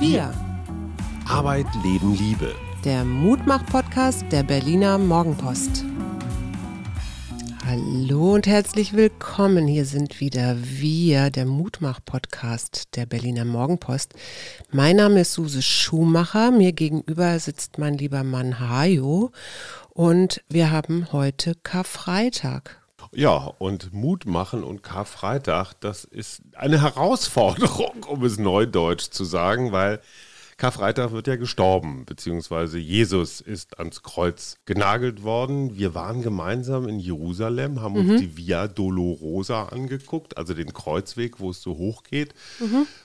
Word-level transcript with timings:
Wir. 0.00 0.32
Arbeit, 1.28 1.66
Leben, 1.84 2.16
Liebe. 2.16 2.54
Der 2.86 3.04
Mutmach-Podcast 3.04 4.24
der 4.32 4.42
Berliner 4.44 4.96
Morgenpost. 4.96 5.84
Hallo 7.66 8.32
und 8.32 8.46
herzlich 8.46 8.94
willkommen. 8.94 9.66
Hier 9.66 9.84
sind 9.84 10.18
wieder 10.18 10.56
wir, 10.58 11.28
der 11.28 11.44
Mutmach-Podcast 11.44 12.96
der 12.96 13.04
Berliner 13.04 13.44
Morgenpost. 13.44 14.14
Mein 14.70 14.96
Name 14.96 15.20
ist 15.20 15.34
Suse 15.34 15.60
Schumacher. 15.60 16.50
Mir 16.50 16.72
gegenüber 16.72 17.38
sitzt 17.38 17.76
mein 17.76 17.98
lieber 17.98 18.24
Mann 18.24 18.58
Hajo. 18.58 19.32
Und 19.90 20.42
wir 20.48 20.70
haben 20.70 21.12
heute 21.12 21.56
Karfreitag. 21.62 22.79
Ja, 23.12 23.36
und 23.58 23.92
Mut 23.92 24.24
machen 24.26 24.62
und 24.62 24.82
Karfreitag, 24.82 25.74
das 25.80 26.04
ist 26.04 26.42
eine 26.54 26.80
Herausforderung, 26.80 28.04
um 28.08 28.24
es 28.24 28.38
neudeutsch 28.38 29.10
zu 29.10 29.24
sagen, 29.24 29.72
weil 29.72 30.00
Karfreitag 30.58 31.12
wird 31.12 31.26
ja 31.26 31.36
gestorben, 31.36 32.04
beziehungsweise 32.04 32.78
Jesus 32.78 33.40
ist 33.40 33.78
ans 33.78 34.02
Kreuz 34.02 34.58
genagelt 34.66 35.22
worden. 35.22 35.76
Wir 35.76 35.94
waren 35.94 36.20
gemeinsam 36.20 36.86
in 36.86 37.00
Jerusalem, 37.00 37.80
haben 37.80 37.96
uns 37.96 38.20
die 38.20 38.36
Via 38.36 38.68
Dolorosa 38.68 39.64
angeguckt, 39.64 40.36
also 40.36 40.52
den 40.52 40.74
Kreuzweg, 40.74 41.40
wo 41.40 41.50
es 41.50 41.62
so 41.62 41.78
hoch 41.78 42.02
geht. 42.04 42.34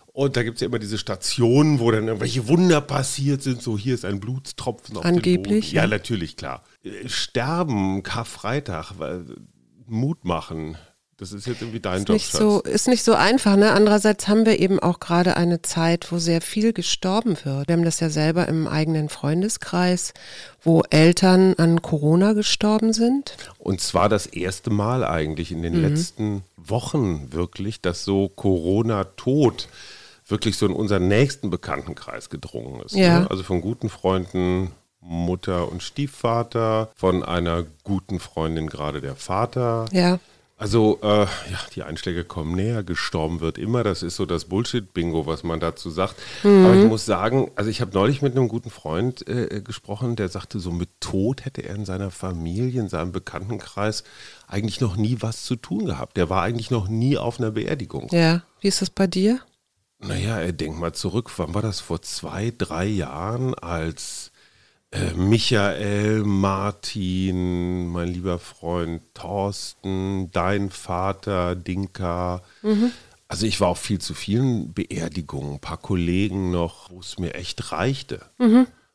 Und 0.08 0.36
da 0.36 0.44
gibt 0.44 0.56
es 0.56 0.62
ja 0.62 0.68
immer 0.68 0.80
diese 0.80 0.98
Stationen, 0.98 1.80
wo 1.80 1.92
dann 1.92 2.08
irgendwelche 2.08 2.48
Wunder 2.50 2.82
passiert 2.82 3.42
sind. 3.42 3.62
So, 3.62 3.78
hier 3.78 3.94
ist 3.94 4.04
ein 4.06 4.20
Blutstropfen 4.20 4.98
auf 4.98 5.06
Angeblich. 5.06 5.72
Ja, 5.72 5.84
ja. 5.84 5.88
natürlich, 5.88 6.36
klar. 6.36 6.62
Äh, 6.84 7.08
Sterben, 7.08 8.04
Karfreitag, 8.04 8.94
weil- 8.98 9.26
Mut 9.88 10.26
machen. 10.26 10.78
Das 11.18 11.32
ist 11.32 11.48
jetzt 11.48 11.62
irgendwie 11.62 11.80
dein 11.80 12.00
Ist 12.02 12.10
Job, 12.10 12.16
nicht, 12.16 12.32
so, 12.34 12.62
ist 12.62 12.90
nicht 12.90 13.04
so 13.04 13.14
einfach. 13.14 13.56
Ne? 13.56 13.72
Andererseits 13.72 14.28
haben 14.28 14.46
wir 14.46 14.60
eben 14.60 14.80
auch 14.82 15.00
gerade 15.00 15.38
eine 15.38 15.62
Zeit, 15.62 16.12
wo 16.12 16.18
sehr 16.18 16.42
viel 16.42 16.74
gestorben 16.74 17.38
wird. 17.46 17.70
Wir 17.70 17.74
haben 17.74 17.86
das 17.86 18.02
ja 18.02 18.10
selber 18.10 18.50
im 18.50 18.68
eigenen 18.68 19.08
Freundeskreis, 19.08 20.14
wo 20.62 20.82
Eltern 20.90 21.54
an 21.58 21.82
Corona 21.82 22.34
gestorben 22.34 22.92
sind. 22.92 23.38
Und 23.60 23.80
zwar 23.80 24.10
das 24.10 24.26
erste 24.26 24.72
Mal 24.72 25.06
eigentlich 25.06 25.54
in 25.54 25.62
den 25.62 25.76
Mhm. 25.78 25.82
letzten 25.88 26.44
Wochen 26.58 27.32
wirklich, 27.32 27.80
dass 27.80 28.04
so 28.04 28.28
Corona-Tod 28.28 29.70
wirklich 30.28 30.58
so 30.58 30.66
in 30.66 30.74
unseren 30.74 31.08
nächsten 31.08 31.50
Bekanntenkreis 31.50 32.30
gedrungen 32.30 32.82
ist. 32.82 32.94
Ja. 32.96 33.22
Ne? 33.22 33.32
Also 33.32 33.44
von 33.44 33.62
guten 33.62 33.88
Freunden, 33.90 34.72
Mutter 35.08 35.72
und 35.72 35.84
Stiefvater, 35.84 36.90
von 36.96 37.24
einer 37.24 37.64
guten 37.84 38.20
Freundin 38.20 38.68
gerade 38.68 39.02
der 39.02 39.16
Vater. 39.16 39.86
Ja, 39.92 40.20
Also, 40.58 41.00
äh, 41.04 41.24
ja, 41.26 41.60
die 41.76 41.84
Einschläge 41.84 42.24
kommen 42.24 42.56
näher, 42.56 42.82
gestorben 42.82 43.42
wird 43.42 43.58
immer. 43.58 43.84
Das 43.84 44.02
ist 44.02 44.16
so 44.16 44.26
das 44.26 44.46
Bullshit-Bingo, 44.46 45.26
was 45.26 45.44
man 45.44 45.60
dazu 45.60 45.90
sagt. 45.90 46.16
Mhm. 46.44 46.66
Aber 46.66 46.76
ich 46.76 46.86
muss 46.88 47.06
sagen, 47.06 47.52
also 47.58 47.70
ich 47.70 47.82
habe 47.82 47.92
neulich 47.94 48.22
mit 48.22 48.38
einem 48.38 48.48
guten 48.48 48.70
Freund 48.70 49.28
äh, 49.28 49.62
gesprochen, 49.62 50.16
der 50.16 50.30
sagte, 50.30 50.60
so 50.60 50.72
mit 50.72 50.90
Tod 51.02 51.44
hätte 51.44 51.62
er 51.62 51.76
in 51.76 51.84
seiner 51.86 52.10
Familie, 52.10 52.80
in 52.80 52.88
seinem 52.88 53.12
Bekanntenkreis 53.12 54.06
eigentlich 54.48 54.80
noch 54.80 54.96
nie 54.96 55.18
was 55.20 55.44
zu 55.44 55.58
tun 55.58 55.86
gehabt. 55.88 56.16
Der 56.16 56.30
war 56.30 56.42
eigentlich 56.44 56.72
noch 56.72 56.88
nie 56.88 57.18
auf 57.18 57.38
einer 57.40 57.52
Beerdigung. 57.52 58.08
ja. 58.12 58.42
Wie 58.62 58.70
ist 58.70 58.82
das 58.82 58.90
bei 58.90 59.06
dir? 59.08 59.42
Naja, 60.00 60.40
er 60.40 60.54
denkt 60.54 60.80
mal 60.80 60.94
zurück, 60.94 61.30
wann 61.38 61.54
war 61.54 61.62
das? 61.62 61.80
Vor 61.82 62.02
zwei, 62.02 62.52
drei 62.58 62.86
Jahren, 62.86 63.54
als 63.56 64.32
äh, 64.96 65.14
Michael, 65.16 66.24
Martin, 66.24 67.88
mein 67.88 68.08
lieber 68.10 68.40
Freund 68.40 69.02
Thorsten, 69.14 70.32
dein 70.32 70.70
Vater, 70.70 71.56
Dinka. 71.56 72.42
Also 73.28 73.46
ich 73.46 73.60
war 73.60 73.70
auf 73.70 73.80
viel 73.80 74.00
zu 74.00 74.14
vielen 74.14 74.74
Beerdigungen, 74.74 75.54
ein 75.56 75.60
paar 75.60 75.78
Kollegen 75.78 76.52
noch, 76.52 76.90
wo 76.92 77.00
es 77.00 77.18
mir 77.20 77.34
echt 77.34 77.72
reichte. 77.72 78.22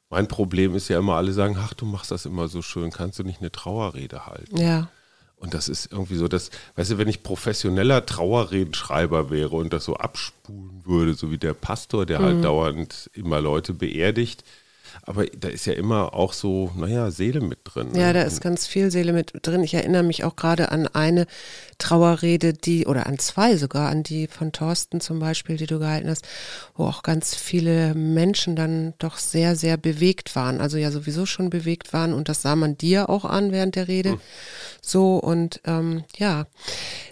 Mein 0.09 0.29
Problem 0.29 0.75
ist 0.75 0.89
ja 0.89 0.99
immer, 0.99 1.15
alle 1.17 1.33
sagen, 1.33 1.57
ach, 1.59 1.75
du 1.75 1.87
machst 1.87 2.11
das 2.11 2.27
immer 2.27 2.49
so 2.49 2.63
schön, 2.63 2.91
kannst 2.91 3.19
du 3.19 3.23
nicht 3.25 3.41
eine 3.41 3.53
Trauerrede 3.53 4.27
halten? 4.27 4.57
Ja. 4.57 4.89
Und 5.37 5.55
das 5.55 5.69
ist 5.69 5.91
irgendwie 5.91 6.17
so, 6.17 6.29
dass, 6.29 6.51
weißt 6.77 6.91
du, 6.93 6.99
wenn 6.99 7.09
ich 7.09 7.23
professioneller 7.23 8.05
Trauerredenschreiber 8.05 9.31
wäre 9.31 9.57
und 9.57 9.73
das 9.73 9.85
so 9.85 9.97
abspulen 9.97 10.83
würde, 10.85 11.15
so 11.15 11.31
wie 11.31 11.39
der 11.39 11.55
Pastor, 11.55 12.05
der 12.07 12.21
Mhm. 12.21 12.25
halt 12.25 12.45
dauernd 12.45 13.11
immer 13.15 13.41
Leute 13.41 13.73
beerdigt, 13.73 14.45
aber 15.03 15.27
da 15.27 15.49
ist 15.49 15.67
ja 15.67 15.73
immer 15.73 16.15
auch 16.15 16.33
so, 16.33 16.71
naja, 16.77 17.11
Seele 17.11 17.41
mit 17.41 17.61
drin. 17.65 17.93
ne? 17.93 18.01
Ja, 18.01 18.13
da 18.13 18.23
ist 18.23 18.41
ganz 18.41 18.67
viel 18.67 18.91
Seele 18.91 19.13
mit 19.13 19.33
drin. 19.43 19.63
Ich 19.63 19.75
erinnere 19.75 20.03
mich 20.03 20.25
auch 20.25 20.37
gerade 20.37 20.71
an 20.71 20.87
eine 20.87 21.27
Trauerrede, 21.79 22.53
die, 22.53 22.87
oder 22.87 23.07
an 23.07 23.19
zwei 23.19 23.57
sogar, 23.57 23.89
an 23.89 24.03
die 24.03 24.27
von 24.27 24.53
Thorsten 24.53 25.01
zum 25.01 25.19
Beispiel, 25.19 25.57
die 25.57 25.67
du 25.67 25.79
gehalten 25.79 26.09
hast, 26.09 26.27
wo 26.77 26.85
auch 26.85 27.03
ganz 27.03 27.35
viele 27.35 27.95
Menschen 27.95 28.57
dann 28.57 28.95
doch 28.99 29.19
sehr, 29.19 29.57
sehr 29.57 29.77
bewegt 29.77 30.37
waren. 30.37 30.61
Also 30.61 30.77
ja 30.77 30.91
sowieso 30.91 31.27
schon 31.27 31.51
bewegt 31.51 31.93
waren 31.93 32.13
und 32.13 32.29
das 32.29 32.43
sah 32.43 32.57
man 32.57 32.77
dir 32.77 33.09
auch 33.09 33.25
an 33.25 33.53
während 33.53 33.77
der 33.77 33.89
Rede. 33.89 34.19
So 34.83 35.17
und 35.17 35.61
ähm, 35.65 36.05
ja, 36.17 36.47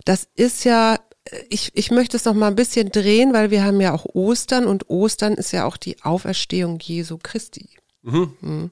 das 0.05 0.29
ist 0.37 0.65
ja 0.65 0.99
ich, 1.49 1.71
ich 1.75 1.91
möchte 1.91 2.17
es 2.17 2.25
noch 2.25 2.35
mal 2.35 2.49
ein 2.49 2.57
bisschen 2.57 2.91
drehen, 2.91 3.33
weil 3.33 3.51
wir 3.51 3.65
haben 3.65 3.81
ja 3.81 3.93
auch 3.95 4.05
Ostern 4.07 4.67
und 4.67 4.89
Ostern 4.91 5.35
ist 5.35 5.53
ja 5.53 5.67
auch 5.67 5.77
die 5.77 6.03
Auferstehung 6.03 6.79
Jesu 6.81 7.19
Christi. 7.23 7.69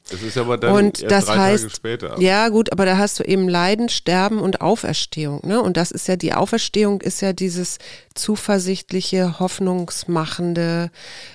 Das 0.08 0.22
ist 0.22 0.38
aber 0.38 0.56
dann 0.56 0.72
Und 0.72 1.02
erst 1.02 1.12
das 1.12 1.24
drei 1.26 1.36
heißt, 1.36 1.64
Tage 1.64 1.74
später. 1.74 2.20
ja 2.20 2.48
gut, 2.48 2.72
aber 2.72 2.86
da 2.86 2.96
hast 2.96 3.18
du 3.18 3.24
eben 3.24 3.48
Leiden, 3.50 3.90
Sterben 3.90 4.38
und 4.38 4.62
Auferstehung. 4.62 5.40
Ne? 5.46 5.60
Und 5.60 5.76
das 5.76 5.90
ist 5.90 6.08
ja, 6.08 6.16
die 6.16 6.32
Auferstehung 6.32 7.02
ist 7.02 7.20
ja 7.20 7.34
dieses 7.34 7.76
zuversichtliche, 8.14 9.38
hoffnungsmachende, 9.38 10.90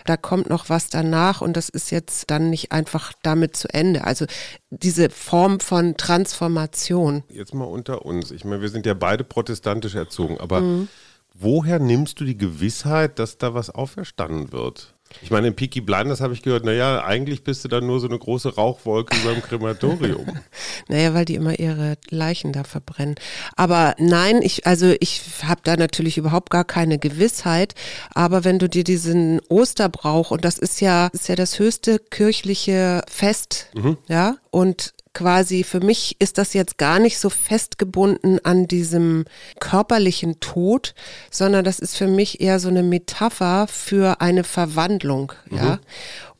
da 0.05 0.17
kommt 0.17 0.49
noch 0.49 0.69
was 0.69 0.89
danach 0.89 1.41
und 1.41 1.55
das 1.55 1.69
ist 1.69 1.91
jetzt 1.91 2.31
dann 2.31 2.49
nicht 2.49 2.71
einfach 2.71 3.13
damit 3.21 3.55
zu 3.55 3.67
Ende. 3.71 4.03
Also 4.05 4.25
diese 4.71 5.09
Form 5.11 5.59
von 5.59 5.95
Transformation. 5.97 7.23
Jetzt 7.29 7.53
mal 7.53 7.65
unter 7.65 8.03
uns. 8.05 8.31
Ich 8.31 8.45
meine, 8.45 8.61
wir 8.61 8.69
sind 8.69 8.85
ja 8.87 8.93
beide 8.95 9.23
protestantisch 9.23 9.93
erzogen, 9.95 10.39
aber 10.39 10.61
Mhm. 10.61 10.87
Woher 11.33 11.79
nimmst 11.79 12.19
du 12.19 12.25
die 12.25 12.37
Gewissheit, 12.37 13.19
dass 13.19 13.37
da 13.37 13.53
was 13.53 13.69
auferstanden 13.69 14.51
wird? 14.51 14.93
Ich 15.21 15.29
meine, 15.29 15.47
in 15.47 15.55
Peaky 15.55 15.81
Blinders 15.81 16.21
habe 16.21 16.33
ich 16.33 16.41
gehört, 16.41 16.63
naja, 16.63 17.03
eigentlich 17.03 17.43
bist 17.43 17.63
du 17.63 17.67
dann 17.67 17.85
nur 17.85 17.99
so 17.99 18.07
eine 18.07 18.17
große 18.17 18.55
Rauchwolke 18.55 19.17
über 19.17 19.33
dem 19.33 19.41
Krematorium. 19.41 20.25
Naja, 20.87 21.13
weil 21.13 21.25
die 21.25 21.35
immer 21.35 21.57
ihre 21.57 21.95
Leichen 22.09 22.51
da 22.51 22.63
verbrennen. 22.63 23.15
Aber 23.55 23.95
nein, 23.97 24.41
ich, 24.41 24.65
also 24.67 24.93
ich 24.99 25.21
habe 25.43 25.61
da 25.63 25.77
natürlich 25.77 26.17
überhaupt 26.17 26.49
gar 26.49 26.65
keine 26.65 26.97
Gewissheit. 26.97 27.75
Aber 28.13 28.43
wenn 28.43 28.59
du 28.59 28.67
dir 28.67 28.83
diesen 28.83 29.39
Osterbrauch, 29.47 30.31
und 30.31 30.43
das 30.43 30.57
ist 30.57 30.81
ja, 30.81 31.07
ist 31.13 31.29
ja 31.29 31.35
das 31.35 31.59
höchste 31.59 31.99
kirchliche 31.99 33.03
Fest, 33.07 33.69
ja, 34.07 34.37
und 34.49 34.93
quasi 35.13 35.63
für 35.63 35.81
mich 35.81 36.15
ist 36.19 36.37
das 36.37 36.53
jetzt 36.53 36.77
gar 36.77 36.99
nicht 36.99 37.19
so 37.19 37.29
festgebunden 37.29 38.39
an 38.45 38.67
diesem 38.67 39.25
körperlichen 39.59 40.39
Tod, 40.39 40.93
sondern 41.29 41.65
das 41.65 41.79
ist 41.79 41.97
für 41.97 42.07
mich 42.07 42.39
eher 42.39 42.59
so 42.59 42.69
eine 42.69 42.83
Metapher 42.83 43.67
für 43.67 44.21
eine 44.21 44.43
Verwandlung, 44.43 45.33
ja. 45.49 45.79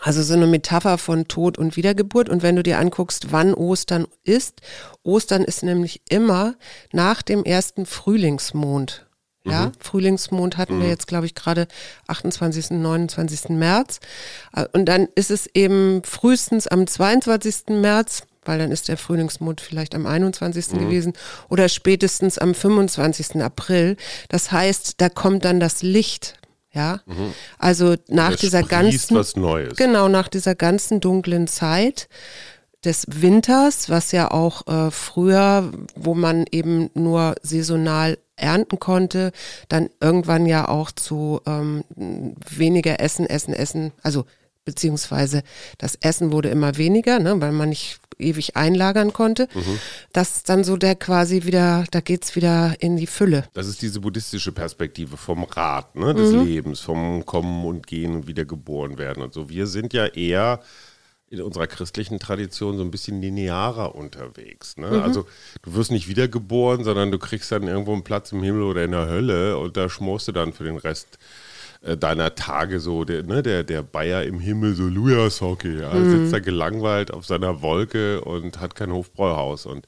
Also 0.03 0.23
so 0.23 0.33
eine 0.33 0.47
Metapher 0.47 0.97
von 0.97 1.27
Tod 1.27 1.59
und 1.59 1.77
Wiedergeburt. 1.77 2.27
Und 2.27 2.41
wenn 2.41 2.55
du 2.55 2.63
dir 2.63 2.79
anguckst, 2.79 3.31
wann 3.31 3.53
Ostern 3.53 4.07
ist, 4.23 4.61
Ostern 5.03 5.43
ist 5.43 5.61
nämlich 5.61 6.01
immer 6.09 6.55
nach 6.91 7.21
dem 7.21 7.43
ersten 7.43 7.85
Frühlingsmond. 7.85 9.05
Ja, 9.43 9.71
Frühlingsmond 9.79 10.57
hatten 10.57 10.79
wir 10.79 10.87
jetzt, 10.87 11.07
glaube 11.07 11.25
ich, 11.25 11.35
gerade 11.35 11.67
28., 12.07 12.71
29. 12.71 13.49
März. 13.49 13.99
Und 14.73 14.85
dann 14.85 15.07
ist 15.15 15.31
es 15.31 15.47
eben 15.53 16.03
frühestens 16.03 16.67
am 16.67 16.85
22. 16.85 17.69
März, 17.69 18.23
weil 18.43 18.59
dann 18.59 18.71
ist 18.71 18.87
der 18.87 18.97
Frühlingsmond 18.97 19.61
vielleicht 19.61 19.93
am 19.95 20.05
21. 20.05 20.69
gewesen, 20.79 21.13
oder 21.49 21.69
spätestens 21.69 22.37
am 22.37 22.53
25. 22.55 23.41
April. 23.41 23.97
Das 24.29 24.51
heißt, 24.51 24.95
da 24.97 25.09
kommt 25.09 25.45
dann 25.45 25.59
das 25.59 25.83
Licht. 25.83 26.35
Ja, 26.73 27.01
also 27.59 27.95
nach 28.07 28.31
Das 28.31 28.39
dieser 28.39 28.63
ganzen, 28.63 29.17
was 29.17 29.35
Neues. 29.35 29.75
genau 29.75 30.07
nach 30.07 30.29
dieser 30.29 30.55
ganzen 30.55 31.01
dunklen 31.01 31.47
Zeit 31.47 32.07
des 32.85 33.05
Winters, 33.09 33.89
was 33.89 34.13
ja 34.13 34.31
auch 34.31 34.65
äh, 34.67 34.89
früher, 34.89 35.69
wo 35.95 36.13
man 36.13 36.45
eben 36.49 36.89
nur 36.93 37.35
saisonal 37.43 38.17
ernten 38.37 38.79
konnte, 38.79 39.33
dann 39.67 39.89
irgendwann 39.99 40.45
ja 40.45 40.69
auch 40.69 40.91
zu 40.91 41.41
ähm, 41.45 41.83
weniger 41.95 43.01
Essen, 43.01 43.25
Essen, 43.27 43.53
Essen, 43.53 43.91
also 44.01 44.23
beziehungsweise 44.63 45.43
das 45.77 45.95
Essen 46.01 46.31
wurde 46.31 46.49
immer 46.49 46.77
weniger, 46.77 47.19
ne, 47.19 47.39
weil 47.41 47.51
man 47.51 47.69
nicht 47.69 47.99
ewig 48.21 48.55
einlagern 48.55 49.13
konnte. 49.13 49.47
Das 50.13 50.37
ist 50.37 50.49
dann 50.49 50.63
so 50.63 50.77
der 50.77 50.95
quasi 50.95 51.43
wieder, 51.43 51.85
da 51.91 52.01
geht's 52.01 52.35
wieder 52.35 52.75
in 52.79 52.97
die 52.97 53.07
Fülle. 53.07 53.45
Das 53.53 53.67
ist 53.67 53.81
diese 53.81 53.99
buddhistische 53.99 54.51
Perspektive 54.51 55.17
vom 55.17 55.43
Rad 55.43 55.95
ne, 55.95 56.13
des 56.13 56.31
Lebens, 56.31 56.79
vom 56.79 57.25
Kommen 57.25 57.65
und 57.65 57.87
Gehen 57.87 58.15
und 58.15 58.27
Wiedergeboren 58.27 58.97
werden 58.97 59.23
und 59.23 59.33
so. 59.33 59.49
Wir 59.49 59.67
sind 59.67 59.93
ja 59.93 60.05
eher 60.05 60.61
in 61.31 61.41
unserer 61.41 61.65
christlichen 61.65 62.19
Tradition 62.19 62.77
so 62.77 62.83
ein 62.83 62.91
bisschen 62.91 63.21
linearer 63.21 63.95
unterwegs. 63.95 64.75
Ne? 64.75 65.01
Also 65.01 65.25
du 65.61 65.73
wirst 65.75 65.89
nicht 65.89 66.09
wiedergeboren, 66.09 66.83
sondern 66.83 67.09
du 67.09 67.19
kriegst 67.19 67.53
dann 67.53 67.63
irgendwo 67.63 67.93
einen 67.93 68.03
Platz 68.03 68.33
im 68.33 68.43
Himmel 68.43 68.63
oder 68.63 68.83
in 68.83 68.91
der 68.91 69.07
Hölle 69.07 69.57
und 69.57 69.77
da 69.77 69.87
schmorst 69.87 70.27
du 70.27 70.33
dann 70.33 70.51
für 70.51 70.65
den 70.65 70.75
Rest 70.75 71.17
äh, 71.83 71.97
deiner 71.97 72.35
Tage 72.35 72.79
so, 72.79 73.03
der, 73.03 73.23
ne, 73.23 73.41
der, 73.41 73.63
der 73.63 73.81
Bayer 73.81 74.23
im 74.23 74.39
Himmel, 74.39 74.75
so 74.75 74.83
Lujas 74.83 75.41
Hockey, 75.41 75.79
ja, 75.79 75.93
mhm. 75.93 76.11
sitzt 76.11 76.33
da 76.33 76.39
gelangweilt 76.39 77.11
auf 77.11 77.25
seiner 77.25 77.61
Wolke 77.61 78.21
und 78.21 78.59
hat 78.59 78.75
kein 78.75 78.91
Hofbräuhaus 78.91 79.65
und 79.65 79.85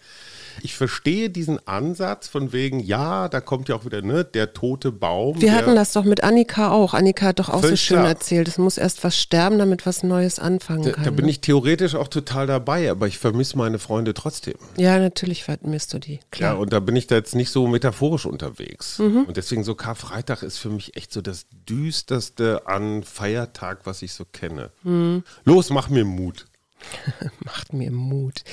ich 0.62 0.76
verstehe 0.76 1.30
diesen 1.30 1.66
Ansatz 1.68 2.28
von 2.28 2.54
wegen, 2.54 2.80
ja, 2.80 3.30
da 3.30 3.42
kommt 3.42 3.70
ja 3.70 3.76
auch 3.76 3.86
wieder 3.86 4.02
ne, 4.02 4.24
der 4.24 4.54
tote 4.54 4.92
Baum. 4.92 5.42
Wir 5.42 5.54
hatten 5.54 5.76
das 5.76 5.94
doch 5.94 6.04
mit 6.04 6.24
Annika 6.24 6.72
auch. 6.72 6.94
Annika 6.94 7.28
hat 7.28 7.40
doch 7.40 7.50
auch 7.50 7.64
so 7.64 7.76
schön 7.76 7.98
klar. 7.98 8.10
erzählt, 8.10 8.48
es 8.48 8.58
muss 8.58 8.78
erst 8.78 9.04
was 9.04 9.18
sterben, 9.18 9.58
damit 9.58 9.86
was 9.86 10.04
Neues 10.04 10.40
anfangen 10.40 10.84
da, 10.84 10.92
kann. 10.92 11.04
Da 11.04 11.12
bin 11.12 11.26
ne? 11.26 11.32
ich 11.32 11.42
theoretisch 11.42 11.96
auch 11.96 12.08
total 12.08 12.48
dabei, 12.48 12.90
aber 12.92 13.08
ich 13.08 13.18
vermisse 13.18 13.58
meine 13.58 13.80
Freunde 13.80 14.14
trotzdem. 14.14 14.56
Ja, 14.78 15.00
natürlich 15.00 15.44
vermisst 15.44 15.94
du 15.94 16.00
die, 16.00 16.20
klar. 16.32 16.54
Ja, 16.54 16.60
und 16.60 16.74
da 16.74 16.80
bin 16.80 16.96
ich 16.96 17.08
da 17.08 17.16
jetzt 17.16 17.36
nicht 17.36 17.50
so 17.50 17.68
metaphorisch 17.68 18.26
unterwegs. 18.26 19.00
Mhm. 19.00 19.26
Und 19.26 19.38
deswegen 19.38 19.64
so 19.64 19.76
Karfreitag 19.76 20.44
ist 20.44 20.58
für 20.58 20.70
mich 20.70 20.96
echt 20.96 21.12
so 21.12 21.22
das 21.22 21.46
düsterste 21.68 22.68
an 22.68 23.04
Feiertag, 23.04 23.80
was 23.86 24.02
ich 24.02 24.14
so 24.14 24.26
kenne. 24.26 24.72
Mhm. 24.84 25.24
Los, 25.46 25.70
mach 25.70 25.90
mir 25.90 26.06
Mut. 26.06 26.46
Macht 27.46 27.74
mir 27.74 27.92
Mut. 27.92 28.44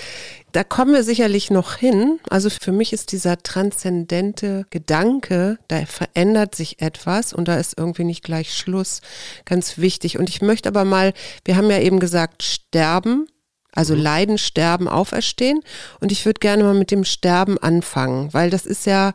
Da 0.53 0.65
kommen 0.65 0.93
wir 0.93 1.05
sicherlich 1.05 1.51
noch 1.51 1.75
hin. 1.75 2.19
Also 2.29 2.51
für 2.51 2.73
mich 2.73 2.93
ist 2.93 3.13
dieser 3.13 3.43
transzendente 3.43 4.67
Gedanke, 4.71 5.59
da 5.69 5.85
verändert 5.87 6.55
sich 6.55 6.81
etwas 6.81 7.33
und 7.33 7.49
da 7.49 7.57
ist 7.57 7.79
irgendwie 7.79 8.05
nicht 8.05 8.25
gleich 8.25 8.55
Schluss, 8.55 9.01
ganz 9.45 9.79
wichtig. 9.79 10.19
Und 10.19 10.29
ich 10.29 10.43
möchte 10.43 10.69
aber 10.69 10.85
mal, 10.85 11.13
wir 11.45 11.57
haben 11.57 11.71
ja 11.71 11.79
eben 11.79 12.01
gesagt, 12.01 12.43
sterben. 12.43 13.27
Also 13.73 13.95
mhm. 13.95 14.03
Leiden, 14.03 14.39
Sterben, 14.39 14.89
Auferstehen. 14.89 15.61
Und 16.01 16.11
ich 16.13 16.27
würde 16.27 16.41
gerne 16.41 16.65
mal 16.65 16.75
mit 16.75 16.91
dem 16.91 17.05
Sterben 17.05 17.57
anfangen, 17.59 18.33
weil 18.35 18.51
das 18.51 18.67
ist 18.67 18.87
ja, 18.87 19.13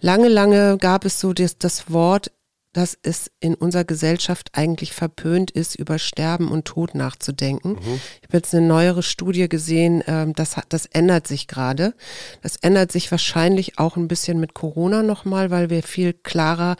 lange, 0.00 0.28
lange 0.28 0.76
gab 0.78 1.04
es 1.04 1.20
so 1.20 1.32
das, 1.32 1.58
das 1.58 1.90
Wort 1.90 2.30
dass 2.74 2.98
es 3.02 3.30
in 3.40 3.54
unserer 3.54 3.84
Gesellschaft 3.84 4.50
eigentlich 4.52 4.92
verpönt 4.92 5.50
ist, 5.50 5.74
über 5.76 5.98
Sterben 5.98 6.48
und 6.50 6.66
Tod 6.66 6.94
nachzudenken. 6.94 7.70
Mhm. 7.70 8.00
Ich 8.20 8.28
habe 8.28 8.36
jetzt 8.36 8.54
eine 8.54 8.66
neuere 8.66 9.02
Studie 9.02 9.48
gesehen, 9.48 10.04
ähm, 10.06 10.34
das, 10.34 10.56
das 10.68 10.86
ändert 10.86 11.26
sich 11.26 11.48
gerade. 11.48 11.94
Das 12.42 12.56
ändert 12.56 12.92
sich 12.92 13.10
wahrscheinlich 13.10 13.78
auch 13.78 13.96
ein 13.96 14.08
bisschen 14.08 14.38
mit 14.40 14.54
Corona 14.54 15.02
nochmal, 15.02 15.50
weil 15.50 15.70
wir 15.70 15.82
viel 15.82 16.12
klarer 16.12 16.76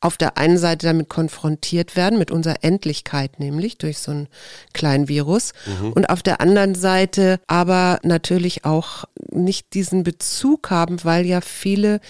auf 0.00 0.16
der 0.16 0.38
einen 0.38 0.58
Seite 0.58 0.86
damit 0.86 1.08
konfrontiert 1.08 1.96
werden, 1.96 2.18
mit 2.18 2.30
unserer 2.30 2.62
Endlichkeit 2.62 3.40
nämlich 3.40 3.78
durch 3.78 3.98
so 3.98 4.12
einen 4.12 4.28
kleinen 4.72 5.08
Virus. 5.08 5.52
Mhm. 5.66 5.92
Und 5.92 6.10
auf 6.10 6.22
der 6.22 6.40
anderen 6.40 6.76
Seite 6.76 7.40
aber 7.48 7.98
natürlich 8.02 8.64
auch 8.64 9.04
nicht 9.30 9.74
diesen 9.74 10.04
Bezug 10.04 10.70
haben, 10.70 11.02
weil 11.04 11.26
ja 11.26 11.40
viele, 11.40 12.00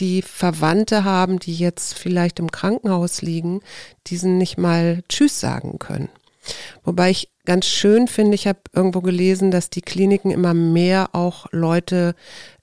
die 0.00 0.22
Verwandte 0.22 1.04
haben, 1.04 1.38
die 1.38 1.54
jetzt 1.54 1.94
vielleicht 1.94 2.40
im 2.40 2.50
Krankenhaus 2.50 3.22
liegen, 3.22 3.60
diesen 4.08 4.38
nicht 4.38 4.58
mal 4.58 5.04
Tschüss 5.08 5.38
sagen 5.38 5.78
können. 5.78 6.08
Wobei 6.82 7.10
ich 7.10 7.30
ganz 7.44 7.66
schön 7.66 8.08
finde, 8.08 8.34
ich 8.34 8.46
habe 8.46 8.60
irgendwo 8.72 9.00
gelesen, 9.00 9.50
dass 9.50 9.70
die 9.70 9.82
Kliniken 9.82 10.30
immer 10.30 10.54
mehr 10.54 11.14
auch 11.14 11.46
Leute 11.50 12.14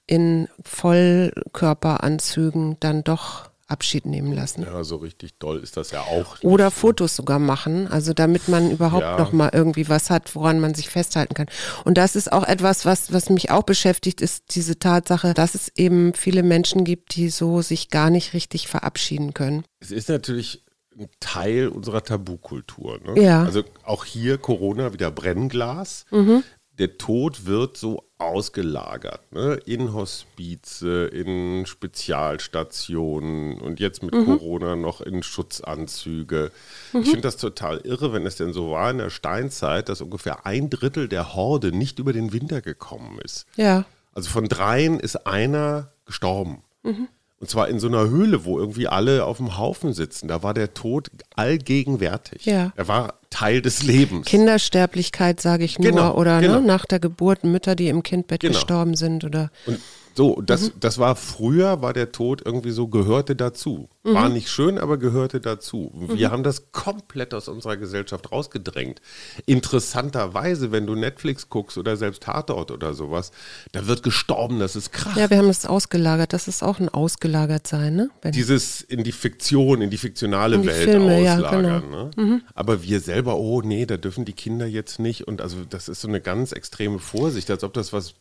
in 0.06 0.48
Vollkörperanzügen 0.62 2.78
dann 2.80 3.04
doch 3.04 3.50
Abschied 3.68 4.06
nehmen 4.06 4.32
lassen. 4.32 4.62
Ja, 4.62 4.84
so 4.84 4.96
richtig 4.96 5.38
doll 5.38 5.58
ist 5.58 5.76
das 5.76 5.90
ja 5.90 6.02
auch. 6.02 6.42
Oder 6.42 6.70
Fotos 6.70 7.16
sogar 7.16 7.38
machen, 7.38 7.88
also 7.88 8.12
damit 8.12 8.48
man 8.48 8.70
überhaupt 8.70 9.02
ja. 9.02 9.18
noch 9.18 9.32
mal 9.32 9.50
irgendwie 9.52 9.88
was 9.88 10.08
hat, 10.08 10.34
woran 10.34 10.60
man 10.60 10.74
sich 10.74 10.88
festhalten 10.88 11.34
kann. 11.34 11.46
Und 11.84 11.98
das 11.98 12.14
ist 12.14 12.32
auch 12.32 12.44
etwas, 12.44 12.84
was, 12.84 13.12
was 13.12 13.28
mich 13.28 13.50
auch 13.50 13.64
beschäftigt, 13.64 14.20
ist 14.20 14.54
diese 14.54 14.78
Tatsache, 14.78 15.34
dass 15.34 15.54
es 15.54 15.72
eben 15.76 16.14
viele 16.14 16.42
Menschen 16.42 16.84
gibt, 16.84 17.16
die 17.16 17.28
so 17.28 17.60
sich 17.60 17.90
gar 17.90 18.10
nicht 18.10 18.34
richtig 18.34 18.68
verabschieden 18.68 19.34
können. 19.34 19.64
Es 19.80 19.90
ist 19.90 20.08
natürlich 20.08 20.62
ein 20.98 21.08
Teil 21.20 21.68
unserer 21.68 22.02
Tabukultur. 22.02 23.00
Ne? 23.04 23.20
Ja. 23.20 23.42
Also 23.42 23.64
auch 23.84 24.04
hier 24.04 24.38
Corona 24.38 24.92
wieder 24.92 25.10
Brennglas. 25.10 26.06
Mhm 26.10 26.44
der 26.78 26.98
Tod 26.98 27.46
wird 27.46 27.76
so 27.76 28.04
ausgelagert, 28.18 29.32
ne? 29.32 29.54
in 29.66 29.92
Hospize, 29.92 31.06
in 31.06 31.66
Spezialstationen 31.66 33.60
und 33.60 33.80
jetzt 33.80 34.02
mit 34.02 34.14
mhm. 34.14 34.24
Corona 34.26 34.76
noch 34.76 35.00
in 35.00 35.22
Schutzanzüge. 35.22 36.50
Mhm. 36.92 37.00
Ich 37.00 37.08
finde 37.08 37.22
das 37.22 37.36
total 37.36 37.78
irre, 37.78 38.12
wenn 38.12 38.26
es 38.26 38.36
denn 38.36 38.52
so 38.52 38.70
war 38.72 38.90
in 38.90 38.98
der 38.98 39.10
Steinzeit, 39.10 39.88
dass 39.88 40.00
ungefähr 40.00 40.46
ein 40.46 40.70
Drittel 40.70 41.08
der 41.08 41.34
Horde 41.34 41.72
nicht 41.72 41.98
über 41.98 42.12
den 42.12 42.32
Winter 42.32 42.60
gekommen 42.60 43.18
ist. 43.22 43.46
Ja. 43.56 43.84
Also 44.12 44.30
von 44.30 44.48
dreien 44.48 45.00
ist 45.00 45.26
einer 45.26 45.92
gestorben. 46.04 46.62
Mhm. 46.82 47.08
Und 47.38 47.50
zwar 47.50 47.68
in 47.68 47.78
so 47.78 47.86
einer 47.86 48.08
Höhle, 48.08 48.46
wo 48.46 48.58
irgendwie 48.58 48.88
alle 48.88 49.24
auf 49.24 49.36
dem 49.36 49.58
Haufen 49.58 49.92
sitzen. 49.92 50.26
Da 50.26 50.42
war 50.42 50.54
der 50.54 50.72
Tod 50.72 51.10
allgegenwärtig. 51.34 52.46
Ja. 52.46 52.72
Er 52.76 52.88
war 52.88 53.14
Teil 53.28 53.60
des 53.60 53.82
Lebens. 53.82 54.26
Kindersterblichkeit, 54.26 55.40
sage 55.40 55.64
ich 55.64 55.78
nur, 55.78 55.90
genau, 55.90 56.14
oder 56.14 56.40
ne, 56.40 56.46
genau. 56.46 56.60
Ne, 56.60 56.66
nach 56.66 56.86
der 56.86 56.98
Geburt 56.98 57.44
Mütter, 57.44 57.74
die 57.76 57.88
im 57.88 58.02
Kindbett 58.02 58.40
genau. 58.40 58.54
gestorben 58.54 58.96
sind 58.96 59.24
oder. 59.24 59.50
Und 59.66 59.80
so, 60.16 60.40
das, 60.40 60.62
mhm. 60.62 60.80
das 60.80 60.98
war 60.98 61.14
früher, 61.14 61.82
war 61.82 61.92
der 61.92 62.10
Tod 62.10 62.40
irgendwie 62.42 62.70
so, 62.70 62.88
gehörte 62.88 63.36
dazu. 63.36 63.90
Mhm. 64.02 64.14
War 64.14 64.28
nicht 64.30 64.48
schön, 64.48 64.78
aber 64.78 64.96
gehörte 64.96 65.40
dazu. 65.40 65.92
Wir 65.94 66.28
mhm. 66.28 66.32
haben 66.32 66.42
das 66.42 66.72
komplett 66.72 67.34
aus 67.34 67.48
unserer 67.48 67.76
Gesellschaft 67.76 68.32
rausgedrängt. 68.32 69.02
Interessanterweise, 69.44 70.72
wenn 70.72 70.86
du 70.86 70.94
Netflix 70.94 71.50
guckst 71.50 71.76
oder 71.76 71.98
selbst 71.98 72.22
Tatort 72.22 72.70
oder 72.70 72.94
sowas, 72.94 73.30
da 73.72 73.86
wird 73.86 74.02
gestorben, 74.02 74.58
das 74.58 74.74
ist 74.74 74.90
krass. 74.90 75.16
Ja, 75.16 75.28
wir 75.28 75.36
haben 75.36 75.48
das 75.48 75.66
ausgelagert, 75.66 76.32
das 76.32 76.48
ist 76.48 76.62
auch 76.62 76.80
ein 76.80 76.88
Ausgelagertsein, 76.88 77.94
ne? 77.94 78.10
Wenn 78.22 78.32
Dieses 78.32 78.80
in 78.80 79.04
die 79.04 79.12
Fiktion, 79.12 79.82
in 79.82 79.90
die 79.90 79.98
fiktionale 79.98 80.56
in 80.56 80.62
die 80.62 80.68
Welt 80.68 80.90
Filme, 80.90 81.14
auslagern. 81.14 81.64
Ja, 81.64 81.80
genau. 81.80 82.04
ne? 82.04 82.10
Mhm. 82.16 82.42
Aber 82.54 82.82
wir 82.82 83.00
selber, 83.00 83.36
oh 83.36 83.60
nee, 83.60 83.84
da 83.84 83.98
dürfen 83.98 84.24
die 84.24 84.32
Kinder 84.32 84.66
jetzt 84.66 84.98
nicht. 84.98 85.28
Und 85.28 85.42
also 85.42 85.58
das 85.68 85.90
ist 85.90 86.00
so 86.00 86.08
eine 86.08 86.22
ganz 86.22 86.52
extreme 86.52 87.00
Vorsicht, 87.00 87.50
als 87.50 87.62
ob 87.64 87.74
das 87.74 87.92
was 87.92 88.14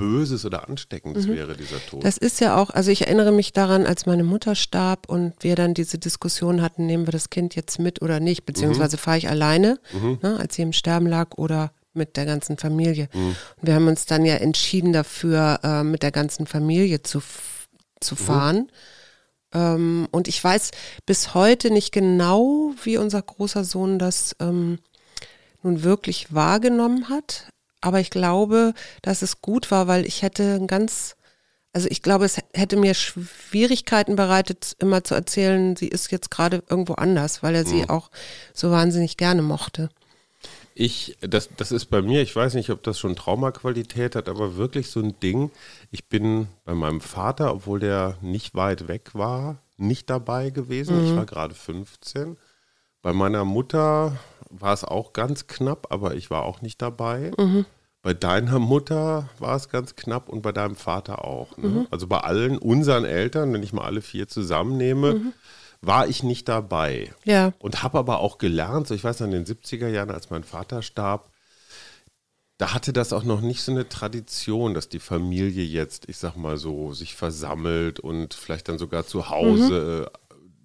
Böses 0.00 0.44
oder 0.44 0.68
Ansteckendes 0.68 1.26
mhm. 1.26 1.34
wäre, 1.34 1.56
dieser 1.56 1.84
Tod. 1.86 2.02
Das 2.02 2.16
ist 2.16 2.40
ja 2.40 2.56
auch, 2.56 2.70
also 2.70 2.90
ich 2.90 3.02
erinnere 3.02 3.32
mich 3.32 3.52
daran, 3.52 3.86
als 3.86 4.06
meine 4.06 4.24
Mutter 4.24 4.54
starb 4.54 5.08
und 5.08 5.34
wir 5.40 5.54
dann 5.54 5.74
diese 5.74 5.98
Diskussion 5.98 6.62
hatten, 6.62 6.86
nehmen 6.86 7.06
wir 7.06 7.12
das 7.12 7.30
Kind 7.30 7.54
jetzt 7.54 7.78
mit 7.78 8.02
oder 8.02 8.18
nicht, 8.18 8.46
beziehungsweise 8.46 8.96
mhm. 8.96 9.00
fahre 9.00 9.18
ich 9.18 9.28
alleine, 9.28 9.78
mhm. 9.92 10.18
ne, 10.22 10.38
als 10.40 10.56
sie 10.56 10.62
im 10.62 10.72
Sterben 10.72 11.06
lag 11.06 11.36
oder 11.36 11.72
mit 11.92 12.16
der 12.16 12.24
ganzen 12.24 12.56
Familie. 12.56 13.08
Mhm. 13.12 13.36
Und 13.56 13.66
wir 13.66 13.74
haben 13.74 13.88
uns 13.88 14.06
dann 14.06 14.24
ja 14.24 14.36
entschieden 14.36 14.92
dafür, 14.92 15.60
äh, 15.62 15.84
mit 15.84 16.02
der 16.02 16.12
ganzen 16.12 16.46
Familie 16.46 17.02
zu, 17.02 17.20
zu 18.00 18.14
mhm. 18.14 18.18
fahren. 18.18 18.72
Ähm, 19.52 20.08
und 20.10 20.28
ich 20.28 20.42
weiß 20.42 20.70
bis 21.06 21.34
heute 21.34 21.70
nicht 21.70 21.92
genau, 21.92 22.72
wie 22.82 22.96
unser 22.96 23.20
großer 23.20 23.64
Sohn 23.64 23.98
das 23.98 24.34
ähm, 24.40 24.78
nun 25.62 25.82
wirklich 25.82 26.32
wahrgenommen 26.32 27.08
hat. 27.08 27.48
Aber 27.80 28.00
ich 28.00 28.10
glaube, 28.10 28.74
dass 29.02 29.22
es 29.22 29.40
gut 29.40 29.70
war, 29.70 29.86
weil 29.86 30.06
ich 30.06 30.22
hätte 30.22 30.54
ein 30.54 30.66
ganz, 30.66 31.16
also 31.72 31.88
ich 31.90 32.02
glaube, 32.02 32.24
es 32.24 32.38
hätte 32.52 32.76
mir 32.76 32.94
Schwierigkeiten 32.94 34.16
bereitet, 34.16 34.76
immer 34.78 35.04
zu 35.04 35.14
erzählen, 35.14 35.76
sie 35.76 35.88
ist 35.88 36.10
jetzt 36.12 36.30
gerade 36.30 36.62
irgendwo 36.68 36.94
anders, 36.94 37.42
weil 37.42 37.54
er 37.54 37.64
sie 37.64 37.82
mhm. 37.82 37.90
auch 37.90 38.10
so 38.52 38.70
wahnsinnig 38.70 39.16
gerne 39.16 39.42
mochte. 39.42 39.88
Ich, 40.74 41.16
das, 41.20 41.50
das 41.56 41.72
ist 41.72 41.86
bei 41.86 42.00
mir, 42.00 42.22
ich 42.22 42.34
weiß 42.34 42.54
nicht, 42.54 42.70
ob 42.70 42.82
das 42.82 42.98
schon 42.98 43.16
Traumaqualität 43.16 44.14
hat, 44.14 44.28
aber 44.28 44.56
wirklich 44.56 44.88
so 44.88 45.00
ein 45.00 45.18
Ding. 45.20 45.50
Ich 45.90 46.08
bin 46.08 46.48
bei 46.64 46.74
meinem 46.74 47.00
Vater, 47.00 47.52
obwohl 47.52 47.80
der 47.80 48.16
nicht 48.22 48.54
weit 48.54 48.88
weg 48.88 49.10
war, 49.12 49.58
nicht 49.76 50.08
dabei 50.08 50.50
gewesen. 50.50 50.98
Mhm. 50.98 51.06
Ich 51.06 51.16
war 51.16 51.26
gerade 51.26 51.54
15. 51.54 52.36
Bei 53.02 53.12
meiner 53.12 53.44
Mutter 53.44 54.16
war 54.50 54.74
es 54.74 54.84
auch 54.84 55.12
ganz 55.12 55.46
knapp, 55.46 55.86
aber 55.90 56.14
ich 56.14 56.30
war 56.30 56.42
auch 56.42 56.60
nicht 56.60 56.82
dabei. 56.82 57.32
Mhm. 57.38 57.64
Bei 58.02 58.14
deiner 58.14 58.58
Mutter 58.58 59.28
war 59.38 59.56
es 59.56 59.68
ganz 59.68 59.94
knapp 59.94 60.28
und 60.28 60.42
bei 60.42 60.52
deinem 60.52 60.76
Vater 60.76 61.24
auch. 61.24 61.56
Ne? 61.56 61.68
Mhm. 61.68 61.86
Also 61.90 62.06
bei 62.06 62.18
allen 62.18 62.58
unseren 62.58 63.04
Eltern, 63.04 63.52
wenn 63.52 63.62
ich 63.62 63.72
mal 63.72 63.84
alle 63.84 64.00
vier 64.00 64.26
zusammennehme, 64.26 65.14
mhm. 65.14 65.32
war 65.82 66.08
ich 66.08 66.22
nicht 66.22 66.48
dabei. 66.48 67.12
Ja. 67.24 67.52
Und 67.58 67.82
habe 67.82 67.98
aber 67.98 68.20
auch 68.20 68.38
gelernt, 68.38 68.86
so 68.86 68.94
ich 68.94 69.04
weiß 69.04 69.20
in 69.20 69.30
den 69.30 69.44
70er 69.44 69.88
Jahren, 69.88 70.10
als 70.10 70.30
mein 70.30 70.44
Vater 70.44 70.82
starb, 70.82 71.30
da 72.56 72.74
hatte 72.74 72.92
das 72.92 73.12
auch 73.12 73.24
noch 73.24 73.40
nicht 73.40 73.62
so 73.62 73.72
eine 73.72 73.88
Tradition, 73.88 74.74
dass 74.74 74.88
die 74.88 74.98
Familie 74.98 75.64
jetzt, 75.64 76.08
ich 76.08 76.18
sag 76.18 76.36
mal 76.36 76.58
so, 76.58 76.92
sich 76.92 77.14
versammelt 77.14 78.00
und 78.00 78.34
vielleicht 78.34 78.68
dann 78.68 78.78
sogar 78.78 79.06
zu 79.06 79.30
Hause 79.30 80.10
mhm 80.12 80.20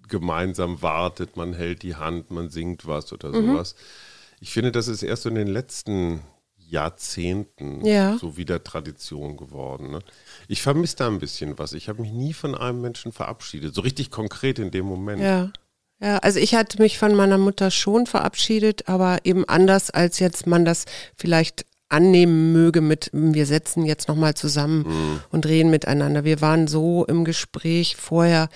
gemeinsam 0.08 0.82
wartet, 0.82 1.36
man 1.36 1.54
hält 1.54 1.82
die 1.82 1.96
Hand, 1.96 2.30
man 2.30 2.50
singt 2.50 2.86
was 2.86 3.12
oder 3.12 3.28
mhm. 3.30 3.52
sowas. 3.52 3.74
Ich 4.40 4.52
finde, 4.52 4.72
das 4.72 4.88
ist 4.88 5.02
erst 5.02 5.22
so 5.22 5.28
in 5.28 5.34
den 5.34 5.48
letzten 5.48 6.20
Jahrzehnten 6.68 7.84
ja. 7.84 8.18
so 8.18 8.36
wieder 8.36 8.62
Tradition 8.62 9.36
geworden. 9.36 9.90
Ne? 9.90 10.00
Ich 10.48 10.62
vermisse 10.62 10.96
da 10.96 11.06
ein 11.06 11.18
bisschen 11.18 11.58
was. 11.58 11.72
Ich 11.72 11.88
habe 11.88 12.02
mich 12.02 12.12
nie 12.12 12.32
von 12.32 12.54
einem 12.54 12.80
Menschen 12.80 13.12
verabschiedet, 13.12 13.74
so 13.74 13.82
richtig 13.82 14.10
konkret 14.10 14.58
in 14.58 14.70
dem 14.70 14.86
Moment. 14.86 15.22
Ja. 15.22 15.50
Ja, 15.98 16.18
also 16.18 16.38
ich 16.38 16.54
hatte 16.54 16.82
mich 16.82 16.98
von 16.98 17.14
meiner 17.14 17.38
Mutter 17.38 17.70
schon 17.70 18.06
verabschiedet, 18.06 18.86
aber 18.86 19.20
eben 19.24 19.48
anders, 19.48 19.88
als 19.88 20.18
jetzt 20.18 20.46
man 20.46 20.66
das 20.66 20.84
vielleicht 21.16 21.64
annehmen 21.88 22.52
möge 22.52 22.80
mit, 22.80 23.10
wir 23.12 23.46
setzen 23.46 23.84
jetzt 23.84 24.08
nochmal 24.08 24.34
zusammen 24.34 24.84
mhm. 24.86 25.20
und 25.30 25.46
reden 25.46 25.70
miteinander. 25.70 26.24
Wir 26.24 26.40
waren 26.40 26.66
so 26.66 27.04
im 27.04 27.24
Gespräch 27.24 27.96
vorher, 27.96 28.48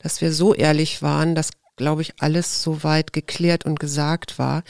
dass 0.00 0.20
wir 0.20 0.32
so 0.32 0.54
ehrlich 0.54 1.02
waren, 1.02 1.34
dass 1.34 1.50
glaube 1.76 2.02
ich, 2.02 2.14
alles 2.20 2.62
soweit 2.62 3.12
geklärt 3.12 3.66
und 3.66 3.78
gesagt 3.78 4.38
war. 4.38 4.62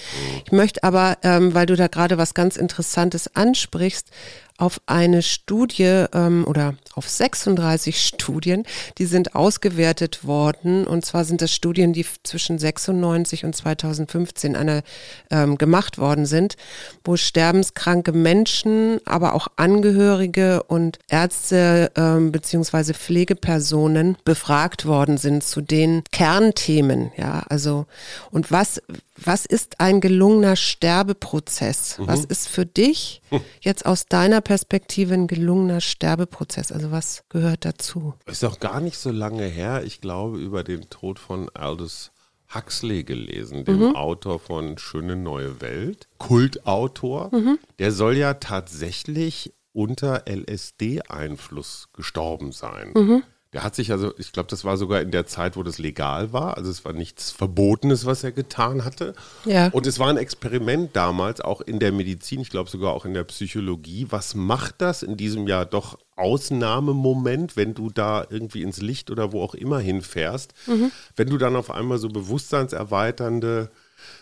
Ich 0.44 0.52
möchte 0.52 0.82
aber, 0.82 1.18
ähm, 1.22 1.54
weil 1.54 1.66
du 1.66 1.76
da 1.76 1.86
gerade 1.86 2.18
was 2.18 2.34
ganz 2.34 2.56
Interessantes 2.56 3.34
ansprichst, 3.34 4.10
auf 4.58 4.80
eine 4.86 5.22
Studie 5.22 6.06
ähm, 6.12 6.44
oder 6.46 6.74
auf 6.94 7.08
36 7.08 8.06
Studien, 8.06 8.64
die 8.98 9.06
sind 9.06 9.34
ausgewertet 9.34 10.24
worden. 10.24 10.86
Und 10.86 11.04
zwar 11.04 11.24
sind 11.24 11.42
das 11.42 11.52
Studien, 11.52 11.92
die 11.92 12.06
zwischen 12.22 12.58
96 12.58 13.44
und 13.44 13.54
2015 13.54 14.56
eine, 14.56 14.82
ähm, 15.30 15.58
gemacht 15.58 15.98
worden 15.98 16.26
sind, 16.26 16.56
wo 17.04 17.16
sterbenskranke 17.16 18.12
Menschen, 18.12 19.00
aber 19.04 19.34
auch 19.34 19.48
Angehörige 19.56 20.62
und 20.62 20.98
Ärzte 21.08 21.90
ähm, 21.96 22.32
beziehungsweise 22.32 22.94
Pflegepersonen 22.94 24.16
befragt 24.24 24.86
worden 24.86 25.18
sind 25.18 25.44
zu 25.44 25.60
den 25.60 26.02
Kernthemen. 26.12 27.12
Ja, 27.16 27.44
also 27.48 27.86
und 28.30 28.50
was 28.50 28.80
was 29.16 29.46
ist 29.46 29.80
ein 29.80 30.00
gelungener 30.00 30.56
Sterbeprozess? 30.56 31.98
Mhm. 31.98 32.06
Was 32.06 32.24
ist 32.24 32.48
für 32.48 32.66
dich 32.66 33.22
jetzt 33.60 33.86
aus 33.86 34.06
deiner 34.06 34.40
Perspektive 34.40 35.14
ein 35.14 35.26
gelungener 35.26 35.80
Sterbeprozess? 35.80 36.72
Also 36.72 36.90
was 36.90 37.24
gehört 37.28 37.64
dazu? 37.64 38.14
Ist 38.26 38.44
auch 38.44 38.60
gar 38.60 38.80
nicht 38.80 38.98
so 38.98 39.10
lange 39.10 39.44
her, 39.44 39.84
ich 39.84 40.00
glaube, 40.00 40.38
über 40.38 40.64
den 40.64 40.88
Tod 40.90 41.18
von 41.18 41.48
Aldous 41.54 42.12
Huxley 42.54 43.04
gelesen, 43.04 43.64
dem 43.64 43.88
mhm. 43.88 43.96
Autor 43.96 44.38
von 44.38 44.78
Schöne 44.78 45.16
neue 45.16 45.60
Welt, 45.60 46.08
Kultautor. 46.18 47.34
Mhm. 47.34 47.58
Der 47.78 47.92
soll 47.92 48.16
ja 48.16 48.34
tatsächlich 48.34 49.52
unter 49.72 50.24
LSD-Einfluss 50.26 51.88
gestorben 51.92 52.52
sein. 52.52 52.92
Mhm. 52.94 53.22
Der 53.56 53.64
hat 53.64 53.74
sich 53.74 53.90
also, 53.90 54.12
ich 54.18 54.32
glaube, 54.32 54.50
das 54.50 54.66
war 54.66 54.76
sogar 54.76 55.00
in 55.00 55.10
der 55.10 55.24
Zeit, 55.24 55.56
wo 55.56 55.62
das 55.62 55.78
legal 55.78 56.34
war. 56.34 56.58
Also 56.58 56.70
es 56.70 56.84
war 56.84 56.92
nichts 56.92 57.30
Verbotenes, 57.30 58.04
was 58.04 58.22
er 58.22 58.30
getan 58.30 58.84
hatte. 58.84 59.14
Ja. 59.46 59.68
Und 59.68 59.86
es 59.86 59.98
war 59.98 60.08
ein 60.08 60.18
Experiment 60.18 60.94
damals, 60.94 61.40
auch 61.40 61.62
in 61.62 61.78
der 61.78 61.90
Medizin, 61.90 62.40
ich 62.40 62.50
glaube 62.50 62.68
sogar 62.68 62.92
auch 62.92 63.06
in 63.06 63.14
der 63.14 63.24
Psychologie. 63.24 64.08
Was 64.10 64.34
macht 64.34 64.82
das 64.82 65.02
in 65.02 65.16
diesem 65.16 65.48
Jahr 65.48 65.64
doch 65.64 65.98
Ausnahmemoment, 66.16 67.56
wenn 67.56 67.72
du 67.72 67.88
da 67.88 68.26
irgendwie 68.28 68.60
ins 68.60 68.82
Licht 68.82 69.10
oder 69.10 69.32
wo 69.32 69.40
auch 69.40 69.54
immer 69.54 69.78
hinfährst, 69.78 70.52
mhm. 70.66 70.92
wenn 71.16 71.30
du 71.30 71.38
dann 71.38 71.56
auf 71.56 71.70
einmal 71.70 71.96
so 71.96 72.08
bewusstseinserweiternde 72.08 73.70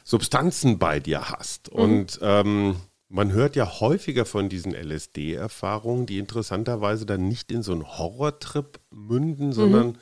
Substanzen 0.04 0.78
bei 0.78 1.00
dir 1.00 1.30
hast. 1.30 1.74
Mhm. 1.74 1.80
Und 1.80 2.20
ähm, 2.22 2.76
man 3.14 3.32
hört 3.32 3.54
ja 3.54 3.80
häufiger 3.80 4.24
von 4.24 4.48
diesen 4.48 4.74
LSD-Erfahrungen, 4.74 6.04
die 6.04 6.18
interessanterweise 6.18 7.06
dann 7.06 7.28
nicht 7.28 7.52
in 7.52 7.62
so 7.62 7.70
einen 7.70 7.86
Horrortrip 7.86 8.80
münden, 8.90 9.52
sondern 9.52 9.86
mhm. 9.88 9.96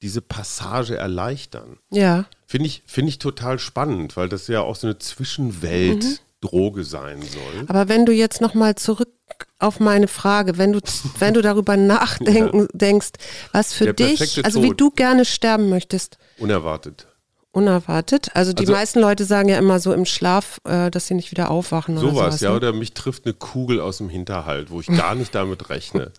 diese 0.00 0.22
Passage 0.22 0.96
erleichtern. 0.96 1.78
Ja. 1.90 2.24
Finde 2.46 2.66
ich, 2.66 2.82
find 2.86 3.10
ich 3.10 3.18
total 3.18 3.58
spannend, 3.58 4.16
weil 4.16 4.30
das 4.30 4.48
ja 4.48 4.62
auch 4.62 4.76
so 4.76 4.86
eine 4.86 4.98
Zwischenwelt. 4.98 6.02
Mhm. 6.02 6.18
Droge 6.42 6.84
sein 6.84 7.20
soll. 7.20 7.66
Aber 7.66 7.90
wenn 7.90 8.06
du 8.06 8.12
jetzt 8.12 8.40
nochmal 8.40 8.74
zurück 8.74 9.10
auf 9.58 9.78
meine 9.78 10.08
Frage, 10.08 10.56
wenn 10.56 10.72
du, 10.72 10.80
wenn 11.18 11.34
du 11.34 11.42
darüber 11.42 11.76
nachdenken 11.76 12.60
ja. 12.60 12.66
denkst, 12.72 13.10
was 13.52 13.74
für 13.74 13.92
Der 13.92 13.92
dich, 13.92 14.42
also 14.42 14.62
wie 14.62 14.70
du 14.74 14.90
gerne 14.90 15.26
sterben 15.26 15.68
möchtest. 15.68 16.16
Unerwartet 16.38 17.09
unerwartet. 17.52 18.28
Also 18.34 18.52
die 18.52 18.60
also, 18.60 18.72
meisten 18.72 19.00
Leute 19.00 19.24
sagen 19.24 19.48
ja 19.48 19.58
immer 19.58 19.80
so 19.80 19.92
im 19.92 20.04
Schlaf, 20.04 20.58
äh, 20.64 20.90
dass 20.90 21.06
sie 21.06 21.14
nicht 21.14 21.30
wieder 21.30 21.50
aufwachen 21.50 21.98
oder 21.98 22.08
sowas. 22.08 22.24
Sowas, 22.24 22.40
ja, 22.40 22.50
ne? 22.50 22.56
oder 22.56 22.72
mich 22.72 22.94
trifft 22.94 23.24
eine 23.24 23.34
Kugel 23.34 23.80
aus 23.80 23.98
dem 23.98 24.08
Hinterhalt, 24.08 24.70
wo 24.70 24.80
ich 24.80 24.86
gar 24.86 25.14
nicht 25.14 25.34
damit 25.34 25.68
rechne. 25.68 26.12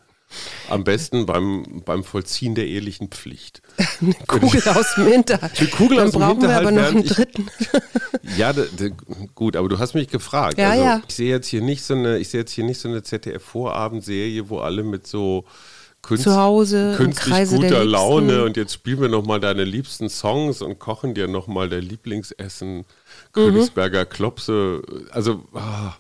Am 0.69 0.83
besten 0.83 1.25
beim, 1.25 1.81
beim 1.85 2.03
Vollziehen 2.03 2.55
der 2.55 2.65
ehelichen 2.65 3.09
Pflicht. 3.09 3.61
Eine 4.01 4.13
Kugel 4.27 4.61
aus 4.69 4.95
dem 4.95 5.07
Hinterhalt. 5.07 5.59
Eine 5.59 5.69
Kugel 5.69 5.97
Dann 5.97 6.07
aus 6.07 6.13
dem 6.13 6.21
brauchen 6.21 6.39
Hinterhalt. 6.39 6.63
wir 6.63 6.69
aber 6.69 6.71
noch 6.71 6.88
einen 6.88 7.03
dritten. 7.03 7.50
Ich, 8.23 8.38
ja, 8.38 8.53
de, 8.53 8.69
de, 8.69 8.93
gut, 9.35 9.57
aber 9.57 9.67
du 9.67 9.77
hast 9.77 9.93
mich 9.93 10.07
gefragt. 10.07 10.57
Ja, 10.57 10.69
also, 10.69 10.83
ja. 10.83 11.01
Ich 11.05 11.15
sehe 11.15 11.29
jetzt 11.29 11.47
hier 11.47 11.61
nicht 11.61 11.83
so 11.83 11.95
eine, 11.95 12.17
ich 12.17 12.29
sehe 12.29 12.41
jetzt 12.41 12.51
hier 12.51 12.63
nicht 12.63 12.79
so 12.79 12.88
eine 12.88 13.03
ZDF-Vorabendserie, 13.03 14.50
wo 14.50 14.59
alle 14.59 14.83
mit 14.83 15.05
so 15.05 15.43
Künst, 16.01 16.24
zu 16.24 16.36
Hause 16.36 16.96
künstlich 16.98 17.50
guter 17.50 17.86
Laune 17.86 18.43
und 18.43 18.58
jetzt 18.58 18.74
spielen 18.74 19.01
wir 19.01 19.08
nochmal 19.08 19.39
deine 19.39 19.63
liebsten 19.63 20.10
Songs 20.10 20.62
und 20.62 20.79
kochen 20.79 21.13
dir 21.13 21.27
nochmal 21.27 21.70
der 21.70 21.81
Lieblingsessen, 21.81 22.77
mhm. 22.77 22.86
Königsberger 23.34 24.05
Klopse. 24.05 24.81
Also, 25.12 25.43
ah, 25.53 25.93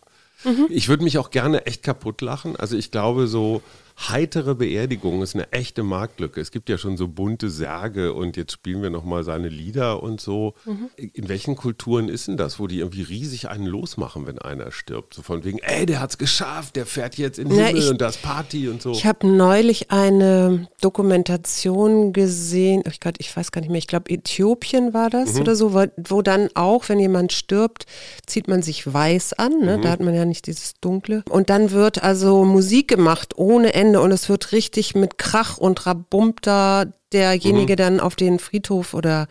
mhm. 0.43 0.67
ich 0.69 0.89
würde 0.89 1.03
mich 1.03 1.19
auch 1.19 1.29
gerne 1.29 1.67
echt 1.67 1.83
kaputt 1.83 2.21
lachen. 2.21 2.55
Also 2.55 2.77
ich 2.77 2.89
glaube 2.89 3.27
so, 3.27 3.61
heitere 3.97 4.55
Beerdigung 4.55 5.21
ist 5.21 5.35
eine 5.35 5.51
echte 5.51 5.83
Marktlücke. 5.83 6.41
Es 6.41 6.51
gibt 6.51 6.69
ja 6.69 6.77
schon 6.77 6.97
so 6.97 7.07
bunte 7.07 7.49
Särge 7.49 8.13
und 8.13 8.37
jetzt 8.37 8.53
spielen 8.53 8.81
wir 8.81 8.89
nochmal 8.89 9.23
seine 9.23 9.49
Lieder 9.49 10.01
und 10.01 10.21
so. 10.21 10.53
Mhm. 10.65 10.89
In 10.95 11.29
welchen 11.29 11.55
Kulturen 11.55 12.09
ist 12.09 12.27
denn 12.27 12.37
das, 12.37 12.59
wo 12.59 12.67
die 12.67 12.79
irgendwie 12.79 13.03
riesig 13.03 13.49
einen 13.49 13.65
losmachen, 13.65 14.25
wenn 14.25 14.39
einer 14.39 14.71
stirbt? 14.71 15.13
So 15.13 15.21
von 15.21 15.43
wegen, 15.43 15.59
ey, 15.59 15.85
der 15.85 15.99
hat's 15.99 16.17
geschafft, 16.17 16.75
der 16.75 16.85
fährt 16.85 17.17
jetzt 17.17 17.39
in 17.39 17.49
den 17.49 17.57
Na, 17.57 17.65
Himmel 17.67 17.83
ich, 17.83 17.89
und 17.89 18.01
das 18.01 18.17
Party 18.17 18.69
und 18.69 18.81
so. 18.81 18.91
Ich 18.91 19.05
habe 19.05 19.27
neulich 19.27 19.91
eine 19.91 20.67
Dokumentation 20.81 22.13
gesehen, 22.13 22.83
ich, 22.87 22.99
grad, 22.99 23.15
ich 23.19 23.35
weiß 23.35 23.51
gar 23.51 23.61
nicht 23.61 23.69
mehr, 23.69 23.79
ich 23.79 23.87
glaube 23.87 24.09
Äthiopien 24.09 24.93
war 24.93 25.09
das 25.09 25.33
mhm. 25.33 25.41
oder 25.41 25.55
so, 25.55 25.73
wo, 25.73 25.85
wo, 25.97 26.21
dann 26.21 26.49
auch, 26.55 26.89
wenn 26.89 26.99
jemand 26.99 27.33
stirbt, 27.33 27.85
zieht 28.25 28.47
man 28.47 28.61
sich 28.61 28.91
weiß 28.91 29.33
an, 29.33 29.59
ne? 29.59 29.77
Mhm. 29.77 29.81
da 29.81 29.89
hat 29.89 29.99
man 29.99 30.13
ja 30.13 30.25
nicht 30.25 30.47
dieses 30.47 30.73
Dunkle. 30.79 31.23
Und 31.29 31.49
dann 31.49 31.71
wird 31.71 32.03
also 32.03 32.43
Musik 32.45 32.87
gemacht 32.87 33.33
ohne 33.37 33.73
Ende 33.73 33.80
und 33.95 34.11
es 34.11 34.29
wird 34.29 34.51
richtig 34.51 34.95
mit 34.95 35.17
Krach 35.17 35.57
und 35.57 35.85
Rabump 35.85 36.41
da 36.41 36.85
derjenige 37.13 37.73
mhm. 37.73 37.77
dann 37.77 37.99
auf 37.99 38.15
den 38.15 38.39
Friedhof 38.39 38.93
oder 38.93 39.27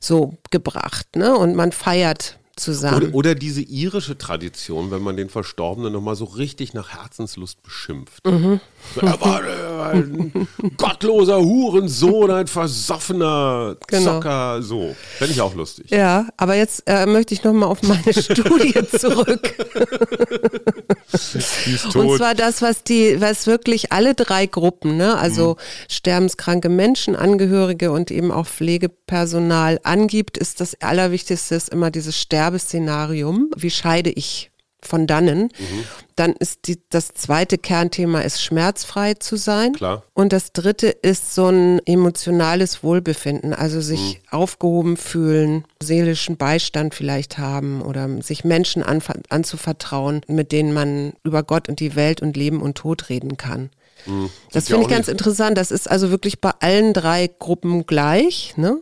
so 0.00 0.34
gebracht, 0.50 1.16
ne? 1.16 1.36
Und 1.36 1.54
man 1.54 1.72
feiert 1.72 2.38
zusammen. 2.56 3.08
Oder, 3.08 3.14
oder, 3.14 3.34
diese 3.34 3.60
irische 3.60 4.16
Tradition, 4.16 4.90
wenn 4.90 5.02
man 5.02 5.16
den 5.16 5.28
Verstorbenen 5.28 5.92
nochmal 5.92 6.16
so 6.16 6.24
richtig 6.24 6.74
nach 6.74 6.90
Herzenslust 6.90 7.62
beschimpft. 7.62 8.26
Mhm. 8.26 8.60
Er 9.00 9.20
war 9.20 9.42
ein 9.90 10.48
gottloser 10.76 11.40
Hurensohn, 11.40 12.30
ein 12.30 12.46
versoffener 12.46 13.76
genau. 13.86 14.14
Zocker, 14.14 14.62
so. 14.62 14.94
Fände 15.18 15.32
ich 15.32 15.40
auch 15.40 15.54
lustig. 15.54 15.90
Ja, 15.90 16.28
aber 16.36 16.54
jetzt 16.54 16.84
äh, 16.86 17.06
möchte 17.06 17.34
ich 17.34 17.44
nochmal 17.44 17.68
auf 17.68 17.82
meine 17.82 18.12
Studie 18.12 18.74
zurück. 18.96 19.54
Und 21.94 22.16
zwar 22.16 22.34
das, 22.34 22.62
was 22.62 22.82
die, 22.84 23.20
was 23.20 23.46
wirklich 23.46 23.92
alle 23.92 24.14
drei 24.14 24.46
Gruppen, 24.46 24.96
ne, 24.96 25.16
also 25.16 25.50
mhm. 25.54 25.92
sterbenskranke 25.92 26.68
Menschen, 26.68 27.16
Angehörige 27.16 27.90
und 27.90 28.10
eben 28.10 28.30
auch 28.30 28.46
Pflegepersonal 28.46 29.80
angibt, 29.82 30.38
ist 30.38 30.60
das 30.60 30.80
Allerwichtigste 30.80 31.54
ist 31.54 31.68
immer 31.70 31.90
dieses 31.90 32.20
Sterbeszenarium. 32.44 33.50
Wie 33.56 33.70
scheide 33.70 34.10
ich 34.10 34.50
von 34.86 35.06
dannen. 35.06 35.44
Mhm. 35.44 35.84
Dann 36.14 36.34
ist 36.34 36.66
die, 36.66 36.78
das 36.90 37.14
zweite 37.14 37.56
Kernthema 37.56 38.20
ist 38.20 38.42
schmerzfrei 38.42 39.14
zu 39.14 39.36
sein. 39.36 39.72
Klar. 39.72 40.02
Und 40.12 40.34
das 40.34 40.52
dritte 40.52 40.88
ist 40.88 41.34
so 41.34 41.48
ein 41.48 41.80
emotionales 41.86 42.82
Wohlbefinden, 42.82 43.54
also 43.54 43.80
sich 43.80 44.20
mhm. 44.20 44.28
aufgehoben 44.30 44.98
fühlen, 44.98 45.64
seelischen 45.82 46.36
Beistand 46.36 46.94
vielleicht 46.94 47.38
haben 47.38 47.80
oder 47.80 48.22
sich 48.22 48.44
Menschen 48.44 48.82
anzuvertrauen, 48.82 50.20
mit 50.28 50.52
denen 50.52 50.74
man 50.74 51.14
über 51.24 51.42
Gott 51.42 51.70
und 51.70 51.80
die 51.80 51.96
Welt 51.96 52.20
und 52.20 52.36
Leben 52.36 52.60
und 52.60 52.76
Tod 52.76 53.08
reden 53.08 53.38
kann. 53.38 53.70
Mhm. 54.06 54.30
Das 54.52 54.68
finde 54.68 54.82
ich 54.82 54.88
ganz 54.88 55.08
interessant. 55.08 55.56
Das 55.56 55.70
ist 55.70 55.90
also 55.90 56.10
wirklich 56.10 56.40
bei 56.40 56.50
allen 56.60 56.92
drei 56.92 57.28
Gruppen 57.38 57.86
gleich. 57.86 58.54
Ne? 58.56 58.80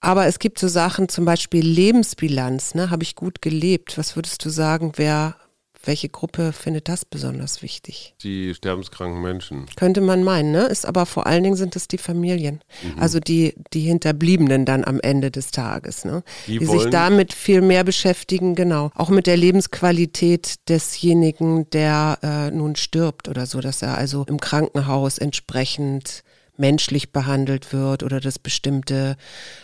Aber 0.00 0.26
es 0.26 0.38
gibt 0.38 0.58
so 0.58 0.68
Sachen, 0.68 1.08
zum 1.08 1.24
Beispiel 1.24 1.64
Lebensbilanz, 1.64 2.74
ne? 2.74 2.90
Habe 2.90 3.02
ich 3.02 3.14
gut 3.14 3.42
gelebt? 3.42 3.98
Was 3.98 4.16
würdest 4.16 4.44
du 4.44 4.48
sagen, 4.48 4.92
wer, 4.96 5.36
welche 5.84 6.08
Gruppe 6.08 6.52
findet 6.52 6.88
das 6.88 7.04
besonders 7.04 7.60
wichtig? 7.60 8.14
Die 8.22 8.54
sterbenskranken 8.54 9.20
Menschen. 9.20 9.66
Könnte 9.76 10.00
man 10.00 10.24
meinen, 10.24 10.52
ne? 10.52 10.62
Ist 10.62 10.86
aber 10.86 11.04
vor 11.04 11.26
allen 11.26 11.42
Dingen 11.42 11.56
sind 11.56 11.76
es 11.76 11.86
die 11.86 11.98
Familien. 11.98 12.62
Mhm. 12.82 12.98
Also 12.98 13.20
die, 13.20 13.54
die 13.74 13.80
Hinterbliebenen 13.80 14.64
dann 14.64 14.84
am 14.84 15.00
Ende 15.00 15.30
des 15.30 15.50
Tages, 15.50 16.06
ne? 16.06 16.22
Die, 16.46 16.58
die 16.58 16.66
sich 16.66 16.86
damit 16.86 17.34
viel 17.34 17.60
mehr 17.60 17.84
beschäftigen, 17.84 18.54
genau. 18.54 18.90
Auch 18.94 19.10
mit 19.10 19.26
der 19.26 19.36
Lebensqualität 19.36 20.66
desjenigen, 20.70 21.68
der 21.70 22.18
äh, 22.22 22.50
nun 22.50 22.74
stirbt 22.74 23.28
oder 23.28 23.44
so, 23.44 23.60
dass 23.60 23.82
er 23.82 23.98
also 23.98 24.24
im 24.26 24.40
Krankenhaus 24.40 25.18
entsprechend 25.18 26.22
menschlich 26.60 27.12
behandelt 27.12 27.72
wird 27.72 28.02
oder 28.02 28.20
dass 28.20 28.38
bestimmte 28.38 29.16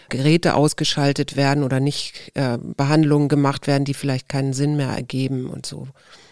Geräte 0.08 0.54
ausgeschaltet 0.54 1.36
werden 1.36 1.62
oder 1.62 1.78
nicht 1.78 2.32
äh, 2.34 2.58
Behandlungen 2.58 3.28
gemacht 3.28 3.66
werden, 3.66 3.84
die 3.84 3.94
vielleicht 3.94 4.28
keinen 4.28 4.52
Sinn 4.52 4.76
mehr 4.76 4.88
ergeben 4.88 5.48
und 5.48 5.66
so. 5.66 5.88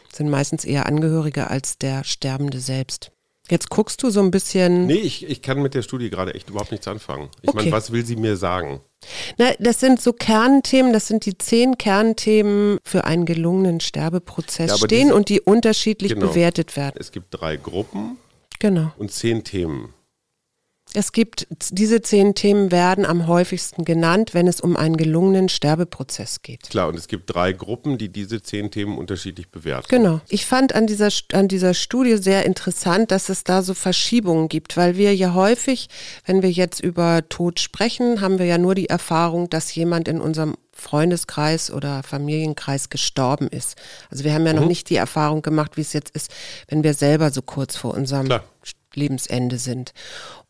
Das 0.09 0.19
sind 0.19 0.31
meistens 0.31 0.65
eher 0.65 0.87
Angehörige 0.87 1.51
als 1.51 1.79
der 1.79 2.03
Sterbende 2.05 2.61
selbst. 2.61 3.11
Jetzt 3.51 3.69
guckst 3.69 4.03
du 4.03 4.09
so 4.09 4.21
ein 4.21 4.31
bisschen. 4.31 4.87
Nee, 4.87 4.95
ich, 4.95 5.29
ich 5.29 5.43
kann 5.43 5.61
mit 5.61 5.75
der 5.75 5.83
Studie 5.83 6.09
gerade 6.09 6.35
echt 6.35 6.49
überhaupt 6.49 6.71
nichts 6.71 6.89
anfangen. 6.89 7.29
Ich 7.43 7.51
okay. 7.51 7.59
meine, 7.59 7.73
was 7.73 7.93
will 7.93 8.05
sie 8.07 8.17
mir 8.17 8.39
sagen? 8.39 8.81
Na, 9.37 9.51
das 9.59 9.81
sind 9.81 10.01
so 10.01 10.15
Kernthemen, 10.15 10.95
das 10.95 11.09
sind 11.09 11.27
die 11.27 11.37
zehn 11.37 11.77
Kernthemen 11.77 12.79
für 12.85 13.05
einen 13.05 13.27
gelungenen 13.27 13.81
Sterbeprozess 13.81 14.71
ja, 14.71 14.77
stehen 14.79 15.09
diese, 15.09 15.15
und 15.15 15.29
die 15.29 15.43
unterschiedlich 15.43 16.15
genau. 16.15 16.29
bewertet 16.29 16.75
werden. 16.75 16.97
Es 16.99 17.13
gibt 17.13 17.27
drei 17.31 17.57
Gruppen 17.57 18.17
genau. 18.61 18.93
und 18.97 19.13
zehn 19.13 19.45
Themen. 19.45 19.93
Es 20.97 21.11
gibt, 21.11 21.49
diese 21.71 22.03
zehn 22.03 22.35
Themen 22.35 22.71
werden 22.71 23.05
am 23.05 23.27
häufigsten 23.27 23.85
genannt, 23.85 24.33
wenn 24.33 24.47
es 24.47 24.61
um 24.61 24.77
einen 24.77 24.97
gelungenen 24.97 25.49
Sterbeprozess 25.49 26.43
geht. 26.43 26.71
Klar, 26.71 26.89
und 26.89 26.97
es 26.97 27.09
gibt 27.09 27.35
drei 27.35 27.53
Gruppen, 27.53 27.99
die 27.99 28.09
diese 28.09 28.43
zehn 28.43 28.71
Themen 28.71 28.97
unterschiedlich 28.97 29.49
bewerten. 29.49 29.89
Genau. 29.89 30.21
Ich 30.29 30.47
fand 30.47 30.75
an 30.75 30.87
dieser, 30.87 31.09
an 31.33 31.49
dieser 31.49 31.75
Studie 31.75 32.17
sehr 32.17 32.47
interessant, 32.47 33.11
dass 33.11 33.29
es 33.29 33.43
da 33.43 33.63
so 33.63 33.75
Verschiebungen 33.75 34.49
gibt, 34.49 34.77
weil 34.77 34.97
wir 34.97 35.15
ja 35.15 35.35
häufig, 35.35 35.89
wenn 36.25 36.43
wir 36.43 36.51
jetzt 36.51 36.81
über 36.81 37.29
Tod 37.29 37.59
sprechen, 37.59 38.21
haben 38.21 38.39
wir 38.39 38.47
ja 38.47 38.59
nur 38.59 38.77
die 38.77 38.89
Erfahrung, 38.89 39.51
dass 39.51 39.75
jemand 39.75 40.07
in 40.07 40.21
unserem 40.21 40.55
Freundeskreis 40.73 41.71
oder 41.71 42.03
Familienkreis 42.03 42.89
gestorben 42.89 43.49
ist. 43.49 43.77
Also 44.11 44.25
wir 44.25 44.33
haben 44.33 44.47
ja 44.47 44.53
mhm. 44.53 44.61
noch 44.61 44.69
nicht 44.69 44.91
die 44.91 44.97
Erfahrung 44.97 45.43
gemacht, 45.43 45.77
wie 45.77 45.81
es 45.81 45.93
jetzt 45.93 46.11
ist, 46.11 46.31
wenn 46.69 46.85
wir 46.85 46.95
selber 46.95 47.31
so 47.31 47.43
kurz 47.43 47.77
vor 47.77 47.95
unserem 47.95 48.27
Klar. 48.27 48.45
Lebensende 48.97 49.59
sind. 49.59 49.93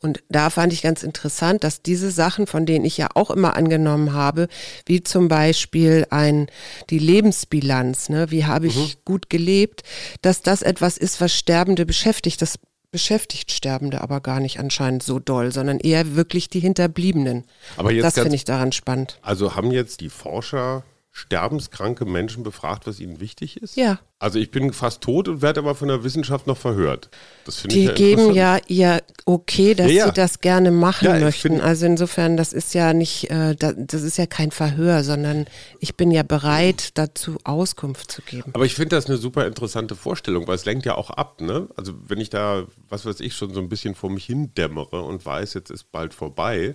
Und 0.00 0.22
da 0.28 0.50
fand 0.50 0.72
ich 0.72 0.82
ganz 0.82 1.02
interessant, 1.02 1.64
dass 1.64 1.82
diese 1.82 2.10
Sachen, 2.10 2.46
von 2.46 2.66
denen 2.66 2.84
ich 2.84 2.98
ja 2.98 3.08
auch 3.14 3.30
immer 3.30 3.56
angenommen 3.56 4.12
habe, 4.12 4.48
wie 4.86 5.02
zum 5.02 5.28
Beispiel 5.28 6.06
ein, 6.10 6.48
die 6.90 6.98
Lebensbilanz, 6.98 8.08
ne, 8.08 8.30
wie 8.30 8.44
habe 8.44 8.66
ich 8.66 8.76
mhm. 8.76 9.00
gut 9.04 9.30
gelebt, 9.30 9.82
dass 10.22 10.42
das 10.42 10.62
etwas 10.62 10.98
ist, 10.98 11.20
was 11.20 11.32
Sterbende 11.32 11.86
beschäftigt. 11.86 12.42
Das 12.42 12.58
beschäftigt 12.94 13.50
Sterbende 13.50 14.02
aber 14.02 14.20
gar 14.20 14.38
nicht 14.38 14.60
anscheinend 14.60 15.02
so 15.02 15.18
doll, 15.18 15.50
sondern 15.50 15.80
eher 15.80 16.14
wirklich 16.14 16.48
die 16.48 16.60
Hinterbliebenen. 16.60 17.44
Aber 17.76 17.90
jetzt 17.90 18.04
das 18.04 18.14
finde 18.14 18.36
ich 18.36 18.44
daran 18.44 18.70
spannend. 18.70 19.18
Also 19.20 19.56
haben 19.56 19.72
jetzt 19.72 20.00
die 20.00 20.10
Forscher 20.10 20.84
sterbenskranke 21.16 22.06
Menschen 22.06 22.42
befragt, 22.42 22.88
was 22.88 22.98
ihnen 22.98 23.20
wichtig 23.20 23.56
ist? 23.58 23.76
Ja. 23.76 24.00
Also 24.18 24.40
ich 24.40 24.50
bin 24.50 24.72
fast 24.72 25.00
tot 25.00 25.28
und 25.28 25.42
werde 25.42 25.60
aber 25.60 25.76
von 25.76 25.86
der 25.86 26.02
Wissenschaft 26.02 26.48
noch 26.48 26.56
verhört. 26.56 27.08
Das 27.44 27.58
finde 27.58 27.76
ich 27.76 27.84
ja 27.84 27.92
geben 27.92 28.34
ja 28.34 28.58
ihr 28.66 29.00
okay, 29.24 29.74
dass 29.74 29.86
ja, 29.92 29.98
ja. 29.98 30.06
sie 30.06 30.12
das 30.12 30.40
gerne 30.40 30.72
machen 30.72 31.04
ja, 31.04 31.20
möchten. 31.20 31.60
Also 31.60 31.86
insofern, 31.86 32.36
das 32.36 32.52
ist 32.52 32.74
ja 32.74 32.92
nicht, 32.92 33.30
äh, 33.30 33.54
das 33.54 34.02
ist 34.02 34.18
ja 34.18 34.26
kein 34.26 34.50
Verhör, 34.50 35.04
sondern 35.04 35.46
ich 35.78 35.94
bin 35.94 36.10
ja 36.10 36.24
bereit, 36.24 36.98
dazu 36.98 37.38
Auskunft 37.44 38.10
zu 38.10 38.20
geben. 38.22 38.50
Aber 38.52 38.64
ich 38.64 38.74
finde 38.74 38.96
das 38.96 39.06
eine 39.06 39.16
super 39.16 39.46
interessante 39.46 39.94
Vorstellung, 39.94 40.48
weil 40.48 40.56
es 40.56 40.64
lenkt 40.64 40.84
ja 40.84 40.96
auch 40.96 41.10
ab. 41.10 41.40
Ne? 41.40 41.68
Also 41.76 41.92
wenn 42.08 42.18
ich 42.18 42.30
da, 42.30 42.66
was 42.88 43.06
weiß 43.06 43.20
ich, 43.20 43.36
schon 43.36 43.54
so 43.54 43.60
ein 43.60 43.68
bisschen 43.68 43.94
vor 43.94 44.10
mich 44.10 44.24
hin 44.24 44.52
dämmere 44.54 45.02
und 45.02 45.24
weiß, 45.24 45.54
jetzt 45.54 45.70
ist 45.70 45.92
bald 45.92 46.12
vorbei, 46.12 46.74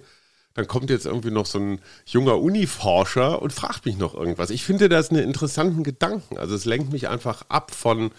dann 0.59 0.67
kommt 0.67 0.89
jetzt 0.89 1.05
irgendwie 1.05 1.31
noch 1.31 1.45
so 1.45 1.57
ein 1.57 1.79
junger 2.05 2.37
Uniforscher 2.37 3.41
und 3.41 3.53
fragt 3.53 3.85
mich 3.85 3.97
noch 3.97 4.13
irgendwas. 4.13 4.49
Ich 4.49 4.65
finde 4.65 4.89
das 4.89 5.09
einen 5.09 5.23
interessanten 5.23 5.83
Gedanken. 5.83 6.37
Also 6.37 6.53
es 6.53 6.65
lenkt 6.65 6.91
mich 6.91 7.07
einfach 7.07 7.43
ab 7.47 7.73
von 7.73 8.11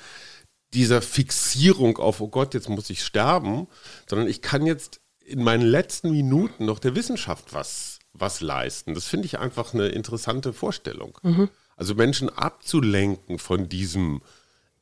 dieser 0.72 1.02
Fixierung 1.02 1.98
auf, 1.98 2.22
oh 2.22 2.28
Gott, 2.28 2.54
jetzt 2.54 2.70
muss 2.70 2.88
ich 2.88 3.04
sterben, 3.04 3.66
sondern 4.08 4.26
ich 4.26 4.40
kann 4.40 4.64
jetzt 4.64 5.02
in 5.22 5.44
meinen 5.44 5.62
letzten 5.62 6.12
Minuten 6.12 6.64
noch 6.64 6.78
der 6.78 6.94
Wissenschaft 6.94 7.52
was, 7.52 7.98
was 8.14 8.40
leisten. 8.40 8.94
Das 8.94 9.04
finde 9.04 9.26
ich 9.26 9.38
einfach 9.38 9.74
eine 9.74 9.88
interessante 9.88 10.54
Vorstellung. 10.54 11.18
Mhm. 11.22 11.50
Also 11.76 11.94
Menschen 11.94 12.30
abzulenken 12.30 13.38
von 13.38 13.68
diesem 13.68 14.22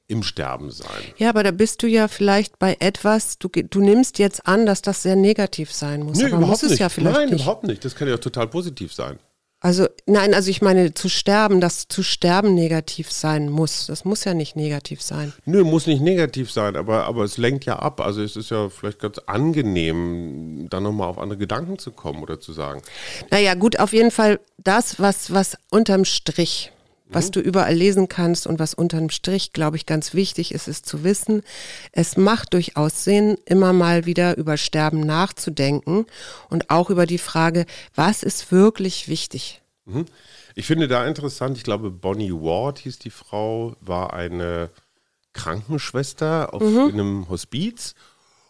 im 0.08 0.22
Sterben 0.22 0.70
sein. 0.70 0.88
Ja, 1.18 1.28
aber 1.28 1.42
da 1.42 1.50
bist 1.50 1.82
du 1.82 1.86
ja 1.86 2.08
vielleicht 2.08 2.58
bei 2.58 2.76
etwas, 2.80 3.38
du, 3.38 3.48
du 3.48 3.80
nimmst 3.80 4.18
jetzt 4.18 4.46
an, 4.46 4.66
dass 4.66 4.82
das 4.82 5.02
sehr 5.02 5.16
negativ 5.16 5.72
sein 5.72 6.02
muss. 6.02 6.16
Nee, 6.16 6.24
aber 6.24 6.38
überhaupt 6.38 6.50
muss 6.50 6.62
es 6.62 6.70
nicht. 6.70 6.80
ja 6.80 6.88
vielleicht 6.88 7.16
Nein, 7.16 7.28
nicht. 7.28 7.42
überhaupt 7.42 7.64
nicht. 7.64 7.84
Das 7.84 7.94
kann 7.94 8.08
ja 8.08 8.16
total 8.16 8.48
positiv 8.48 8.92
sein. 8.92 9.18
Also 9.60 9.88
nein, 10.06 10.34
also 10.34 10.50
ich 10.50 10.62
meine 10.62 10.94
zu 10.94 11.08
sterben, 11.08 11.60
dass 11.60 11.88
zu 11.88 12.04
sterben 12.04 12.54
negativ 12.54 13.10
sein 13.10 13.48
muss. 13.48 13.86
Das 13.86 14.04
muss 14.04 14.22
ja 14.22 14.32
nicht 14.32 14.54
negativ 14.54 15.02
sein. 15.02 15.32
Nö, 15.46 15.64
muss 15.64 15.88
nicht 15.88 16.00
negativ 16.00 16.52
sein, 16.52 16.76
aber, 16.76 17.06
aber 17.06 17.24
es 17.24 17.38
lenkt 17.38 17.64
ja 17.64 17.76
ab. 17.76 18.00
Also 18.00 18.22
es 18.22 18.36
ist 18.36 18.50
ja 18.50 18.68
vielleicht 18.68 19.00
ganz 19.00 19.18
angenehm, 19.26 20.68
dann 20.70 20.84
nochmal 20.84 21.08
auf 21.08 21.18
andere 21.18 21.38
Gedanken 21.38 21.76
zu 21.78 21.90
kommen 21.90 22.22
oder 22.22 22.38
zu 22.38 22.52
sagen. 22.52 22.82
Naja, 23.32 23.54
gut, 23.54 23.80
auf 23.80 23.92
jeden 23.92 24.12
Fall 24.12 24.38
das, 24.58 25.00
was, 25.00 25.32
was 25.32 25.58
unterm 25.70 26.04
Strich 26.04 26.70
was 27.10 27.28
mhm. 27.28 27.32
du 27.32 27.40
überall 27.40 27.74
lesen 27.74 28.08
kannst 28.08 28.46
und 28.46 28.58
was 28.58 28.74
unterm 28.74 29.10
Strich, 29.10 29.52
glaube 29.52 29.76
ich, 29.76 29.86
ganz 29.86 30.14
wichtig 30.14 30.52
ist, 30.52 30.68
ist 30.68 30.86
zu 30.86 31.04
wissen, 31.04 31.42
es 31.92 32.16
macht 32.16 32.54
durchaus 32.54 33.04
Sinn, 33.04 33.38
immer 33.46 33.72
mal 33.72 34.06
wieder 34.06 34.36
über 34.36 34.56
Sterben 34.56 35.00
nachzudenken 35.00 36.06
und 36.50 36.70
auch 36.70 36.90
über 36.90 37.06
die 37.06 37.18
Frage, 37.18 37.66
was 37.94 38.22
ist 38.22 38.52
wirklich 38.52 39.08
wichtig. 39.08 39.62
Mhm. 39.84 40.06
Ich 40.54 40.66
finde 40.66 40.88
da 40.88 41.06
interessant, 41.06 41.56
ich 41.56 41.62
glaube, 41.62 41.90
Bonnie 41.90 42.32
Ward 42.32 42.80
hieß 42.80 42.98
die 42.98 43.10
Frau, 43.10 43.76
war 43.80 44.12
eine 44.12 44.70
Krankenschwester 45.32 46.52
auf 46.52 46.62
mhm. 46.62 46.88
einem 46.92 47.28
Hospiz 47.28 47.94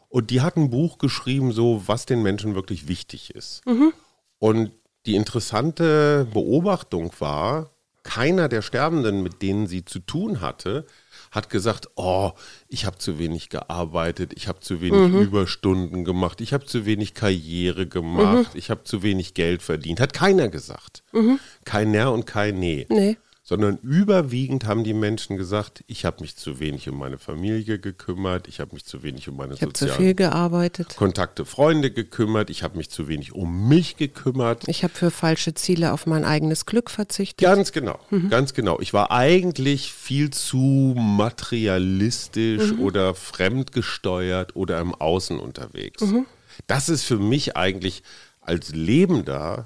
und 0.09 0.31
die 0.31 0.41
hat 0.41 0.57
ein 0.57 0.71
Buch 0.71 0.99
geschrieben, 0.99 1.53
so 1.53 1.83
was 1.87 2.07
den 2.07 2.23
Menschen 2.23 2.55
wirklich 2.55 2.89
wichtig 2.89 3.35
ist. 3.35 3.65
Mhm. 3.67 3.93
Und 4.39 4.73
die 5.07 5.17
interessante 5.17 6.27
Beobachtung 6.33 7.13
war, 7.19 7.71
keiner 8.09 8.49
der 8.49 8.63
Sterbenden, 8.63 9.23
mit 9.23 9.43
denen 9.43 9.67
sie 9.67 9.85
zu 9.85 9.99
tun 9.99 10.41
hatte, 10.41 10.87
hat 11.31 11.51
gesagt, 11.51 11.91
oh, 11.97 12.33
ich 12.67 12.87
habe 12.87 12.97
zu 12.97 13.19
wenig 13.19 13.51
gearbeitet, 13.51 14.33
ich 14.35 14.49
habe 14.49 14.61
zu 14.61 14.81
wenig 14.81 15.13
mhm. 15.13 15.21
Überstunden 15.21 16.07
gemacht, 16.07 16.41
ich 16.41 16.55
habe 16.55 16.65
zu 16.65 16.87
wenig 16.87 17.13
Karriere 17.13 17.87
gemacht, 17.87 18.55
mhm. 18.55 18.59
ich 18.59 18.71
habe 18.71 18.83
zu 18.85 19.03
wenig 19.03 19.35
Geld 19.35 19.61
verdient. 19.61 20.01
Hat 20.01 20.15
keiner 20.15 20.49
gesagt. 20.49 21.03
Mhm. 21.13 21.39
Kein 21.67 21.91
Ner 21.91 22.11
und 22.13 22.25
kein 22.25 22.59
Nee. 22.59 22.87
Nee 22.89 23.19
sondern 23.49 23.79
überwiegend 23.79 24.67
haben 24.67 24.85
die 24.85 24.93
Menschen 24.93 25.39
gesagt, 25.39 25.83
ich 25.87 26.05
habe 26.05 26.21
mich 26.21 26.37
zu 26.37 26.61
wenig 26.61 26.87
um 26.91 26.99
meine 26.99 27.17
Familie 27.17 27.79
gekümmert, 27.79 28.47
ich 28.47 28.61
habe 28.61 28.75
mich 28.75 28.85
zu 28.85 29.03
wenig 29.03 29.27
um 29.31 29.37
meine 29.37 29.55
ich 29.55 29.61
sozialen 29.61 29.93
zu 29.93 29.97
viel 29.97 30.15
gearbeitet. 30.15 30.97
Kontakte, 30.97 31.47
Freunde 31.47 31.91
gekümmert, 31.91 32.51
ich 32.51 32.63
habe 32.63 32.77
mich 32.77 32.91
zu 32.91 33.09
wenig 33.09 33.33
um 33.33 33.67
mich 33.67 33.97
gekümmert. 33.97 34.69
Ich 34.69 34.85
habe 34.85 34.93
für 34.93 35.11
falsche 35.11 35.55
Ziele 35.55 35.95
auf 35.95 36.05
mein 36.05 36.27
eigenes 36.27 36.67
Glück 36.67 36.91
verzichtet. 36.91 37.39
Ganz 37.39 37.73
genau, 37.73 37.99
mhm. 38.11 38.29
ganz 38.29 38.53
genau. 38.53 38.81
Ich 38.81 38.93
war 38.93 39.11
eigentlich 39.13 39.95
viel 39.95 40.29
zu 40.29 40.95
materialistisch 40.99 42.73
mhm. 42.73 42.81
oder 42.81 43.15
fremdgesteuert 43.15 44.57
oder 44.57 44.79
im 44.79 44.95
Außen 44.95 45.41
unterwegs. 45.41 46.03
Mhm. 46.03 46.27
Das 46.67 46.91
ist 46.91 47.05
für 47.05 47.19
mich 47.19 47.57
eigentlich 47.57 48.03
als 48.43 48.75
Lebender 48.75 49.65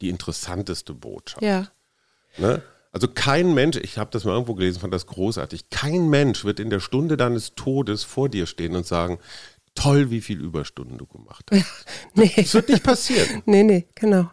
die 0.00 0.08
interessanteste 0.08 0.94
Botschaft. 0.94 1.42
Ja. 1.42 1.68
Ne? 2.38 2.62
Also 2.92 3.08
kein 3.08 3.54
Mensch, 3.54 3.76
ich 3.76 3.98
habe 3.98 4.10
das 4.10 4.24
mal 4.24 4.32
irgendwo 4.32 4.54
gelesen, 4.54 4.80
fand 4.80 4.94
das 4.94 5.06
großartig, 5.06 5.70
kein 5.70 6.08
Mensch 6.08 6.44
wird 6.44 6.58
in 6.58 6.70
der 6.70 6.80
Stunde 6.80 7.16
deines 7.16 7.54
Todes 7.54 8.02
vor 8.02 8.28
dir 8.28 8.46
stehen 8.46 8.74
und 8.74 8.86
sagen, 8.86 9.18
toll, 9.78 10.10
wie 10.10 10.20
viel 10.20 10.40
Überstunden 10.40 10.98
du 10.98 11.06
gemacht 11.06 11.46
hast. 11.50 11.64
Nee. 12.14 12.32
Das 12.34 12.54
wird 12.54 12.68
nicht 12.68 12.82
passieren. 12.82 13.42
nee, 13.46 13.62
nee, 13.62 13.86
genau. 13.94 14.28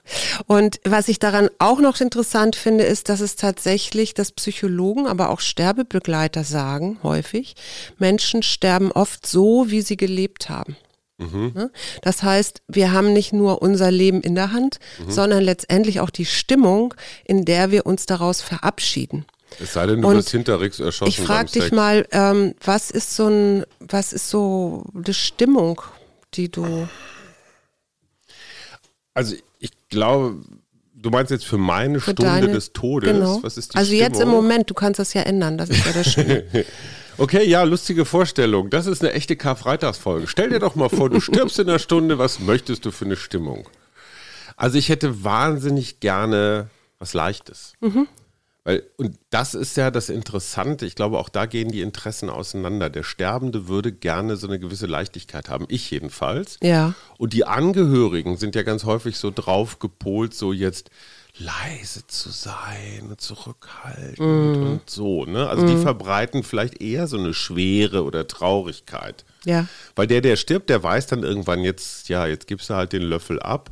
Und 0.48 0.80
was 0.84 1.08
ich 1.08 1.20
daran 1.20 1.50
auch 1.60 1.80
noch 1.80 2.02
interessant 2.02 2.56
finde, 2.56 2.84
ist, 2.84 3.10
dass 3.10 3.20
es 3.20 3.36
tatsächlich, 3.36 4.16
dass 4.16 4.32
Psychologen, 4.32 5.06
aber 5.06 5.30
auch 5.30 5.40
Sterbebegleiter 5.40 6.44
sagen, 6.44 6.98
häufig, 7.04 7.56
Menschen 8.00 8.42
sterben 8.42 8.92
oft 8.92 9.28
so, 9.28 9.70
wie 9.70 9.82
sie 9.82 9.98
gelebt 9.98 10.50
haben. 10.50 10.76
Mhm. 11.18 11.52
Ne? 11.56 11.72
Das 12.02 12.24
heißt, 12.24 12.62
wir 12.68 12.92
haben 12.92 13.14
nicht 13.14 13.32
nur 13.32 13.62
unser 13.62 13.92
Leben 13.92 14.22
in 14.22 14.36
der 14.36 14.52
Hand, 14.52 14.80
mhm. 15.00 15.12
sondern 15.12 15.44
letztendlich 15.44 16.00
auch 16.00 16.10
die 16.10 16.26
Stimmung, 16.26 16.94
in 17.24 17.46
der 17.46 17.72
wir 17.72 17.86
uns 17.86 18.06
daraus 18.06 18.42
verabschieden. 18.42 19.26
Es 19.60 19.74
sei 19.74 19.88
denn, 19.88 20.02
du 20.02 20.12
wirst 20.12 20.32
hinterrücks 20.32 20.80
erschossen. 20.80 21.10
Ich 21.10 21.20
frage 21.20 21.52
dich 21.52 21.72
mal, 21.72 22.06
ähm, 22.12 22.56
was 22.64 22.92
ist 22.92 23.16
so 23.16 23.28
ein, 23.28 23.64
was 23.80 24.12
ist 24.12 24.30
so 24.30 24.84
die 24.94 25.14
Stimmung, 25.14 25.82
die 26.34 26.50
du. 26.50 26.88
Also 29.14 29.36
ich 29.60 29.72
glaube, 29.88 30.42
du 30.94 31.10
meinst 31.10 31.32
jetzt 31.32 31.46
für 31.46 31.58
meine 31.58 32.02
für 32.02 32.12
Stunde 32.12 32.32
deine, 32.32 32.52
des 32.52 32.74
Todes. 32.74 33.10
Genau. 33.10 33.40
Was 33.44 33.58
ist 33.58 33.74
die 33.74 33.78
also 33.78 33.88
Stimmung? 33.88 34.12
jetzt 34.12 34.22
im 34.22 34.30
Moment, 34.30 34.70
du 34.70 34.74
kannst 34.74 35.00
das 35.00 35.14
ja 35.14 35.22
ändern, 35.22 35.58
das 35.58 35.70
ist 35.70 35.86
ja 35.86 35.94
das 35.94 36.12
Schöne. 36.12 36.44
Okay, 37.18 37.48
ja, 37.48 37.64
lustige 37.64 38.06
Vorstellung. 38.06 38.70
Das 38.70 38.88
ist 38.88 39.02
eine 39.02 39.14
echte 39.14 39.36
Karfreitagsfolge. 39.36 40.28
Stell 40.28 40.50
dir 40.50 40.60
doch 40.60 40.76
mal 40.76 40.90
vor, 40.90 41.10
du 41.10 41.20
stirbst 41.22 41.60
in 41.60 41.70
einer 41.70 41.80
Stunde, 41.80 42.18
was 42.18 42.40
möchtest 42.40 42.86
du 42.86 42.92
für 42.92 43.06
eine 43.06 43.16
Stimmung? 43.16 43.70
Also 44.58 44.78
ich 44.78 44.90
hätte 44.90 45.24
wahnsinnig 45.24 46.00
gerne 46.00 46.70
was 47.00 47.14
Leichtes. 47.14 47.74
Mhm. 47.80 48.08
Weil, 48.66 48.84
und 48.98 49.18
das 49.30 49.54
ist 49.54 49.78
ja 49.78 49.92
das 49.92 50.10
Interessante. 50.10 50.88
Ich 50.88 50.96
glaube, 50.96 51.20
auch 51.20 51.30
da 51.30 51.46
gehen 51.46 51.72
die 51.72 51.82
Interessen 51.82 52.32
auseinander. 52.32 52.90
Der 52.90 53.04
Sterbende 53.04 53.68
würde 53.68 53.92
gerne 53.92 54.38
so 54.38 54.48
eine 54.48 54.60
gewisse 54.60 54.88
Leichtigkeit 54.88 55.50
haben. 55.50 55.66
Ich 55.70 55.92
jedenfalls. 55.92 56.58
Ja. 56.64 56.96
Und 57.18 57.34
die 57.34 57.46
Angehörigen 57.46 58.38
sind 58.38 58.56
ja 58.56 58.64
ganz 58.64 58.84
häufig 58.84 59.18
so 59.18 59.30
drauf 59.30 59.78
gepolt, 59.78 60.34
so 60.34 60.52
jetzt, 60.52 60.90
leise 61.38 62.08
zu 62.08 62.30
sein 62.30 63.08
und 63.10 63.20
zurückhaltend 63.20 64.20
mm. 64.20 64.68
und 64.68 64.90
so. 64.90 65.26
Ne? 65.26 65.48
Also 65.50 65.64
mm. 65.64 65.68
die 65.68 65.78
verbreiten 65.78 66.44
vielleicht 66.44 66.82
eher 66.82 67.08
so 67.08 67.18
eine 67.18 67.34
Schwere 67.34 68.04
oder 68.04 68.28
Traurigkeit. 68.28 69.26
Ja. 69.44 69.68
Weil 69.96 70.08
der, 70.08 70.22
der 70.22 70.38
stirbt, 70.38 70.70
der 70.70 70.82
weiß 70.82 71.08
dann 71.08 71.24
irgendwann 71.24 71.64
jetzt, 71.64 72.10
ja, 72.10 72.26
jetzt 72.26 72.48
gibst 72.48 72.70
du 72.70 72.76
halt 72.76 72.94
den 72.94 73.02
Löffel 73.02 73.40
ab. 73.42 73.72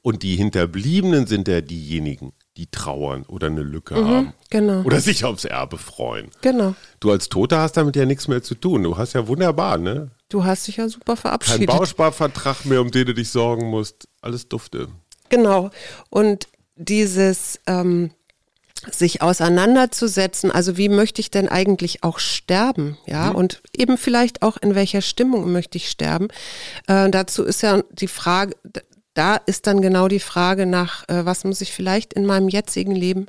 Und 0.00 0.22
die 0.22 0.36
Hinterbliebenen 0.36 1.26
sind 1.26 1.48
ja 1.48 1.60
diejenigen, 1.60 2.32
die 2.56 2.66
trauern 2.70 3.24
oder 3.24 3.48
eine 3.48 3.62
Lücke 3.62 3.96
haben. 3.96 4.32
Genau. 4.48 4.82
Oder 4.82 5.00
sich 5.00 5.24
aufs 5.24 5.44
Erbe 5.44 5.76
freuen. 5.76 6.30
Genau. 6.40 6.74
Du 7.00 7.10
als 7.10 7.28
Toter 7.28 7.58
hast 7.58 7.76
damit 7.76 7.96
ja 7.96 8.06
nichts 8.06 8.28
mehr 8.28 8.42
zu 8.42 8.54
tun. 8.54 8.84
Du 8.84 8.96
hast 8.96 9.14
ja 9.14 9.26
wunderbar, 9.26 9.76
ne? 9.76 10.10
Du 10.28 10.44
hast 10.44 10.68
dich 10.68 10.76
ja 10.76 10.88
super 10.88 11.14
Kein 11.14 11.22
verabschiedet. 11.22 11.66
Bausparvertrag 11.66 12.64
mehr, 12.64 12.80
um 12.80 12.90
den 12.90 13.06
du 13.06 13.14
dich 13.14 13.28
sorgen 13.30 13.66
musst. 13.70 14.08
Alles 14.20 14.48
dufte. 14.48 14.88
Genau. 15.30 15.70
Und 16.10 16.48
dieses 16.78 17.60
ähm, 17.66 18.10
sich 18.90 19.22
auseinanderzusetzen, 19.22 20.50
also 20.50 20.76
wie 20.76 20.88
möchte 20.88 21.20
ich 21.20 21.30
denn 21.30 21.48
eigentlich 21.48 22.04
auch 22.04 22.18
sterben, 22.18 22.96
ja, 23.06 23.30
und 23.30 23.60
eben 23.76 23.98
vielleicht 23.98 24.42
auch 24.42 24.56
in 24.56 24.74
welcher 24.74 25.02
Stimmung 25.02 25.50
möchte 25.52 25.78
ich 25.78 25.90
sterben. 25.90 26.28
Äh, 26.86 27.10
dazu 27.10 27.44
ist 27.44 27.62
ja 27.62 27.82
die 27.90 28.08
Frage, 28.08 28.56
da 29.14 29.36
ist 29.36 29.66
dann 29.66 29.82
genau 29.82 30.06
die 30.06 30.20
Frage 30.20 30.64
nach, 30.64 31.08
äh, 31.08 31.24
was 31.26 31.44
muss 31.44 31.60
ich 31.60 31.72
vielleicht 31.72 32.12
in 32.12 32.24
meinem 32.24 32.48
jetzigen 32.48 32.94
Leben 32.94 33.26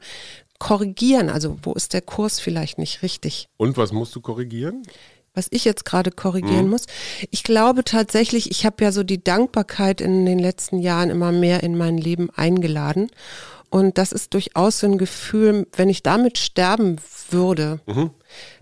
korrigieren, 0.59 1.29
also 1.29 1.57
wo 1.63 1.73
ist 1.73 1.93
der 1.93 2.01
Kurs 2.01 2.39
vielleicht 2.39 2.77
nicht 2.77 3.01
richtig 3.01 3.47
Und 3.57 3.77
was 3.77 3.91
musst 3.91 4.15
du 4.15 4.21
korrigieren? 4.21 4.83
Was 5.39 5.47
ich 5.51 5.63
jetzt 5.63 5.85
gerade 5.85 6.11
korrigieren 6.11 6.67
muss. 6.69 6.85
Ich 7.31 7.43
glaube 7.43 7.85
tatsächlich, 7.85 8.51
ich 8.51 8.65
habe 8.65 8.83
ja 8.83 8.91
so 8.91 9.03
die 9.03 9.23
Dankbarkeit 9.23 10.01
in 10.01 10.25
den 10.25 10.37
letzten 10.37 10.79
Jahren 10.79 11.09
immer 11.09 11.31
mehr 11.31 11.63
in 11.63 11.77
mein 11.77 11.97
Leben 11.97 12.29
eingeladen. 12.35 13.09
Und 13.69 13.97
das 13.97 14.11
ist 14.11 14.33
durchaus 14.33 14.79
so 14.79 14.87
ein 14.87 14.97
Gefühl, 14.97 15.65
wenn 15.77 15.89
ich 15.89 16.03
damit 16.03 16.37
sterben 16.37 16.97
würde, 17.29 17.79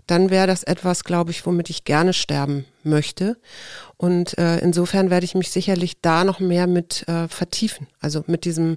dann 0.06 0.30
wäre 0.30 0.46
das 0.46 0.62
etwas, 0.62 1.02
glaube 1.02 1.30
ich, 1.32 1.44
womit 1.46 1.68
ich 1.68 1.84
gerne 1.84 2.12
sterben 2.12 2.64
möchte. 2.84 3.36
Und 3.96 4.38
äh, 4.38 4.58
insofern 4.58 5.10
werde 5.10 5.24
ich 5.24 5.34
mich 5.34 5.50
sicherlich 5.50 6.00
da 6.00 6.22
noch 6.24 6.38
mehr 6.38 6.66
mit 6.66 7.08
äh, 7.08 7.26
vertiefen. 7.26 7.88
Also 8.00 8.22
mit 8.26 8.44
diesem 8.44 8.76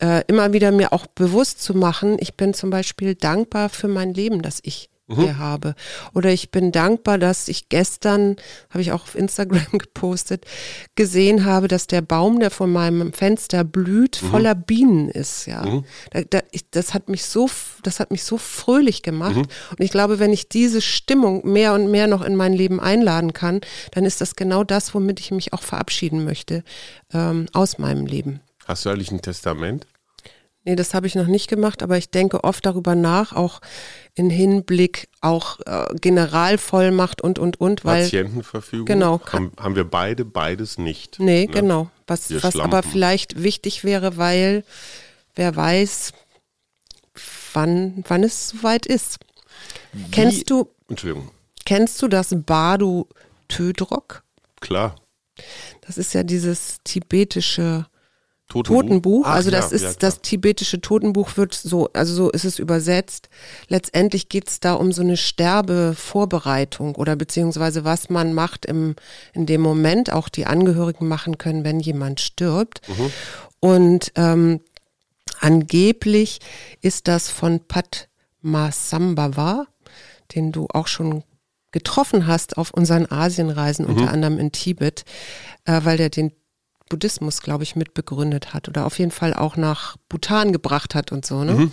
äh, 0.00 0.22
immer 0.28 0.52
wieder 0.54 0.72
mir 0.72 0.92
auch 0.92 1.06
bewusst 1.08 1.62
zu 1.62 1.74
machen, 1.74 2.16
ich 2.20 2.34
bin 2.34 2.54
zum 2.54 2.70
Beispiel 2.70 3.14
dankbar 3.14 3.68
für 3.68 3.88
mein 3.88 4.14
Leben, 4.14 4.40
das 4.40 4.60
ich 4.62 4.88
hier 5.08 5.38
habe. 5.38 5.74
Oder 6.14 6.30
ich 6.30 6.50
bin 6.50 6.72
dankbar, 6.72 7.18
dass 7.18 7.48
ich 7.48 7.68
gestern, 7.68 8.36
habe 8.70 8.80
ich 8.80 8.92
auch 8.92 9.02
auf 9.02 9.14
Instagram 9.14 9.66
gepostet, 9.72 10.46
gesehen 10.94 11.44
habe, 11.44 11.68
dass 11.68 11.86
der 11.86 12.00
Baum, 12.00 12.40
der 12.40 12.50
vor 12.50 12.66
meinem 12.66 13.12
Fenster 13.12 13.64
blüht, 13.64 14.16
voller 14.16 14.54
Bienen 14.54 15.10
ist. 15.10 15.46
Ja, 15.46 15.82
da, 16.10 16.22
da, 16.22 16.40
ich, 16.50 16.70
das 16.70 16.94
hat 16.94 17.08
mich 17.08 17.24
so, 17.24 17.50
das 17.82 18.00
hat 18.00 18.10
mich 18.10 18.24
so 18.24 18.38
fröhlich 18.38 19.02
gemacht. 19.02 19.36
Und 19.36 19.80
ich 19.80 19.90
glaube, 19.90 20.18
wenn 20.18 20.32
ich 20.32 20.48
diese 20.48 20.80
Stimmung 20.80 21.46
mehr 21.50 21.74
und 21.74 21.90
mehr 21.90 22.06
noch 22.06 22.22
in 22.22 22.36
mein 22.36 22.54
Leben 22.54 22.80
einladen 22.80 23.34
kann, 23.34 23.60
dann 23.92 24.04
ist 24.04 24.20
das 24.20 24.36
genau 24.36 24.64
das, 24.64 24.94
womit 24.94 25.20
ich 25.20 25.30
mich 25.30 25.52
auch 25.52 25.62
verabschieden 25.62 26.24
möchte 26.24 26.64
ähm, 27.12 27.46
aus 27.52 27.78
meinem 27.78 28.06
Leben. 28.06 28.40
Hast 28.66 28.86
du 28.86 28.90
eigentlich 28.90 29.12
ein 29.12 29.20
Testament? 29.20 29.86
Nee, 30.66 30.76
das 30.76 30.94
habe 30.94 31.06
ich 31.06 31.14
noch 31.14 31.26
nicht 31.26 31.48
gemacht, 31.48 31.82
aber 31.82 31.98
ich 31.98 32.08
denke 32.10 32.42
oft 32.42 32.64
darüber 32.64 32.94
nach, 32.94 33.34
auch 33.34 33.60
in 34.14 34.30
Hinblick 34.30 35.08
auch 35.20 35.60
äh, 35.66 35.94
Generalvollmacht 36.00 37.20
und 37.20 37.38
und 37.38 37.60
und, 37.60 37.84
weil 37.84 38.04
Patientenverfügung? 38.04 38.86
Genau. 38.86 39.20
Haben, 39.30 39.52
haben 39.60 39.76
wir 39.76 39.84
beide 39.84 40.24
beides 40.24 40.78
nicht. 40.78 41.20
nee, 41.20 41.44
ne? 41.46 41.52
genau, 41.52 41.90
was 42.06 42.30
Wir 42.30 42.42
was 42.42 42.56
aber 42.58 42.82
vielleicht 42.82 43.42
wichtig 43.42 43.84
wäre, 43.84 44.16
weil 44.16 44.64
wer 45.34 45.54
weiß, 45.54 46.12
wann 47.52 48.02
wann 48.08 48.24
es 48.24 48.48
soweit 48.48 48.86
ist. 48.86 49.18
Wie- 49.92 50.10
Kennst 50.10 50.48
du 50.50 50.70
Entschuldigung. 50.88 51.30
kennst 51.66 52.00
du 52.00 52.08
das 52.08 52.34
Badu 52.34 53.06
Tödrok? 53.48 54.22
Klar. 54.60 54.96
Das 55.82 55.98
ist 55.98 56.14
ja 56.14 56.22
dieses 56.22 56.78
tibetische 56.84 57.86
Totenbuch. 58.48 58.82
Totenbuch, 58.82 59.24
Ach 59.26 59.34
also 59.34 59.50
das 59.50 59.70
ja, 59.70 59.76
ist 59.76 59.82
ja, 59.82 59.92
das 59.98 60.20
tibetische 60.20 60.80
Totenbuch 60.80 61.36
wird 61.36 61.54
so, 61.54 61.88
also 61.92 62.14
so 62.14 62.30
ist 62.30 62.44
es 62.44 62.58
übersetzt. 62.58 63.28
Letztendlich 63.68 64.28
geht 64.28 64.48
es 64.48 64.60
da 64.60 64.74
um 64.74 64.92
so 64.92 65.02
eine 65.02 65.16
Sterbevorbereitung 65.16 66.94
oder 66.94 67.16
beziehungsweise 67.16 67.84
was 67.84 68.10
man 68.10 68.34
macht 68.34 68.66
im, 68.66 68.96
in 69.32 69.46
dem 69.46 69.62
Moment, 69.62 70.12
auch 70.12 70.28
die 70.28 70.46
Angehörigen 70.46 71.08
machen 71.08 71.38
können, 71.38 71.64
wenn 71.64 71.80
jemand 71.80 72.20
stirbt. 72.20 72.82
Mhm. 72.88 73.10
Und 73.60 74.12
ähm, 74.14 74.60
angeblich 75.40 76.40
ist 76.82 77.08
das 77.08 77.30
von 77.30 77.60
Padmasambhava, 78.42 79.66
den 80.34 80.52
du 80.52 80.66
auch 80.70 80.86
schon 80.86 81.24
getroffen 81.72 82.26
hast 82.26 82.58
auf 82.58 82.72
unseren 82.72 83.10
Asienreisen, 83.10 83.84
unter 83.86 84.12
anderem 84.12 84.38
in 84.38 84.52
Tibet, 84.52 85.04
äh, 85.64 85.80
weil 85.82 85.96
der 85.96 86.10
den 86.10 86.30
Buddhismus, 86.94 87.42
glaube 87.42 87.64
ich, 87.64 87.74
mitbegründet 87.74 88.54
hat 88.54 88.68
oder 88.68 88.86
auf 88.86 89.00
jeden 89.00 89.10
Fall 89.10 89.34
auch 89.34 89.56
nach 89.56 89.96
Bhutan 90.08 90.52
gebracht 90.52 90.94
hat 90.94 91.10
und 91.10 91.26
so. 91.26 91.42
Ne? 91.42 91.72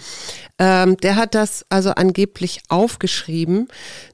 Ähm, 0.57 0.97
der 0.97 1.15
hat 1.15 1.35
das 1.35 1.63
also 1.69 1.91
angeblich 1.91 2.63
aufgeschrieben, 2.69 3.67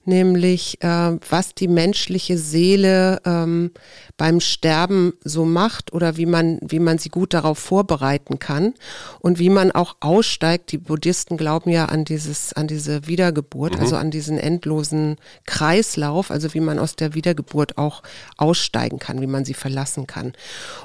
nämlich 0.08 0.82
äh, 0.82 1.18
was 1.30 1.54
die 1.54 1.68
menschliche 1.68 2.38
Seele 2.38 3.22
ähm, 3.26 3.72
beim 4.18 4.40
Sterben 4.40 5.14
so 5.24 5.46
macht 5.46 5.94
oder 5.94 6.18
wie 6.18 6.26
man, 6.26 6.60
wie 6.62 6.80
man 6.80 6.98
sie 6.98 7.10
gut 7.10 7.34
darauf 7.34 7.60
vorbereiten 7.60 8.40
kann 8.40 8.74
und 9.20 9.40
wie 9.40 9.50
man 9.50 9.72
auch 9.72 9.98
aussteigt. 10.00 10.72
Die 10.72 10.78
Buddhisten 10.78 11.38
glauben 11.38 11.70
ja 11.70 11.86
an 11.86 12.06
dieses, 12.06 12.54
an 12.54 12.68
diese 12.68 13.08
Wiedergeburt, 13.08 13.80
also 13.80 13.96
an 13.96 14.12
diesen 14.12 14.38
endlosen 14.38 15.18
Kreislauf, 15.46 16.32
also 16.32 16.54
wie 16.54 16.62
man 16.62 16.80
aus 16.80 16.96
der 16.96 17.14
Wiedergeburt 17.14 17.78
auch 17.78 18.04
aussteigen 18.38 19.00
kann, 19.00 19.22
wie 19.22 19.28
man 19.28 19.46
sie 19.46 19.54
verlassen 19.54 20.08
kann. 20.08 20.34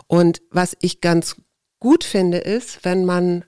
Und 0.07 0.43
was 0.51 0.77
ich 0.81 1.01
ganz 1.01 1.37
gut 1.81 2.05
finde, 2.05 2.39
ist, 2.39 2.85
wenn 2.85 3.05
man 3.05 3.45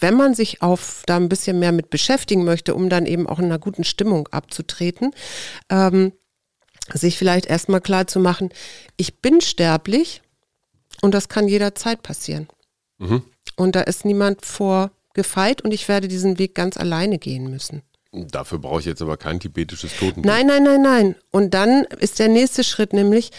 wenn 0.00 0.14
man 0.14 0.34
sich 0.34 0.62
auf 0.62 1.02
da 1.06 1.16
ein 1.16 1.28
bisschen 1.28 1.58
mehr 1.58 1.72
mit 1.72 1.90
beschäftigen 1.90 2.44
möchte, 2.44 2.74
um 2.74 2.88
dann 2.88 3.06
eben 3.06 3.28
auch 3.28 3.38
in 3.38 3.46
einer 3.46 3.58
guten 3.58 3.84
Stimmung 3.84 4.28
abzutreten, 4.28 5.12
ähm, 5.68 6.12
sich 6.92 7.18
vielleicht 7.18 7.46
erstmal 7.46 7.80
klar 7.80 8.06
zu 8.06 8.18
machen, 8.18 8.50
ich 8.96 9.20
bin 9.20 9.40
sterblich 9.40 10.22
und 11.00 11.14
das 11.14 11.28
kann 11.28 11.48
jederzeit 11.48 12.02
passieren. 12.02 12.48
Und 13.56 13.76
da 13.76 13.82
ist 13.82 14.04
niemand 14.04 14.44
vor 14.44 14.90
gefeit 15.14 15.62
und 15.62 15.72
ich 15.72 15.88
werde 15.88 16.08
diesen 16.08 16.38
Weg 16.38 16.54
ganz 16.54 16.76
alleine 16.76 17.18
gehen 17.18 17.50
müssen. 17.50 17.82
Dafür 18.12 18.58
brauche 18.58 18.80
ich 18.80 18.86
jetzt 18.86 19.00
aber 19.00 19.16
kein 19.16 19.40
tibetisches 19.40 19.96
Totenbuch. 19.96 20.24
Nein, 20.24 20.46
nein, 20.46 20.64
nein, 20.64 20.82
nein. 20.82 21.14
Und 21.30 21.54
dann 21.54 21.84
ist 21.84 22.18
der 22.18 22.28
nächste 22.28 22.62
Schritt 22.62 22.92
nämlich, 22.92 23.30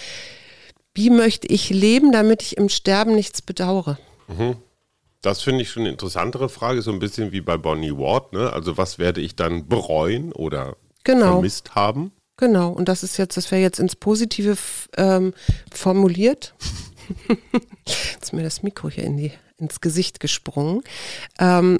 wie 0.95 1.09
möchte 1.09 1.47
ich 1.47 1.69
leben, 1.69 2.11
damit 2.11 2.41
ich 2.41 2.57
im 2.57 2.69
Sterben 2.69 3.15
nichts 3.15 3.41
bedauere? 3.41 3.99
Das 5.23 5.41
finde 5.41 5.63
ich 5.63 5.69
schon 5.71 5.83
eine 5.83 5.89
interessantere 5.89 6.49
Frage, 6.49 6.81
so 6.83 6.91
ein 6.91 6.99
bisschen 6.99 7.31
wie 7.31 7.41
bei 7.41 7.57
Bonnie 7.57 7.97
Ward. 7.97 8.33
Ne? 8.33 8.53
Also 8.53 8.77
was 8.77 8.99
werde 8.99 9.21
ich 9.21 9.36
dann 9.36 9.67
bereuen 9.67 10.31
oder 10.33 10.75
Genau. 11.03 11.33
vermisst 11.33 11.73
haben? 11.75 12.12
Genau, 12.38 12.69
und 12.71 12.89
das 12.89 13.03
ist 13.03 13.17
jetzt, 13.17 13.38
das 13.38 13.49
wäre 13.51 13.62
jetzt 13.62 13.79
ins 13.79 13.95
Positive 13.95 14.57
ähm, 14.97 15.33
formuliert. 15.71 16.53
jetzt 17.86 18.23
ist 18.25 18.33
mir 18.33 18.43
das 18.43 18.63
Mikro 18.63 18.89
hier 18.89 19.03
in 19.03 19.17
die, 19.17 19.31
ins 19.57 19.81
Gesicht 19.81 20.19
gesprungen. 20.19 20.83
Ähm, 21.39 21.79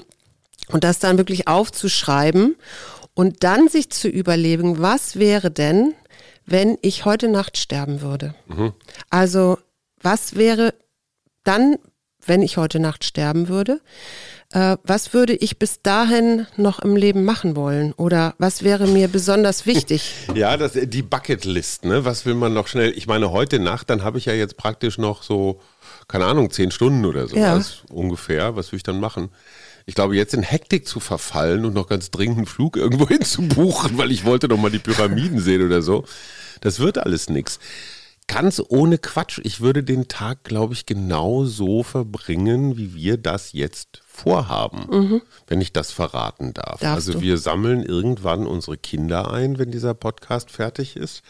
und 0.68 0.84
das 0.84 0.98
dann 1.00 1.18
wirklich 1.18 1.48
aufzuschreiben 1.48 2.56
und 3.14 3.44
dann 3.44 3.68
sich 3.68 3.90
zu 3.90 4.08
überlegen, 4.08 4.80
was 4.80 5.16
wäre 5.18 5.50
denn, 5.50 5.92
wenn 6.46 6.78
ich 6.82 7.04
heute 7.04 7.28
Nacht 7.28 7.58
sterben 7.58 8.00
würde? 8.00 8.34
Also, 9.10 9.58
was 10.00 10.36
wäre 10.36 10.72
dann, 11.42 11.76
wenn 12.26 12.42
ich 12.42 12.56
heute 12.56 12.78
Nacht 12.80 13.04
sterben 13.04 13.48
würde? 13.48 13.80
Äh, 14.52 14.76
was 14.84 15.12
würde 15.14 15.34
ich 15.34 15.58
bis 15.58 15.82
dahin 15.82 16.46
noch 16.56 16.78
im 16.78 16.96
Leben 16.96 17.24
machen 17.24 17.56
wollen? 17.56 17.92
Oder 17.94 18.34
was 18.38 18.62
wäre 18.62 18.86
mir 18.86 19.08
besonders 19.08 19.66
wichtig? 19.66 20.12
Ja, 20.34 20.56
das, 20.56 20.72
die 20.74 21.02
Bucketlist, 21.02 21.84
ne? 21.84 22.04
Was 22.04 22.26
will 22.26 22.34
man 22.34 22.52
noch 22.54 22.66
schnell? 22.68 22.92
Ich 22.96 23.06
meine, 23.06 23.30
heute 23.30 23.58
Nacht, 23.60 23.88
dann 23.90 24.02
habe 24.02 24.18
ich 24.18 24.24
ja 24.26 24.32
jetzt 24.32 24.56
praktisch 24.56 24.98
noch 24.98 25.22
so, 25.22 25.60
keine 26.08 26.24
Ahnung, 26.26 26.50
zehn 26.50 26.70
Stunden 26.70 27.04
oder 27.04 27.28
so 27.28 27.36
Ja. 27.36 27.60
ungefähr. 27.90 28.56
Was 28.56 28.72
will 28.72 28.78
ich 28.78 28.82
dann 28.82 28.98
machen? 29.00 29.28
Ich 29.86 29.94
glaube, 29.94 30.16
jetzt 30.16 30.34
in 30.34 30.42
Hektik 30.42 30.88
zu 30.88 30.98
verfallen 30.98 31.64
und 31.64 31.74
noch 31.74 31.88
ganz 31.88 32.10
dringend 32.10 32.38
einen 32.38 32.46
Flug 32.46 32.76
irgendwo 32.76 33.06
hin 33.14 33.22
zu 33.22 33.42
buchen, 33.42 33.98
weil 33.98 34.10
ich 34.12 34.24
wollte 34.24 34.48
noch 34.48 34.56
mal 34.58 34.70
die 34.70 34.78
Pyramiden 34.78 35.40
sehen 35.40 35.64
oder 35.64 35.82
so, 35.82 36.04
das 36.62 36.80
wird 36.80 36.98
alles 36.98 37.28
nix. 37.28 37.58
Ganz 38.26 38.62
ohne 38.68 38.98
Quatsch. 38.98 39.40
Ich 39.44 39.60
würde 39.60 39.84
den 39.84 40.08
Tag, 40.08 40.44
glaube 40.44 40.72
ich, 40.72 40.86
genau 40.86 41.44
so 41.44 41.82
verbringen, 41.82 42.76
wie 42.76 42.94
wir 42.94 43.16
das 43.18 43.52
jetzt 43.52 44.02
vorhaben, 44.06 45.20
wenn 45.46 45.60
ich 45.60 45.72
das 45.72 45.92
verraten 45.92 46.54
darf. 46.54 46.80
Darfst 46.80 47.08
also 47.08 47.12
du. 47.14 47.20
wir 47.20 47.38
sammeln 47.38 47.82
irgendwann 47.82 48.46
unsere 48.46 48.78
Kinder 48.78 49.30
ein, 49.30 49.58
wenn 49.58 49.70
dieser 49.70 49.94
Podcast 49.94 50.50
fertig 50.50 50.96
ist 50.96 51.22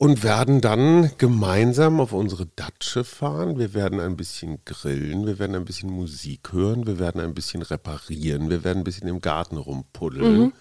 und 0.00 0.22
werden 0.22 0.62
dann 0.62 1.10
gemeinsam 1.18 2.00
auf 2.00 2.14
unsere 2.14 2.46
Datsche 2.46 3.04
fahren. 3.04 3.58
Wir 3.58 3.74
werden 3.74 4.00
ein 4.00 4.16
bisschen 4.16 4.64
grillen, 4.64 5.26
wir 5.26 5.38
werden 5.38 5.54
ein 5.54 5.66
bisschen 5.66 5.90
Musik 5.90 6.52
hören, 6.52 6.86
wir 6.86 6.98
werden 6.98 7.20
ein 7.20 7.34
bisschen 7.34 7.60
reparieren, 7.60 8.48
wir 8.48 8.64
werden 8.64 8.78
ein 8.78 8.84
bisschen 8.84 9.08
im 9.08 9.20
Garten 9.20 9.58
rumpuddeln. 9.58 10.54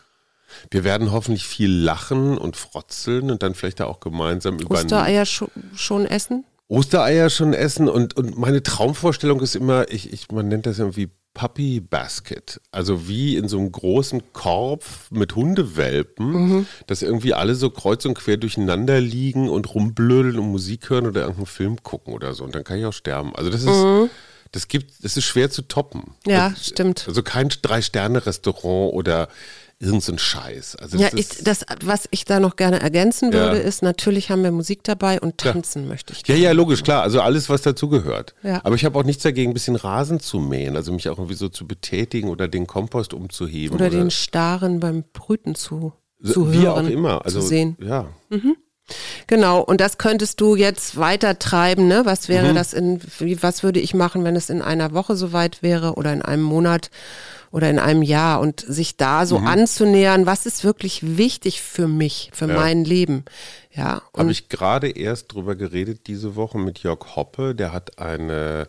Wir 0.72 0.84
werden 0.84 1.12
hoffentlich 1.12 1.46
viel 1.46 1.72
lachen 1.72 2.38
und 2.38 2.56
frotzeln 2.56 3.32
und 3.32 3.44
dann 3.44 3.56
vielleicht 3.56 3.82
auch 3.82 4.00
gemeinsam 4.00 4.60
über 4.60 4.76
Ostereier 4.76 5.26
scho 5.26 5.50
schon 5.76 6.06
essen? 6.06 6.46
Ostereier 6.68 7.30
schon 7.30 7.54
essen 7.54 7.90
und, 7.90 8.16
und 8.16 8.38
meine 8.38 8.62
Traumvorstellung 8.62 9.42
ist 9.42 9.56
immer, 9.56 9.90
ich, 9.92 10.14
ich, 10.14 10.32
man 10.32 10.48
nennt 10.48 10.68
das 10.68 10.78
irgendwie 10.78 11.10
Puppy 11.34 11.80
Basket. 11.80 12.60
Also 12.72 13.08
wie 13.08 13.38
in 13.38 13.48
so 13.48 13.58
einem 13.60 13.72
großen 13.72 14.34
Korb 14.34 14.84
mit 15.10 15.36
Hundewelpen, 15.36 16.32
mhm. 16.32 16.66
dass 16.88 17.02
irgendwie 17.02 17.34
alle 17.34 17.56
so 17.56 17.70
kreuz 17.70 18.06
und 18.06 18.16
quer 18.16 18.38
durcheinander 18.38 19.00
liegen 19.00 19.50
und 19.50 19.74
rumblödeln 19.74 20.38
und 20.38 20.52
Musik 20.52 20.90
hören 20.90 21.08
oder 21.08 21.22
irgendeinen 21.22 21.46
Film 21.46 21.82
gucken 21.84 22.14
oder 22.14 22.34
so. 22.34 22.44
Und 22.44 22.56
dann 22.56 22.64
kann 22.64 22.78
ich 22.78 22.86
auch 22.86 22.94
sterben. 22.94 23.36
Also 23.36 23.50
das 23.50 23.62
ist. 23.62 23.70
Mhm. 23.70 24.10
Das 24.52 24.68
gibt, 24.68 25.04
das 25.04 25.16
ist 25.16 25.26
schwer 25.26 25.52
zu 25.52 25.62
toppen. 25.62 26.16
Ja, 26.26 26.50
das, 26.50 26.66
stimmt. 26.66 27.06
Also 27.08 27.22
kein 27.22 27.50
Drei-Sterne-Restaurant 27.50 28.96
oder 28.96 29.30
irgend 29.80 30.04
so 30.04 30.12
ein 30.12 30.20
Scheiß. 30.20 30.76
Also 30.76 30.98
ja, 30.98 31.08
ich, 31.16 31.30
das, 31.44 31.66
was 31.84 32.08
ich 32.12 32.26
da 32.26 32.40
noch 32.40 32.58
gerne 32.58 32.82
ergänzen 32.82 33.32
würde, 33.32 33.58
ja. 33.58 33.64
ist, 33.64 33.82
natürlich 33.82 34.30
haben 34.30 34.44
wir 34.44 34.52
Musik 34.52 34.84
dabei 34.84 35.22
und 35.22 35.38
tanzen 35.38 35.84
ja. 35.84 35.90
möchte 35.90 36.14
ich. 36.14 36.28
Ja, 36.28 36.36
ja, 36.36 36.52
logisch, 36.52 36.84
klar. 36.84 37.02
Also 37.02 37.22
alles, 37.22 37.50
was 37.50 37.62
dazugehört. 37.62 38.36
Ja. 38.44 38.60
Aber 38.64 38.76
ich 38.76 38.84
habe 38.84 39.00
auch 39.00 39.04
nichts 39.04 39.24
dagegen, 39.24 39.52
ein 39.52 39.54
bisschen 39.54 39.78
Rasen 39.78 40.20
zu 40.20 40.40
mähen, 40.40 40.76
also 40.76 40.92
mich 40.92 41.08
auch 41.08 41.18
irgendwie 41.18 41.36
so 41.36 41.48
zu 41.48 41.66
betätigen 41.66 42.30
oder 42.30 42.48
den 42.50 42.68
Kompost 42.68 43.14
umzuheben. 43.14 43.76
Oder, 43.76 43.88
oder 43.88 43.98
den 43.98 44.12
Staren 44.12 44.82
beim 44.82 45.06
Brüten 45.14 45.56
zu, 45.56 45.94
zu 46.24 46.52
Wie 46.52 46.60
hören, 46.60 46.86
auch 46.86 46.90
immer. 46.90 47.26
Also, 47.26 47.40
zu 47.40 47.48
sehen. 47.48 47.78
Ja. 47.82 48.08
Mhm. 48.30 48.58
Genau, 49.28 49.62
und 49.62 49.80
das 49.80 49.98
könntest 49.98 50.42
du 50.42 50.56
jetzt 50.56 50.98
weiter 50.98 51.38
treiben, 51.38 51.88
ne? 51.88 52.02
Was 52.06 52.28
wäre 52.28 52.52
mhm. 52.52 52.56
das 52.56 52.74
in, 52.74 53.00
wie, 53.20 53.42
was 53.42 53.64
würde 53.64 53.80
ich 53.80 53.94
machen, 53.94 54.24
wenn 54.24 54.36
es 54.36 54.50
in 54.50 54.62
einer 54.62 54.94
Woche 54.94 55.16
soweit 55.16 55.62
wäre 55.62 55.94
oder 55.94 56.12
in 56.12 56.24
einem 56.24 56.44
Monat? 56.44 56.90
Oder 57.52 57.70
in 57.70 57.80
einem 57.80 58.02
Jahr 58.02 58.40
und 58.40 58.62
sich 58.62 58.98
da 58.98 59.26
so 59.26 59.40
mhm. 59.40 59.48
anzunähern, 59.48 60.26
was 60.26 60.46
ist 60.46 60.64
wirklich 60.64 61.18
wichtig 61.18 61.62
für 61.62 61.88
mich, 61.88 62.30
für 62.34 62.48
ja. 62.48 62.56
mein 62.56 62.84
Leben. 62.84 63.26
Ja. 63.72 64.02
Habe 64.16 64.32
ich 64.32 64.50
gerade 64.50 64.90
erst 64.90 65.34
drüber 65.34 65.56
geredet 65.56 66.08
diese 66.08 66.36
Woche 66.36 66.60
mit 66.60 66.80
Jörg 66.80 67.16
Hoppe, 67.16 67.56
der 67.56 67.74
hat 67.74 68.00
eine 68.00 68.68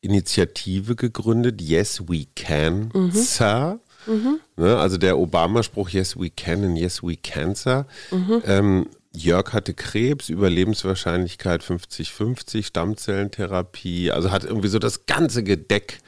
Initiative 0.00 0.96
gegründet, 0.96 1.60
Yes 1.60 2.02
We 2.08 2.26
Can, 2.34 2.90
mhm. 2.92 3.10
Sir. 3.12 3.80
Mhm. 4.06 4.40
Ne, 4.56 4.76
also 4.76 4.98
der 4.98 5.16
Obama-Spruch 5.16 5.90
Yes 5.90 6.18
We 6.18 6.30
Can 6.30 6.64
and 6.64 6.78
Yes 6.78 7.02
We 7.02 7.16
Cancer. 7.16 7.86
Mhm. 8.10 8.42
Ähm, 8.46 8.86
Jörg 9.14 9.52
hatte 9.52 9.74
Krebs, 9.74 10.28
Überlebenswahrscheinlichkeit 10.28 11.62
50-50, 11.62 12.64
Stammzellentherapie, 12.64 14.10
also 14.10 14.30
hat 14.30 14.44
irgendwie 14.44 14.68
so 14.68 14.78
das 14.78 15.06
ganze 15.06 15.42
Gedeck 15.42 16.00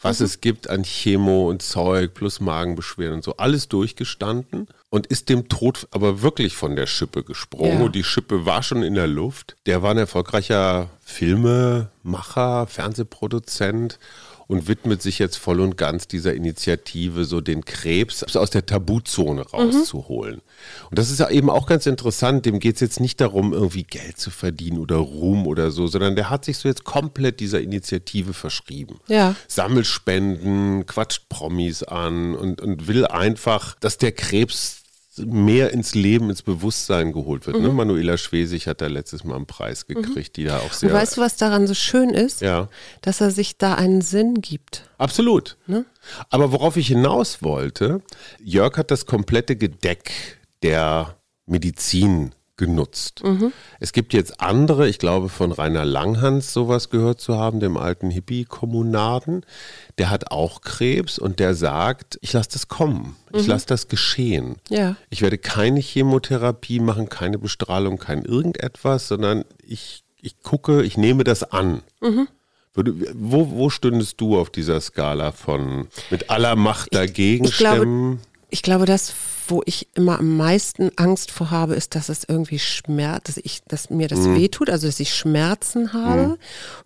was 0.00 0.20
mhm. 0.20 0.26
es 0.26 0.40
gibt 0.40 0.70
an 0.70 0.82
Chemo 0.82 1.48
und 1.48 1.62
Zeug 1.62 2.14
plus 2.14 2.40
Magenbeschwerden 2.40 3.16
und 3.16 3.24
so, 3.24 3.36
alles 3.36 3.68
durchgestanden 3.68 4.68
und 4.90 5.06
ist 5.06 5.28
dem 5.28 5.48
Tod 5.48 5.88
aber 5.90 6.22
wirklich 6.22 6.56
von 6.56 6.76
der 6.76 6.86
Schippe 6.86 7.24
gesprungen. 7.24 7.78
Ja. 7.78 7.84
Und 7.86 7.94
die 7.94 8.04
Schippe 8.04 8.46
war 8.46 8.62
schon 8.62 8.82
in 8.82 8.94
der 8.94 9.06
Luft. 9.06 9.56
Der 9.66 9.82
war 9.82 9.90
ein 9.90 9.98
erfolgreicher 9.98 10.88
Filmemacher, 11.02 12.66
Fernsehproduzent 12.66 13.98
und 14.48 14.66
widmet 14.66 15.02
sich 15.02 15.18
jetzt 15.18 15.36
voll 15.36 15.60
und 15.60 15.76
ganz 15.76 16.08
dieser 16.08 16.32
Initiative, 16.34 17.26
so 17.26 17.42
den 17.42 17.66
Krebs 17.66 18.24
aus 18.34 18.48
der 18.50 18.64
Tabuzone 18.64 19.42
rauszuholen. 19.42 20.36
Mhm. 20.36 20.88
Und 20.90 20.98
das 20.98 21.10
ist 21.10 21.20
ja 21.20 21.28
eben 21.28 21.50
auch 21.50 21.66
ganz 21.66 21.84
interessant. 21.84 22.46
Dem 22.46 22.58
geht 22.58 22.76
es 22.76 22.80
jetzt 22.80 22.98
nicht 22.98 23.20
darum, 23.20 23.52
irgendwie 23.52 23.84
Geld 23.84 24.18
zu 24.18 24.30
verdienen 24.30 24.78
oder 24.78 24.96
Ruhm 24.96 25.46
oder 25.46 25.70
so, 25.70 25.86
sondern 25.86 26.16
der 26.16 26.30
hat 26.30 26.46
sich 26.46 26.56
so 26.56 26.66
jetzt 26.66 26.84
komplett 26.84 27.40
dieser 27.40 27.60
Initiative 27.60 28.32
verschrieben. 28.32 28.98
Ja. 29.06 29.36
Sammelspenden, 29.46 30.86
quatscht 30.86 31.28
Promis 31.28 31.82
an 31.82 32.34
und, 32.34 32.62
und 32.62 32.88
will 32.88 33.06
einfach, 33.06 33.76
dass 33.80 33.98
der 33.98 34.12
Krebs 34.12 34.77
mehr 35.26 35.72
ins 35.72 35.94
Leben, 35.94 36.30
ins 36.30 36.42
Bewusstsein 36.42 37.12
geholt 37.12 37.46
wird. 37.46 37.56
Ne? 37.56 37.62
Mhm. 37.62 37.68
Ne? 37.68 37.74
Manuela 37.74 38.16
Schwesig 38.16 38.66
hat 38.66 38.80
da 38.80 38.86
letztes 38.86 39.24
Mal 39.24 39.36
einen 39.36 39.46
Preis 39.46 39.86
mhm. 39.88 39.94
gekriegt, 39.94 40.36
mhm. 40.36 40.42
die 40.42 40.44
da 40.44 40.58
auch 40.58 40.72
sehr. 40.72 40.90
Und 40.90 40.94
weißt 40.96 41.16
du, 41.16 41.20
was 41.20 41.36
daran 41.36 41.66
so 41.66 41.74
schön 41.74 42.10
ist? 42.10 42.40
Ja. 42.40 42.68
Dass 43.02 43.20
er 43.20 43.30
sich 43.30 43.58
da 43.58 43.74
einen 43.74 44.00
Sinn 44.00 44.40
gibt. 44.40 44.88
Absolut. 44.98 45.56
Ne? 45.66 45.84
Aber 46.30 46.52
worauf 46.52 46.76
ich 46.76 46.88
hinaus 46.88 47.42
wollte, 47.42 48.02
Jörg 48.42 48.76
hat 48.76 48.90
das 48.90 49.06
komplette 49.06 49.56
Gedeck 49.56 50.38
der 50.62 51.16
Medizin 51.46 52.32
genutzt. 52.58 53.22
Mhm. 53.24 53.52
Es 53.80 53.92
gibt 53.92 54.12
jetzt 54.12 54.40
andere, 54.40 54.86
ich 54.88 54.98
glaube 54.98 55.30
von 55.30 55.52
Rainer 55.52 55.86
Langhans 55.86 56.52
sowas 56.52 56.90
gehört 56.90 57.20
zu 57.20 57.36
haben, 57.36 57.60
dem 57.60 57.78
alten 57.78 58.10
Hippie-Kommunaden, 58.10 59.46
der 59.96 60.10
hat 60.10 60.30
auch 60.30 60.60
Krebs 60.60 61.18
und 61.18 61.38
der 61.38 61.54
sagt, 61.54 62.18
ich 62.20 62.34
lasse 62.34 62.50
das 62.52 62.68
kommen, 62.68 63.16
ich 63.32 63.44
mhm. 63.44 63.48
lasse 63.48 63.66
das 63.66 63.88
geschehen. 63.88 64.56
Ja. 64.68 64.96
Ich 65.08 65.22
werde 65.22 65.38
keine 65.38 65.80
Chemotherapie 65.80 66.80
machen, 66.80 67.08
keine 67.08 67.38
Bestrahlung, 67.38 67.98
kein 67.98 68.24
irgendetwas, 68.24 69.08
sondern 69.08 69.44
ich, 69.66 70.04
ich 70.20 70.42
gucke, 70.42 70.82
ich 70.82 70.98
nehme 70.98 71.24
das 71.24 71.44
an. 71.44 71.82
Mhm. 72.00 72.28
wo, 72.74 73.50
wo 73.50 73.70
stündest 73.70 74.20
du 74.20 74.38
auf 74.38 74.50
dieser 74.50 74.80
Skala 74.80 75.32
von 75.32 75.88
mit 76.10 76.30
aller 76.30 76.54
Macht 76.54 76.94
dagegen 76.94 77.44
ich, 77.44 77.50
ich 77.50 77.56
stemmen? 77.56 78.18
Glaube, 78.18 78.46
ich 78.50 78.62
glaube, 78.62 78.86
das 78.86 79.12
wo 79.50 79.62
ich 79.64 79.88
immer 79.94 80.18
am 80.18 80.36
meisten 80.36 80.90
Angst 80.96 81.30
vor 81.30 81.50
habe, 81.50 81.74
ist, 81.74 81.94
dass 81.94 82.08
es 82.08 82.24
irgendwie 82.26 82.58
schmerzt, 82.58 83.28
dass 83.28 83.36
ich, 83.38 83.62
dass 83.66 83.90
mir 83.90 84.08
das 84.08 84.20
mhm. 84.20 84.36
wehtut, 84.36 84.70
also 84.70 84.86
dass 84.86 85.00
ich 85.00 85.14
Schmerzen 85.14 85.92
habe. 85.92 86.22
Mhm. 86.22 86.36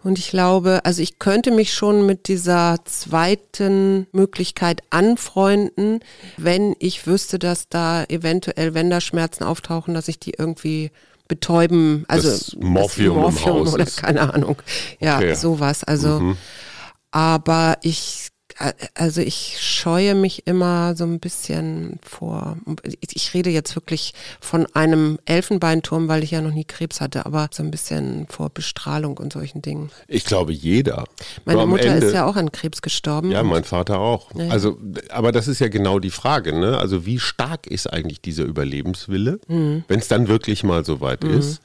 Und 0.03 0.19
ich 0.19 0.31
glaube, 0.31 0.81
also 0.85 1.03
ich 1.03 1.19
könnte 1.19 1.51
mich 1.51 1.73
schon 1.73 2.07
mit 2.07 2.29
dieser 2.29 2.77
zweiten 2.85 4.07
Möglichkeit 4.13 4.83
anfreunden, 4.91 6.01
wenn 6.37 6.75
ich 6.79 7.07
wüsste, 7.07 7.39
dass 7.39 7.69
da 7.69 8.05
eventuell, 8.05 8.75
wenn 8.75 8.91
da 8.91 9.01
Schmerzen 9.01 9.45
auftauchen, 9.45 9.95
dass 9.95 10.09
ich 10.09 10.19
die 10.19 10.35
irgendwie 10.37 10.91
betäuben, 11.29 12.05
also 12.09 12.29
das 12.29 12.57
Morphium, 12.61 13.23
das 13.23 13.45
Morphium 13.45 13.73
oder 13.73 13.87
keine 13.87 14.35
Ahnung. 14.35 14.61
Ja, 15.01 15.17
okay. 15.17 15.35
sowas. 15.35 15.85
Also, 15.85 16.21
mhm. 16.21 16.37
aber 17.11 17.79
ich 17.83 18.32
also 18.95 19.21
ich 19.21 19.57
scheue 19.61 20.15
mich 20.15 20.47
immer 20.47 20.95
so 20.97 21.05
ein 21.05 21.21
bisschen 21.21 21.99
vor, 22.03 22.57
ich 23.01 23.35
rede 23.35 23.51
jetzt 23.51 23.75
wirklich 23.77 24.15
von 24.41 24.67
einem 24.75 25.19
Elfenbeinturm, 25.25 26.09
weil 26.09 26.23
ich 26.23 26.31
ja 26.33 26.41
noch 26.41 26.53
nie 26.53 26.65
Krebs 26.65 27.01
hatte, 27.01 27.27
aber 27.27 27.49
so 27.53 27.63
ein 27.63 27.71
bisschen 27.71 28.27
vor 28.29 28.51
Bestrahlung 28.51 29.17
und 29.19 29.33
solchen 29.33 29.63
Dingen. 29.63 29.91
Ich 30.09 30.25
glaube 30.25 30.53
jeder. 30.53 31.05
Meine 31.45 31.67
Mutter 31.67 31.85
Ende, 31.85 32.07
ist 32.07 32.15
ja 32.15 32.25
auch 32.25 32.37
an 32.37 32.53
Krebs 32.53 32.83
gestorben. 32.83 33.31
Ja, 33.31 33.43
mein 33.43 33.65
Vater 33.65 33.99
auch. 33.99 34.35
Ja. 34.35 34.49
Also, 34.49 34.79
aber 35.11 35.33
das 35.33 35.49
ist 35.49 35.61
ja 35.61 35.69
genau 35.69 35.99
die 35.99 36.11
Frage, 36.11 36.59
ne? 36.59 36.79
Also 36.79 37.07
wie 37.07 37.19
stark 37.19 37.67
ist 37.67 37.93
eigentlich 37.93 38.21
dieser 38.21 38.45
Überlebenswille, 38.45 39.41
mhm. 39.49 39.85
wenn 39.89 40.01
es 40.01 40.09
dann 40.09 40.29
wirklich 40.29 40.65
mal 40.65 40.85
so 40.85 41.01
weit 41.01 41.25
mhm. 41.25 41.39
ist? 41.39 41.61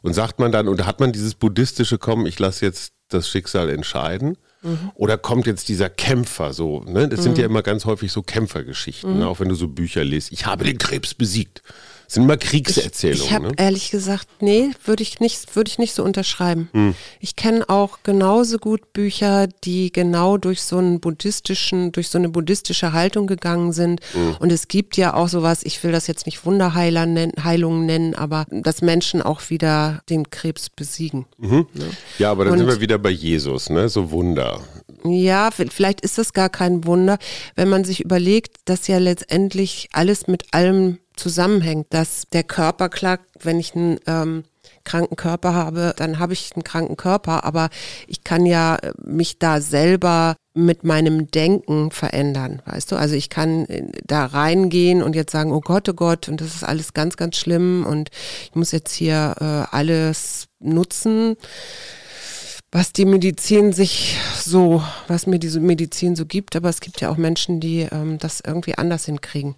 Und 0.00 0.14
sagt 0.14 0.38
man 0.38 0.52
dann, 0.52 0.68
und 0.68 0.86
hat 0.86 1.00
man 1.00 1.12
dieses 1.12 1.34
buddhistische 1.34 1.98
Kommen, 1.98 2.26
ich 2.26 2.38
lasse 2.38 2.64
jetzt 2.64 2.92
das 3.08 3.28
Schicksal 3.28 3.68
entscheiden? 3.68 4.36
Mhm. 4.62 4.90
Oder 4.94 5.18
kommt 5.18 5.46
jetzt 5.46 5.68
dieser 5.68 5.88
Kämpfer 5.88 6.52
so, 6.52 6.82
ne? 6.82 7.08
Das 7.08 7.20
mhm. 7.20 7.24
sind 7.24 7.38
ja 7.38 7.44
immer 7.44 7.62
ganz 7.62 7.84
häufig 7.84 8.10
so 8.10 8.22
Kämpfergeschichten, 8.22 9.14
mhm. 9.14 9.18
ne? 9.20 9.28
auch 9.28 9.40
wenn 9.40 9.48
du 9.48 9.54
so 9.54 9.68
Bücher 9.68 10.04
liest. 10.04 10.32
Ich 10.32 10.46
habe 10.46 10.64
den 10.64 10.78
Krebs 10.78 11.14
besiegt. 11.14 11.62
Sind 12.10 12.22
immer 12.22 12.38
Kriegserzählungen. 12.38 13.22
Ich, 13.22 13.28
ich 13.28 13.34
habe 13.34 13.48
ne? 13.48 13.52
ehrlich 13.58 13.90
gesagt, 13.90 14.26
nee, 14.40 14.70
würde 14.82 15.02
ich 15.02 15.20
nicht, 15.20 15.54
würde 15.54 15.68
ich 15.68 15.78
nicht 15.78 15.92
so 15.92 16.02
unterschreiben. 16.02 16.70
Hm. 16.72 16.94
Ich 17.20 17.36
kenne 17.36 17.68
auch 17.68 17.98
genauso 18.02 18.56
gut 18.56 18.94
Bücher, 18.94 19.46
die 19.64 19.92
genau 19.92 20.38
durch 20.38 20.62
so 20.62 20.78
einen 20.78 21.00
buddhistischen, 21.00 21.92
durch 21.92 22.08
so 22.08 22.16
eine 22.16 22.30
buddhistische 22.30 22.94
Haltung 22.94 23.26
gegangen 23.26 23.72
sind. 23.72 24.00
Hm. 24.12 24.36
Und 24.40 24.50
es 24.50 24.68
gibt 24.68 24.96
ja 24.96 25.12
auch 25.12 25.28
sowas, 25.28 25.60
ich 25.64 25.84
will 25.84 25.92
das 25.92 26.06
jetzt 26.06 26.24
nicht 26.24 26.46
Wunderheiler 26.46 27.04
nennen, 27.04 27.32
Heilung 27.44 27.84
nennen, 27.84 28.14
aber 28.14 28.46
dass 28.50 28.80
Menschen 28.80 29.20
auch 29.20 29.50
wieder 29.50 30.00
den 30.08 30.30
Krebs 30.30 30.70
besiegen. 30.70 31.26
Mhm. 31.36 31.66
Ja. 31.74 31.84
Ne? 31.84 31.90
ja, 32.18 32.30
aber 32.30 32.44
dann 32.44 32.54
Und, 32.54 32.60
sind 32.60 32.68
wir 32.68 32.80
wieder 32.80 32.98
bei 32.98 33.10
Jesus, 33.10 33.68
ne? 33.68 33.90
So 33.90 34.10
Wunder. 34.10 34.60
Ja, 35.04 35.50
vielleicht 35.50 36.00
ist 36.00 36.16
das 36.18 36.32
gar 36.32 36.48
kein 36.48 36.84
Wunder, 36.84 37.18
wenn 37.54 37.68
man 37.68 37.84
sich 37.84 38.00
überlegt, 38.00 38.56
dass 38.64 38.88
ja 38.88 38.98
letztendlich 38.98 39.88
alles 39.92 40.26
mit 40.26 40.46
allem 40.52 40.98
zusammenhängt, 41.18 41.86
dass 41.90 42.24
der 42.32 42.44
Körper, 42.44 42.88
klar, 42.88 43.18
wenn 43.40 43.60
ich 43.60 43.74
einen 43.74 43.98
ähm, 44.06 44.44
kranken 44.84 45.16
Körper 45.16 45.54
habe, 45.54 45.94
dann 45.96 46.18
habe 46.18 46.32
ich 46.32 46.50
einen 46.54 46.64
kranken 46.64 46.96
Körper, 46.96 47.44
aber 47.44 47.68
ich 48.06 48.24
kann 48.24 48.46
ja 48.46 48.76
äh, 48.76 48.92
mich 49.04 49.38
da 49.38 49.60
selber 49.60 50.36
mit 50.54 50.82
meinem 50.82 51.30
Denken 51.30 51.90
verändern, 51.90 52.62
weißt 52.64 52.90
du? 52.90 52.96
Also 52.96 53.14
ich 53.14 53.28
kann 53.28 53.66
äh, 53.66 53.84
da 54.06 54.24
reingehen 54.26 55.02
und 55.02 55.14
jetzt 55.14 55.32
sagen, 55.32 55.52
oh 55.52 55.60
Gott, 55.60 55.88
oh 55.88 55.94
Gott, 55.94 56.28
und 56.28 56.40
das 56.40 56.54
ist 56.54 56.64
alles 56.64 56.94
ganz, 56.94 57.16
ganz 57.16 57.36
schlimm 57.36 57.84
und 57.86 58.10
ich 58.44 58.54
muss 58.54 58.72
jetzt 58.72 58.92
hier 58.92 59.36
äh, 59.40 59.76
alles 59.76 60.48
nutzen 60.58 61.36
was 62.70 62.92
die 62.92 63.06
Medizin 63.06 63.72
sich 63.72 64.18
so, 64.36 64.82
was 65.06 65.26
mir 65.26 65.38
diese 65.38 65.58
Medizin 65.58 66.16
so 66.16 66.26
gibt, 66.26 66.54
aber 66.54 66.68
es 66.68 66.80
gibt 66.80 67.00
ja 67.00 67.08
auch 67.08 67.16
Menschen, 67.16 67.60
die 67.60 67.88
ähm, 67.90 68.18
das 68.18 68.42
irgendwie 68.46 68.76
anders 68.76 69.06
hinkriegen 69.06 69.56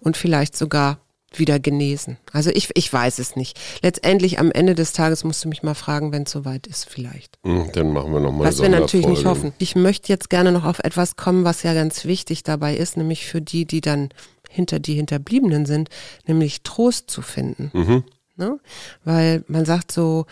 und 0.00 0.16
vielleicht 0.16 0.56
sogar 0.56 0.98
wieder 1.38 1.58
genesen. 1.58 2.18
Also 2.32 2.50
ich, 2.50 2.70
ich 2.74 2.92
weiß 2.92 3.18
es 3.18 3.36
nicht. 3.36 3.58
Letztendlich 3.82 4.38
am 4.38 4.50
Ende 4.50 4.74
des 4.74 4.92
Tages 4.92 5.24
musst 5.24 5.44
du 5.44 5.48
mich 5.48 5.62
mal 5.62 5.74
fragen, 5.74 6.12
wenn 6.12 6.24
es 6.24 6.30
soweit 6.30 6.66
ist, 6.66 6.88
vielleicht. 6.88 7.38
Hm, 7.42 7.70
dann 7.72 7.92
machen 7.92 8.12
wir 8.12 8.20
nochmal 8.20 8.46
Was 8.46 8.60
wir 8.60 8.68
natürlich 8.68 9.06
nicht 9.06 9.24
hoffen. 9.24 9.52
Ich 9.58 9.74
möchte 9.74 10.12
jetzt 10.12 10.30
gerne 10.30 10.52
noch 10.52 10.64
auf 10.64 10.80
etwas 10.80 11.16
kommen, 11.16 11.44
was 11.44 11.62
ja 11.62 11.74
ganz 11.74 12.04
wichtig 12.04 12.42
dabei 12.42 12.76
ist, 12.76 12.96
nämlich 12.96 13.26
für 13.26 13.40
die, 13.40 13.64
die 13.64 13.80
dann 13.80 14.10
hinter 14.50 14.78
die 14.78 14.94
Hinterbliebenen 14.94 15.66
sind, 15.66 15.88
nämlich 16.26 16.62
Trost 16.62 17.10
zu 17.10 17.22
finden. 17.22 17.70
Mhm. 17.72 18.04
Ne? 18.36 18.58
Weil 19.04 19.44
man 19.48 19.64
sagt 19.64 19.92
so, 19.92 20.26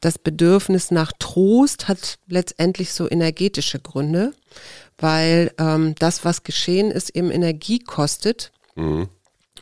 das 0.00 0.18
Bedürfnis 0.18 0.90
nach 0.90 1.12
Trost 1.18 1.88
hat 1.88 2.18
letztendlich 2.26 2.92
so 2.92 3.08
energetische 3.08 3.78
Gründe, 3.78 4.34
weil 4.98 5.52
ähm, 5.58 5.94
das, 5.98 6.24
was 6.24 6.42
geschehen 6.42 6.90
ist, 6.90 7.10
eben 7.10 7.30
Energie 7.30 7.78
kostet. 7.78 8.52
Mhm. 8.74 9.08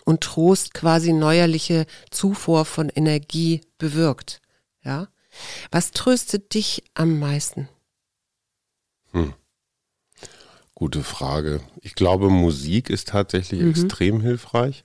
Und 0.04 0.20
Trost 0.22 0.74
quasi 0.74 1.12
neuerliche 1.12 1.86
Zufuhr 2.10 2.64
von 2.64 2.88
Energie 2.88 3.60
bewirkt. 3.78 4.40
Ja. 4.82 5.08
Was 5.70 5.92
tröstet 5.92 6.54
dich 6.54 6.82
am 6.94 7.18
meisten? 7.18 7.68
Hm. 9.12 9.32
Gute 10.74 11.02
Frage. 11.02 11.60
Ich 11.80 11.94
glaube, 11.94 12.30
Musik 12.30 12.90
ist 12.90 13.08
tatsächlich 13.08 13.60
Mhm. 13.60 13.70
extrem 13.70 14.20
hilfreich. 14.20 14.82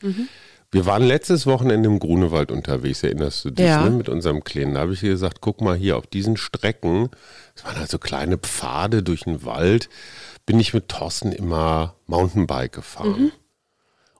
Wir 0.70 0.86
waren 0.86 1.02
letztes 1.04 1.48
Wochenende 1.48 1.90
im 1.90 1.98
Grunewald 2.00 2.52
unterwegs, 2.52 3.02
erinnerst 3.04 3.46
du 3.46 3.50
dich, 3.52 3.66
Ja. 3.66 3.84
ne, 3.84 3.90
mit 3.92 4.10
unserem 4.10 4.44
Kleinen. 4.44 4.76
Da 4.76 4.82
habe 4.82 4.94
ich 4.94 5.02
gesagt, 5.02 5.40
guck 5.42 5.62
mal 5.62 5.76
hier 5.78 5.98
auf 5.98 6.06
diesen 6.06 6.38
Strecken, 6.38 7.10
das 7.56 7.63
waren 7.66 7.78
halt 7.78 7.90
so 7.90 7.98
kleine 7.98 8.38
Pfade 8.38 9.02
durch 9.02 9.22
den 9.24 9.44
Wald, 9.46 9.90
bin 10.46 10.60
ich 10.60 10.74
mit 10.74 10.90
Thorsten 10.90 11.32
immer 11.32 11.96
Mountainbike 12.06 12.74
gefahren. 12.74 13.32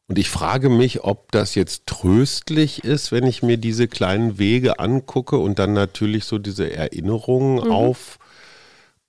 Und 0.10 0.17
ich 0.17 0.30
frage 0.30 0.70
mich, 0.70 1.04
ob 1.04 1.34
das 1.34 1.54
jetzt 1.56 1.86
tröstlich 1.86 2.86
ist, 2.86 3.12
wenn 3.12 3.26
ich 3.26 3.43
mir 3.43 3.58
diese 3.58 3.89
kleinen 3.89 4.38
Wege 4.39 4.80
angucke 4.80 5.38
und 5.38 5.60
dann 5.60 5.74
natürlich 5.74 6.24
so 6.24 6.38
diese 6.38 6.72
Erinnerungen 6.72 7.70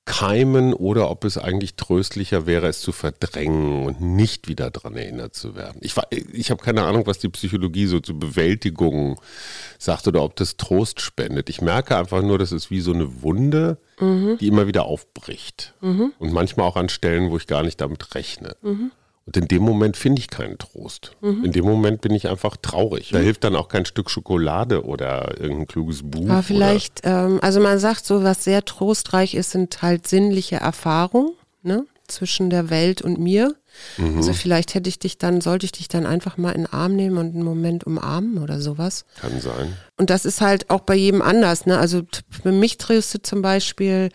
aufkeimen 0.05 0.75
oder 0.75 1.09
ob 1.09 1.25
es 1.25 1.39
eigentlich 1.39 1.77
tröstlicher 1.77 2.47
wäre, 2.47 2.67
es 2.67 2.81
zu 2.81 2.91
verdrängen 2.91 3.87
und 3.87 4.01
nicht 4.01 4.49
wieder 4.49 4.73
daran 4.73 4.97
erinnert 4.97 5.37
zu 5.37 5.55
werden. 5.55 5.79
Ich, 5.83 5.95
ich 6.33 6.51
habe 6.51 6.65
keine 6.65 6.83
Ahnung, 6.83 7.07
was 7.07 7.21
die 7.21 7.29
Psychologie 7.29 7.87
so 7.87 8.01
zur 8.01 8.19
Bewältigung 8.19 9.21
sagt 9.79 10.09
oder 10.09 10.25
ob 10.25 10.35
das 10.35 10.57
Trost 10.57 11.01
spendet. 11.01 11.49
Ich 11.49 11.61
merke 11.61 11.97
einfach 11.97 12.23
nur, 12.23 12.39
das 12.39 12.51
ist 12.51 12.73
wie 12.73 12.81
so 12.81 12.93
eine 12.93 13.23
Wunde, 13.23 13.79
die 14.41 14.49
immer 14.49 14.67
wieder 14.67 14.85
aufbricht. 14.87 15.75
Und 16.19 16.33
manchmal 16.33 16.67
auch 16.67 16.77
an 16.77 16.89
Stellen, 16.89 17.31
wo 17.31 17.37
ich 17.37 17.47
gar 17.47 17.63
nicht 17.63 17.81
damit 17.81 18.17
rechne. 18.17 18.57
Und 19.29 19.37
in 19.37 19.47
dem 19.47 19.63
Moment 19.63 19.99
finde 19.99 20.21
ich 20.21 20.31
keinen 20.31 20.57
Trost. 20.57 21.13
In 21.21 21.53
dem 21.53 21.67
Moment 21.67 22.01
bin 22.01 22.15
ich 22.15 22.29
einfach 22.29 22.57
traurig. 22.57 23.11
Da 23.13 23.19
hilft 23.19 23.45
dann 23.45 23.57
auch 23.57 23.69
kein 23.69 23.85
Stück 23.85 24.09
Schokolade 24.09 24.87
oder 24.87 25.39
irgendein 25.39 25.67
kluges 25.67 26.01
Buch. 26.03 26.31
Aber 26.31 26.43
vielleicht, 26.43 27.03
ähm, 27.05 27.39
also 27.43 27.61
man 27.61 27.79
sagt 27.79 28.07
so, 28.07 28.25
was 28.25 28.43
sehr 28.43 28.65
trostreich 28.65 29.35
ist, 29.35 29.51
sind 29.51 29.83
halt 29.83 30.09
sinnliche 30.09 30.57
Erfahrungen 30.57 31.33
ne, 31.63 31.85
zwischen 32.07 32.49
der 32.49 32.71
Welt 32.71 33.03
und 33.03 33.19
mir. 33.19 33.55
Mhm. 33.97 34.17
Also 34.17 34.33
vielleicht 34.33 34.75
hätte 34.75 34.89
ich 34.89 34.99
dich 34.99 35.19
dann, 35.19 35.41
sollte 35.41 35.67
ich 35.67 35.73
dich 35.73 35.89
dann 35.89 36.07
einfach 36.07 36.37
mal 36.37 36.53
in 36.53 36.63
den 36.65 36.73
Arm 36.73 36.97
nehmen 36.97 37.19
und 37.19 37.35
einen 37.35 37.45
Moment 37.45 37.85
umarmen 37.85 38.39
oder 38.39 38.61
sowas. 38.61 39.05
Kann 39.21 39.41
sein. 39.41 39.77
Und 39.97 40.11
das 40.11 40.25
ist 40.25 40.41
halt 40.41 40.71
auch 40.71 40.81
bei 40.81 40.95
jedem 40.95 41.23
anders. 41.23 41.67
Ne? 41.67 41.79
Also 41.79 42.03
für 42.31 42.53
mich 42.53 42.79
tröstet 42.79 43.27
zum 43.27 43.43
Beispiel 43.43 44.11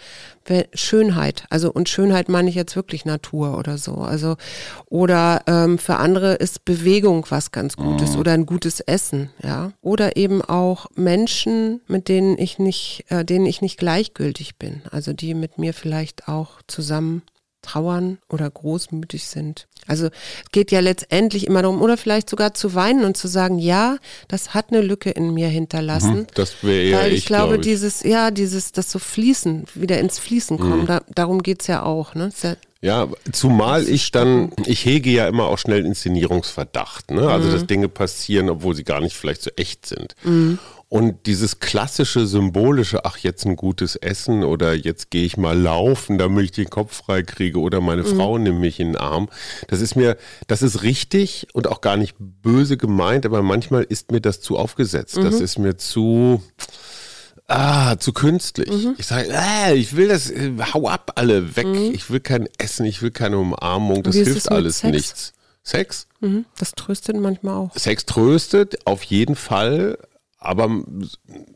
Schönheit. 0.74 1.46
Also 1.50 1.72
und 1.72 1.88
Schönheit 1.88 2.28
meine 2.28 2.50
ich 2.50 2.56
jetzt 2.56 2.76
wirklich 2.76 3.06
Natur 3.06 3.58
oder 3.58 3.78
so. 3.78 3.96
Also 3.96 4.36
oder 4.88 5.42
ähm, 5.48 5.78
für 5.78 5.98
andere 5.98 6.34
ist 6.34 6.66
Bewegung 6.66 7.26
was 7.30 7.52
ganz 7.52 7.78
Gutes 7.78 8.18
oder 8.18 8.34
ein 8.34 8.46
gutes 8.46 8.82
Essen, 8.82 9.30
ja. 9.42 9.72
Oder 9.82 10.18
eben 10.18 10.42
auch 10.42 10.88
Menschen, 10.96 11.82
mit 11.88 12.10
denen 12.10 12.38
ich 12.38 12.60
nicht, 12.60 13.06
äh, 13.10 13.24
denen 13.24 13.46
ich 13.46 13.62
nicht 13.62 13.78
gleichgültig 13.78 14.58
bin. 14.58 14.82
Also 14.92 15.14
die 15.14 15.34
mit 15.34 15.58
mir 15.58 15.74
vielleicht 15.74 16.28
auch 16.28 16.62
zusammen 16.68 17.22
trauern 17.64 18.20
oder 18.30 18.50
großmütig 18.50 19.26
sind. 19.26 19.68
Also 19.88 20.06
es 20.06 20.52
geht 20.52 20.72
ja 20.72 20.80
letztendlich 20.80 21.48
immer 21.48 21.62
darum, 21.62 21.82
oder 21.82 21.98
vielleicht 21.98 22.30
sogar 22.30 22.54
zu 22.54 22.74
weinen 22.74 23.04
und 23.04 23.18
zu 23.18 23.28
sagen, 23.28 23.60
ja, 23.60 23.98
das 24.28 24.54
hat 24.54 24.68
eine 24.70 24.82
Lücke 24.82 25.10
in 25.10 25.34
mir 25.34 25.48
hinterlassen. 25.48 26.28
Das 26.36 26.64
wäre 26.64 26.84
eher 26.84 27.00
Weil 27.00 27.12
ich, 27.12 27.20
ich, 27.20 27.26
glaube, 27.26 27.54
glaub 27.56 27.60
ich. 27.60 27.72
dieses, 27.72 28.04
ja, 28.04 28.32
dieses, 28.32 28.72
das 28.72 28.92
so 28.92 29.00
Fließen, 29.00 29.66
wieder 29.74 30.00
ins 30.00 30.20
Fließen 30.20 30.58
kommen, 30.58 30.86
da, 30.86 31.02
darum 31.14 31.44
geht's 31.44 31.68
ja 31.68 31.84
auch, 31.84 32.16
ne? 32.16 32.32
Ja, 32.42 32.56
Ja, 32.82 33.08
zumal 33.32 33.88
ich 33.88 34.12
dann, 34.12 34.52
ich 34.66 34.86
hege 34.86 35.10
ja 35.10 35.28
immer 35.28 35.46
auch 35.46 35.58
schnell 35.58 35.86
Inszenierungsverdacht. 35.86 37.12
Ne? 37.12 37.28
Also, 37.30 37.52
dass 37.52 37.66
Dinge 37.66 37.90
passieren, 37.90 38.50
obwohl 38.50 38.76
sie 38.76 38.84
gar 38.84 39.02
nicht 39.02 39.16
vielleicht 39.16 39.42
so 39.42 39.52
echt 39.56 39.86
sind. 39.86 40.16
Und 40.94 41.26
dieses 41.26 41.60
klassische, 41.60 42.28
symbolische, 42.28 43.04
ach, 43.04 43.18
jetzt 43.18 43.48
ein 43.48 43.56
gutes 43.56 43.96
Essen 43.96 44.44
oder 44.44 44.76
jetzt 44.76 45.10
gehe 45.10 45.26
ich 45.26 45.38
mal 45.38 45.58
laufen, 45.60 46.20
damit 46.20 46.44
ich 46.46 46.52
den 46.52 46.70
Kopf 46.70 46.96
frei 46.96 47.24
kriege 47.24 47.60
oder 47.60 47.82
meine 47.82 48.04
Frau 48.04 48.38
nimmt 48.38 48.60
mich 48.60 48.80
in 48.80 48.90
den 48.90 48.98
Arm. 48.98 49.28
Das 49.70 49.82
ist 49.82 49.96
mir, 49.96 50.18
das 50.46 50.62
ist 50.62 50.84
richtig 50.84 51.48
und 51.54 51.66
auch 51.66 51.82
gar 51.82 51.98
nicht 51.98 52.14
böse 52.20 52.78
gemeint, 52.78 53.26
aber 53.26 53.42
manchmal 53.42 53.82
ist 53.82 54.12
mir 54.12 54.22
das 54.22 54.40
zu 54.40 54.56
aufgesetzt. 54.56 55.18
Das 55.18 55.42
ist 55.42 55.58
mir 55.58 55.78
zu, 55.78 56.44
Ah, 57.48 57.98
zu 57.98 58.14
künstlich. 58.14 58.70
Ich 59.00 59.08
sage, 59.08 59.30
äh, 59.32 59.74
ich 59.74 59.96
will 59.96 60.10
das, 60.10 60.30
äh, 60.30 60.52
hau 60.76 60.88
ab 60.90 61.14
alle 61.16 61.56
weg. 61.56 61.66
Ich 61.92 62.12
will 62.12 62.20
kein 62.20 62.48
Essen, 62.60 62.86
ich 62.86 63.02
will 63.02 63.10
keine 63.10 63.40
Umarmung. 63.40 64.04
Das 64.04 64.14
hilft 64.14 64.36
mit 64.36 64.52
alles 64.52 64.78
Sex? 64.82 64.94
nichts. 64.94 65.34
Sex? 65.64 66.08
mhm, 66.20 66.46
das 66.60 66.74
tröstet 66.74 67.16
manchmal 67.16 67.56
auch. 67.56 67.76
Sex 67.76 68.06
tröstet, 68.06 68.86
auf 68.86 69.02
jeden 69.02 69.36
Fall. 69.36 69.98
Aber 70.46 70.70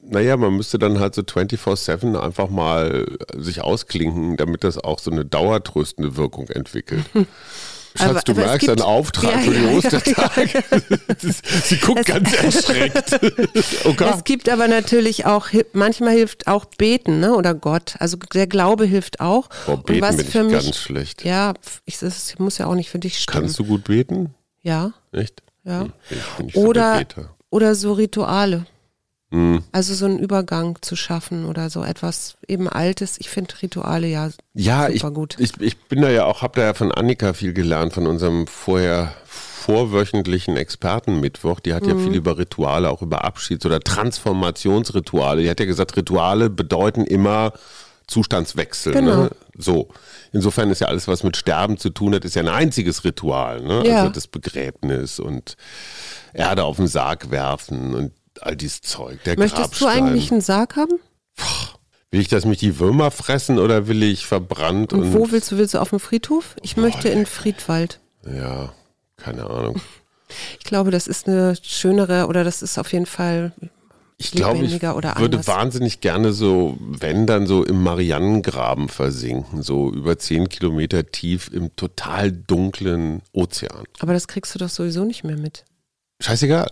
naja, 0.01 0.37
man 0.37 0.55
müsste 0.55 0.79
dann 0.79 0.99
halt 0.99 1.13
so 1.13 1.21
24-7 1.21 2.17
einfach 2.17 2.49
mal 2.49 3.05
sich 3.35 3.61
ausklinken, 3.61 4.37
damit 4.37 4.63
das 4.63 4.77
auch 4.77 4.99
so 4.99 5.11
eine 5.11 5.25
dauertröstende 5.25 6.15
Wirkung 6.15 6.47
entwickelt. 6.49 7.03
Schatz, 7.95 8.09
Aber- 8.09 8.21
du 8.21 8.31
aber 8.33 8.41
es 8.41 8.47
merkst 8.47 8.69
einen 8.69 8.81
Auftrag 8.81 9.31
Ja, 9.31 9.39
für 9.39 9.51
den 9.51 9.63
ja, 9.63 9.71
ja, 9.71 9.77
Ostertag. 9.77 10.63
Sie 11.63 11.77
guckt 11.77 12.05
ganz 12.05 12.31
erschreckt. 12.33 13.19
Okay. 13.85 14.11
Es 14.15 14.23
gibt 14.23 14.49
aber 14.49 14.67
natürlich 14.67 15.25
auch, 15.25 15.47
manchmal 15.73 16.13
hilft 16.13 16.47
auch 16.47 16.65
Beten, 16.65 17.19
ne? 17.19 17.33
Oder 17.33 17.53
Gott. 17.55 17.95
Also 17.99 18.17
der 18.17 18.45
Glaube 18.47 18.85
hilft 18.85 19.19
auch. 19.19 19.49
Boah, 19.65 19.77
beten 19.83 19.93
Und 19.95 20.01
was 20.09 20.17
bin 20.17 20.25
ich 20.25 20.31
für 20.31 20.43
mich, 20.43 20.53
ganz 20.53 20.77
schlecht. 20.77 21.23
Ja, 21.25 21.53
ich, 21.85 21.97
das 21.97 22.37
muss 22.37 22.57
ja 22.59 22.67
auch 22.67 22.75
nicht 22.75 22.89
für 22.89 22.99
dich 22.99 23.17
stimmen. 23.19 23.41
Kannst 23.45 23.57
du 23.59 23.65
gut 23.65 23.85
beten? 23.85 24.33
Ja, 24.61 24.91
Echt? 25.11 25.41
ja. 25.63 25.81
Hm, 25.81 25.93
Ich 26.11 26.17
bin 26.37 26.45
nicht 26.47 26.55
so 26.55 26.61
der 26.61 26.69
Oder, 26.69 26.97
Beter. 26.99 27.29
oder 27.49 27.75
so 27.75 27.93
Rituale. 27.93 28.65
Hm. 29.31 29.61
Also 29.73 29.93
so 29.93 30.05
einen 30.05 30.19
Übergang 30.19 30.77
zu 30.81 30.95
schaffen 30.95 31.45
oder 31.45 31.69
so 31.69 31.83
etwas 31.83 32.37
eben 32.47 32.69
Altes. 32.69 33.17
Ich 33.19 33.29
finde 33.29 33.53
Rituale 33.61 34.07
ja 34.07 34.29
Ja, 34.53 34.87
ich, 34.87 35.01
super 35.01 35.11
gut. 35.13 35.35
ich, 35.37 35.59
ich 35.59 35.77
bin 35.87 36.01
da 36.01 36.09
ja 36.09 36.23
auch, 36.25 36.41
habe 36.41 36.59
da 36.59 36.65
ja 36.67 36.73
von 36.73 36.91
Annika 36.93 37.33
viel 37.33 37.53
gelernt, 37.53 37.93
von 37.93 38.07
unserem 38.07 38.47
vorher 38.47 39.13
vorwöchentlichen 39.25 40.55
Expertenmittwoch. 40.55 41.59
Die 41.59 41.73
hat 41.73 41.83
Mhm. 41.83 41.89
ja 41.89 41.97
viel 41.97 42.15
über 42.15 42.37
Rituale, 42.37 42.89
auch 42.89 43.01
über 43.01 43.25
Abschieds- 43.25 43.65
oder 43.65 43.81
Transformationsrituale. 43.81 45.41
Die 45.41 45.49
hat 45.49 45.59
ja 45.59 45.65
gesagt, 45.65 45.97
Rituale 45.97 46.49
bedeuten 46.49 47.03
immer 47.05 47.51
Zustandswechsel. 48.07 48.93
Genau. 48.93 49.23
Ne? 49.23 49.29
So. 49.57 49.89
Insofern 50.31 50.69
ist 50.71 50.79
ja 50.79 50.87
alles, 50.87 51.09
was 51.09 51.23
mit 51.23 51.35
Sterben 51.35 51.77
zu 51.77 51.89
tun 51.89 52.15
hat, 52.15 52.23
ist 52.23 52.35
ja 52.35 52.41
ein 52.43 52.47
einziges 52.47 53.03
Ritual. 53.03 53.61
Ne? 53.61 53.83
Ja. 53.85 53.97
Also 54.03 54.13
das 54.13 54.27
Begräbnis 54.27 55.19
und 55.19 55.57
Erde 56.33 56.63
auf 56.63 56.77
den 56.77 56.87
Sarg 56.87 57.31
werfen 57.31 57.93
und 57.93 58.11
all 58.43 58.55
dieses 58.55 58.81
Zeug. 58.81 59.23
Der 59.25 59.37
Möchtest 59.37 59.57
du 59.81 59.85
Grabstein. 59.85 60.03
eigentlich 60.07 60.31
einen 60.31 60.41
Sarg 60.41 60.75
haben? 60.75 60.99
Will 62.11 62.21
ich, 62.21 62.29
dass 62.29 62.45
mich 62.45 62.57
die 62.59 62.79
Würmer 62.79 63.11
fressen 63.11 63.59
oder 63.59 63.87
will 63.87 64.01
ich 64.03 64.25
verbrannt 64.25 64.93
Und 64.93 65.01
und, 65.01 65.13
wo 65.13 65.31
willst 65.31 65.51
du? 65.51 65.57
Willst 65.57 65.73
du 65.73 65.79
auf 65.79 65.89
dem 65.89 65.99
Friedhof? 65.99 66.55
Ich 66.61 66.77
möchte 66.77 67.09
in 67.09 67.25
Friedwald. 67.25 67.99
ja, 68.25 68.73
keine 69.17 69.45
Ahnung. 69.49 69.81
Ich 70.59 70.65
glaube, 70.65 70.91
das 70.91 71.07
ist 71.07 71.27
eine 71.27 71.55
schönere 71.61 72.27
oder 72.27 72.43
das 72.43 72.61
ist 72.61 72.77
auf 72.77 72.91
jeden 72.91 73.05
Fall 73.05 73.53
Ich 74.17 74.31
glaube, 74.31 74.65
ich 74.65 74.81
würde 74.81 75.47
wahnsinnig 75.47 76.01
gerne 76.01 76.33
so, 76.33 76.77
wenn 76.79 77.25
dann 77.27 77.47
so 77.47 77.63
im 77.63 77.81
Marianengraben 77.83 78.89
versinken, 78.89 79.61
so 79.61 79.91
über 79.91 80.17
zehn 80.17 80.49
Kilometer 80.49 81.05
tief 81.11 81.49
im 81.53 81.75
total 81.75 82.31
dunklen 82.31 83.21
Ozean. 83.31 83.85
Aber 83.99 84.13
das 84.13 84.27
kriegst 84.27 84.53
du 84.55 84.59
doch 84.59 84.69
sowieso 84.69 85.05
nicht 85.05 85.23
mehr 85.23 85.37
mit. 85.37 85.63
Scheißegal. 86.21 86.71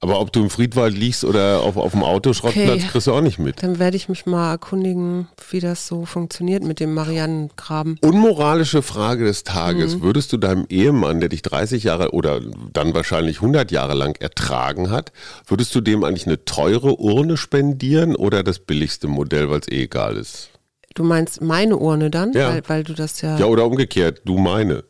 Aber 0.00 0.20
ob 0.20 0.30
du 0.30 0.42
im 0.42 0.50
Friedwald 0.50 0.94
liegst 0.94 1.24
oder 1.24 1.62
auf, 1.62 1.78
auf 1.78 1.92
dem 1.92 2.02
Autoschrottplatz, 2.02 2.68
Okay. 2.82 2.86
kriegst 2.90 3.06
du 3.06 3.12
auch 3.14 3.22
nicht 3.22 3.38
mit. 3.38 3.62
Dann 3.62 3.78
werde 3.78 3.96
ich 3.96 4.10
mich 4.10 4.26
mal 4.26 4.50
erkundigen, 4.50 5.26
wie 5.50 5.60
das 5.60 5.86
so 5.86 6.04
funktioniert 6.04 6.62
mit 6.62 6.80
dem 6.80 6.92
Marianengraben. 6.92 7.98
Unmoralische 8.02 8.82
Frage 8.82 9.24
des 9.24 9.40
Mhm. 9.40 9.44
Tages. 9.48 10.00
Würdest 10.02 10.32
du 10.34 10.36
deinem 10.36 10.66
Ehemann, 10.68 11.20
der 11.20 11.30
dich 11.30 11.40
30 11.40 11.82
Jahre 11.84 12.10
oder 12.12 12.40
dann 12.74 12.92
wahrscheinlich 12.94 13.40
100 13.40 13.72
Jahre 13.72 13.94
lang 13.94 14.16
ertragen 14.20 14.90
hat, 14.90 15.12
würdest 15.46 15.74
du 15.74 15.80
dem 15.80 16.04
eigentlich 16.04 16.26
eine 16.26 16.44
teure 16.44 17.00
Urne 17.00 17.38
spendieren 17.38 18.14
oder 18.16 18.42
das 18.42 18.58
billigste 18.58 19.08
Modell, 19.08 19.48
weil 19.48 19.60
es 19.60 19.68
eh 19.68 19.84
egal 19.84 20.18
ist? 20.18 20.50
Du 20.94 21.04
meinst 21.04 21.40
meine 21.40 21.78
Urne 21.78 22.10
dann? 22.10 22.32
Ja. 22.34 22.50
Weil, 22.50 22.62
weil 22.66 22.84
du 22.84 22.92
das 22.92 23.22
ja. 23.22 23.38
Ja, 23.38 23.46
oder 23.46 23.64
umgekehrt, 23.66 24.20
du 24.26 24.36
meine. 24.36 24.84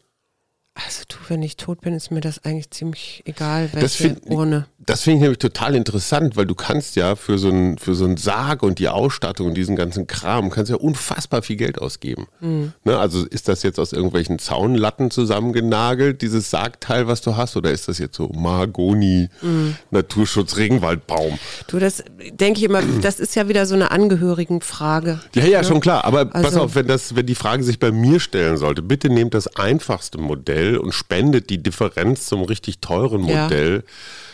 Also 0.85 1.03
du, 1.09 1.17
wenn 1.29 1.43
ich 1.43 1.57
tot 1.57 1.81
bin, 1.81 1.95
ist 1.95 2.11
mir 2.11 2.21
das 2.21 2.45
eigentlich 2.45 2.71
ziemlich 2.71 3.23
egal, 3.25 3.71
welche 3.73 3.81
Das 3.81 3.95
find- 3.97 4.21
Urne. 4.31 4.67
Das 4.85 5.01
finde 5.03 5.17
ich 5.17 5.23
nämlich 5.23 5.39
total 5.39 5.75
interessant, 5.75 6.37
weil 6.37 6.47
du 6.47 6.55
kannst 6.55 6.95
ja 6.95 7.17
für 7.17 7.39
so 7.39 7.49
einen 7.49 7.77
für 7.79 7.95
so 7.97 8.05
einen 8.05 8.17
Sarg 8.19 8.63
und 8.63 8.79
die 8.79 8.89
Ausstattung 8.89 9.49
und 9.49 9.55
diesen 9.55 9.75
ganzen 9.75 10.07
Kram 10.07 10.49
kannst 10.51 10.71
ja 10.71 10.77
unfassbar 10.77 11.43
viel 11.43 11.57
Geld 11.57 11.81
ausgeben. 11.81 12.27
Mhm. 12.41 12.73
Ne, 12.85 12.97
also 12.97 13.25
ist 13.27 13.49
das 13.49 13.63
jetzt 13.65 13.81
aus 13.81 13.93
irgendwelchen 13.93 14.39
Zaunlatten 14.39 15.11
zusammengenagelt, 15.11 16.23
dieses 16.23 16.51
Sargteil, 16.51 17.09
was 17.09 17.21
du 17.23 17.37
hast, 17.37 17.57
oder 17.57 17.73
ist 17.73 17.89
das 17.89 17.99
jetzt 17.99 18.15
so 18.17 18.29
Mahagoni, 18.29 19.29
Mhm. 19.43 19.77
Naturschutz, 19.91 20.57
Regenwaldbaum? 20.57 21.39
Du, 21.69 21.79
das 21.81 22.05
denke 22.31 22.59
ich 22.61 22.65
immer, 22.65 22.83
das 23.03 23.19
ist 23.19 23.35
ja 23.35 23.49
wieder 23.49 23.67
so 23.67 23.75
eine 23.75 23.91
Angehörigenfrage. 23.91 25.21
Ja, 25.35 25.45
ja, 25.47 25.65
schon 25.65 25.81
klar. 25.81 26.05
Aber 26.05 26.27
pass 26.27 26.45
Also- 26.45 26.61
auf, 26.63 26.75
wenn, 26.75 26.87
das, 26.87 27.17
wenn 27.17 27.27
die 27.27 27.35
Frage 27.35 27.65
sich 27.65 27.79
bei 27.81 27.91
mir 27.91 28.21
stellen 28.21 28.57
sollte, 28.57 28.83
bitte 28.83 29.09
nehmt 29.09 29.35
das 29.35 29.49
einfachste 29.57 30.19
Modell 30.19 30.66
und 30.75 30.93
spendet 30.93 31.49
die 31.51 31.63
Differenz 31.63 32.27
zum 32.27 32.43
richtig 32.43 32.81
teuren 32.81 33.25
Ja, 33.29 33.45
Modell 33.45 33.85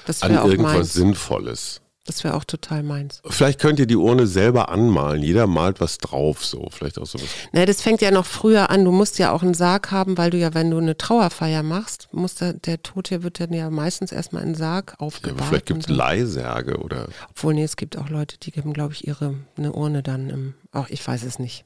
Das 0.07 0.23
an 0.23 0.35
irgendwas 0.35 0.73
meins. 0.75 0.93
Sinnvolles. 0.95 1.79
Das 2.05 2.25
wäre 2.25 2.35
auch 2.35 2.43
total 2.43 2.83
meins. 2.83 3.23
Vielleicht 3.29 3.61
könnt 3.61 3.79
ihr 3.79 3.87
die 3.87 3.95
Urne 3.95 4.27
selber 4.27 4.71
anmalen. 4.71 5.23
Jeder 5.23 5.47
malt 5.47 5.81
was 5.81 5.99
drauf, 5.99 6.45
so. 6.45 6.67
Vielleicht 6.73 6.99
auch 6.99 7.07
sowas. 7.07 7.29
Ne, 7.53 7.65
das 7.65 7.81
fängt 7.81 8.03
ja 8.03 8.11
noch 8.11 8.27
früher 8.27 8.71
an. 8.71 8.85
Du 8.85 8.91
musst 8.91 9.21
ja 9.21 9.31
auch 9.31 9.45
einen 9.45 9.55
Sarg 9.55 9.93
haben, 9.93 10.19
weil 10.19 10.31
du 10.31 10.37
ja, 10.37 10.53
wenn 10.53 10.69
du 10.73 10.79
eine 10.79 10.99
Trauerfeier 10.99 11.63
machst, 11.63 12.09
muss 12.11 12.35
der, 12.35 12.55
der 12.55 12.83
Tote 12.83 13.23
wird 13.23 13.39
dann 13.39 13.53
ja 13.53 13.71
meistens 13.71 14.11
erstmal 14.11 14.43
in 14.43 14.49
einen 14.49 14.55
Sarg 14.57 14.89
Ja, 14.89 14.95
aber 14.97 15.07
aufgebahrt. 15.07 15.49
vielleicht 15.49 15.67
gibt 15.67 15.83
es. 15.85 15.89
Leihsärge 15.89 16.79
oder. 16.79 17.07
Obwohl, 17.31 17.55
nee, 17.55 17.63
es 17.63 17.77
gibt 17.77 17.97
auch 17.97 18.09
Leute, 18.09 18.37
die 18.37 18.51
geben, 18.51 18.73
glaube 18.73 18.95
ich, 18.95 19.07
ihre 19.07 19.37
eine 19.57 19.73
Urne 19.73 20.03
dann 20.03 20.29
im. 20.29 20.55
Auch 20.73 20.89
ich 20.89 21.07
weiß 21.07 21.23
es 21.23 21.39
nicht. 21.39 21.63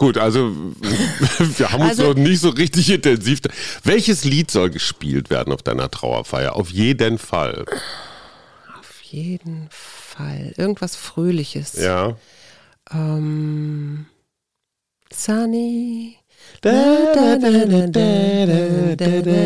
Gut, 0.00 0.16
also 0.16 0.50
wir 1.58 1.70
haben 1.72 1.82
uns 1.82 1.90
Also- 1.90 2.04
noch 2.04 2.14
nicht 2.14 2.40
so 2.40 2.48
richtig 2.48 2.88
intensiv. 2.90 3.40
Welches 3.84 4.24
Lied 4.24 4.50
soll 4.50 4.70
gespielt 4.70 5.28
werden 5.28 5.52
auf 5.52 5.60
deiner 5.62 5.90
Trauerfeier? 5.90 6.56
Auf 6.56 6.70
jeden 6.70 7.18
Fall. 7.18 7.66
Auf 8.78 9.02
jeden 9.02 9.68
Fall. 9.70 10.54
Irgendwas 10.56 10.96
Fröhliches. 10.96 11.74
Ja. 11.74 12.16
Ähm, 12.90 14.06
Sunny. 15.12 16.16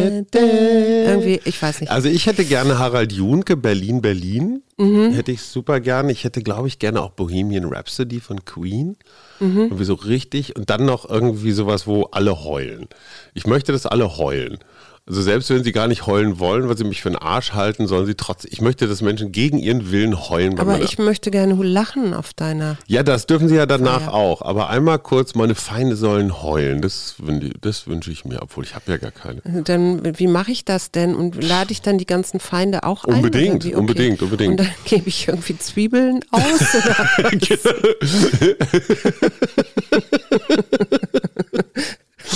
Irgendwie, 0.06 1.40
ich 1.44 1.60
weiß 1.60 1.80
nicht. 1.80 1.90
Also 1.90 2.08
ich 2.08 2.26
hätte 2.26 2.44
gerne 2.44 2.78
Harald 2.78 3.12
Junke, 3.12 3.56
Berlin, 3.56 4.00
Berlin. 4.02 4.62
Mhm. 4.76 5.12
Hätte 5.14 5.32
ich 5.32 5.42
super 5.42 5.80
gerne. 5.80 6.12
Ich 6.12 6.22
hätte, 6.22 6.42
glaube 6.42 6.68
ich, 6.68 6.78
gerne 6.78 7.02
auch 7.02 7.10
Bohemian 7.10 7.64
Rhapsody 7.64 8.20
von 8.20 8.44
Queen. 8.44 8.96
Mhm. 9.40 9.60
Irgendwie 9.60 9.84
so 9.84 9.94
richtig. 9.94 10.56
Und 10.56 10.70
dann 10.70 10.84
noch 10.84 11.08
irgendwie 11.08 11.52
sowas, 11.52 11.86
wo 11.86 12.04
alle 12.04 12.44
heulen. 12.44 12.88
Ich 13.34 13.46
möchte, 13.46 13.72
dass 13.72 13.86
alle 13.86 14.16
heulen. 14.16 14.58
Also 15.06 15.20
selbst 15.20 15.50
wenn 15.50 15.62
sie 15.62 15.72
gar 15.72 15.86
nicht 15.86 16.06
heulen 16.06 16.38
wollen, 16.38 16.66
weil 16.66 16.78
sie 16.78 16.84
mich 16.84 17.02
für 17.02 17.10
einen 17.10 17.16
Arsch 17.16 17.52
halten, 17.52 17.86
sollen 17.86 18.06
sie 18.06 18.14
trotzdem. 18.14 18.50
Ich 18.50 18.62
möchte, 18.62 18.88
dass 18.88 19.02
Menschen 19.02 19.32
gegen 19.32 19.58
ihren 19.58 19.90
Willen 19.90 20.30
heulen. 20.30 20.58
Aber 20.58 20.80
ich 20.80 20.98
möchte 20.98 21.30
gerne 21.30 21.54
lachen 21.62 22.14
auf 22.14 22.32
deiner. 22.32 22.78
ja, 22.86 23.02
das 23.02 23.26
dürfen 23.26 23.48
sie 23.48 23.56
ja 23.56 23.66
danach 23.66 24.04
Feier. 24.04 24.14
auch. 24.14 24.40
Aber 24.40 24.70
einmal 24.70 24.98
kurz, 24.98 25.34
meine 25.34 25.54
Feinde 25.54 25.96
sollen 25.96 26.42
heulen. 26.42 26.80
Das, 26.80 27.16
das 27.60 27.86
wünsche 27.86 28.12
ich 28.12 28.24
mir, 28.24 28.40
obwohl 28.40 28.64
ich 28.64 28.74
habe 28.74 28.92
ja 28.92 28.96
gar 28.96 29.10
keine. 29.10 29.42
Dann, 29.44 30.18
wie 30.18 30.26
mache 30.26 30.52
ich 30.52 30.64
das 30.64 30.90
denn? 30.90 31.14
Und 31.14 31.42
lade 31.42 31.72
ich 31.72 31.82
dann 31.82 31.98
die 31.98 32.06
ganzen 32.06 32.40
Feinde 32.40 32.84
auch 32.84 33.04
ein? 33.04 33.16
Unbedingt, 33.16 33.64
wie? 33.64 33.74
unbedingt, 33.74 34.22
unbedingt. 34.22 34.52
Und 34.52 34.66
dann 34.66 34.74
gebe 34.86 35.08
ich 35.08 35.28
irgendwie 35.28 35.58
Zwiebeln 35.58 36.20
aus? 36.30 36.74
Oder? 36.74 37.30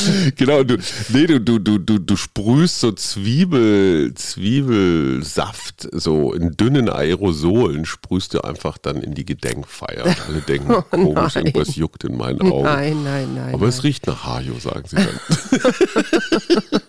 Genau, 0.37 0.63
du, 0.63 0.77
nee, 1.09 1.27
du, 1.27 1.41
du, 1.41 1.59
du, 1.59 1.79
du, 1.79 1.99
du 1.99 2.17
sprühst 2.17 2.81
so 2.81 2.93
Zwiebel, 2.93 4.13
Zwiebelsaft, 4.15 5.89
so 5.93 6.33
in 6.33 6.57
dünnen 6.57 6.89
Aerosolen, 6.89 7.85
sprühst 7.85 8.35
du 8.35 8.41
einfach 8.43 8.79
dann 8.79 9.03
in 9.03 9.15
die 9.15 9.25
Gedenkfeier. 9.25 10.05
Und 10.05 10.29
alle 10.29 10.41
denken, 10.41 10.69
komisch, 10.91 11.09
Oh 11.09 11.13
nein. 11.15 11.31
irgendwas 11.47 11.77
juckt 11.77 12.05
in 12.05 12.17
meinen 12.17 12.41
Augen. 12.43 12.65
Nein, 12.65 13.03
nein, 13.05 13.35
nein. 13.35 13.55
Aber 13.55 13.63
nein. 13.63 13.69
es 13.69 13.85
riecht 13.85 14.07
nach 14.07 14.25
Hajo, 14.25 14.59
sagen 14.59 14.85
sie 14.87 14.97
dann. 14.97 16.81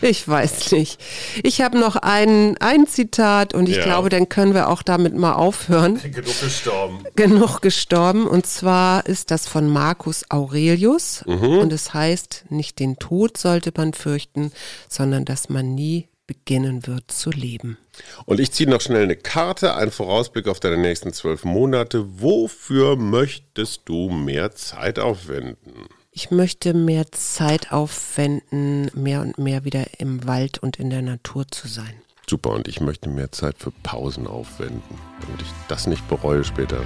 Ich 0.00 0.26
weiß 0.28 0.72
nicht. 0.72 1.00
Ich 1.42 1.60
habe 1.60 1.78
noch 1.78 1.96
ein, 1.96 2.56
ein 2.58 2.86
Zitat 2.86 3.54
und 3.54 3.68
ich 3.68 3.76
Ja. 3.76 3.84
glaube, 3.84 4.08
dann 4.08 4.28
können 4.28 4.54
wir 4.54 4.68
auch 4.68 4.82
damit 4.82 5.14
mal 5.16 5.32
aufhören. 5.34 6.00
Genug 6.12 6.40
gestorben. 6.40 7.04
Genug 7.16 7.60
gestorben. 7.62 8.26
Und 8.26 8.46
zwar 8.46 9.06
ist 9.06 9.30
das 9.30 9.46
von 9.48 9.68
Marcus 9.68 10.24
Aurelius. 10.30 11.24
Mhm. 11.26 11.58
Und 11.58 11.72
es 11.72 11.94
heißt, 11.94 12.44
nicht 12.50 12.78
den 12.78 12.98
Tod 12.98 13.36
sollte 13.36 13.72
man 13.76 13.92
fürchten, 13.92 14.52
sondern 14.88 15.24
dass 15.24 15.48
man 15.48 15.74
nie 15.74 16.08
beginnen 16.26 16.86
wird 16.86 17.10
zu 17.10 17.30
leben. 17.30 17.78
Und 18.26 18.38
ich 18.38 18.52
ziehe 18.52 18.68
noch 18.68 18.82
schnell 18.82 19.04
eine 19.04 19.16
Karte, 19.16 19.74
einen 19.74 19.90
Vorausblick 19.90 20.46
auf 20.46 20.60
deine 20.60 20.76
nächsten 20.76 21.12
zwölf 21.14 21.44
Monate. 21.44 22.04
Wofür 22.20 22.96
möchtest 22.96 23.82
du 23.86 24.10
mehr 24.10 24.54
Zeit 24.54 24.98
aufwenden? 24.98 25.86
Ich 26.20 26.32
möchte 26.32 26.74
mehr 26.74 27.12
Zeit 27.12 27.70
aufwenden, 27.70 28.90
mehr 28.92 29.20
und 29.20 29.38
mehr 29.38 29.64
wieder 29.64 29.84
im 30.00 30.26
Wald 30.26 30.58
und 30.58 30.76
in 30.76 30.90
der 30.90 31.00
Natur 31.00 31.46
zu 31.48 31.68
sein. 31.68 31.94
Super, 32.28 32.50
und 32.50 32.66
ich 32.66 32.80
möchte 32.80 33.08
mehr 33.08 33.30
Zeit 33.30 33.54
für 33.56 33.70
Pausen 33.84 34.26
aufwenden, 34.26 34.82
damit 35.20 35.42
ich 35.42 35.48
das 35.68 35.86
nicht 35.86 36.08
bereue 36.08 36.42
später. 36.42 36.78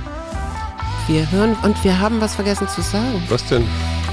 Wir 1.07 1.31
hören 1.33 1.57
und 1.63 1.83
wir 1.83 1.99
haben 1.99 2.21
was 2.21 2.35
vergessen 2.35 2.69
zu 2.69 2.83
sagen. 2.83 3.23
Was 3.31 3.43
denn? 3.49 3.67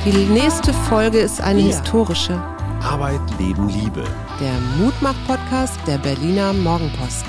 Die 0.05 0.11
nächste 0.11 0.73
Folge 0.73 1.19
ist 1.19 1.41
eine 1.41 1.59
Ja. 1.59 1.65
historische. 1.67 2.35
Arbeit, 2.81 3.19
Leben, 3.37 3.67
Liebe. 3.67 4.05
Der 4.39 4.57
Mutmach-Podcast 4.77 5.77
der 5.85 5.97
Berliner 5.97 6.53
Morgenpost. 6.53 7.25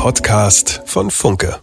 Podcast 0.00 0.80
von 0.86 1.10
Funke. 1.10 1.60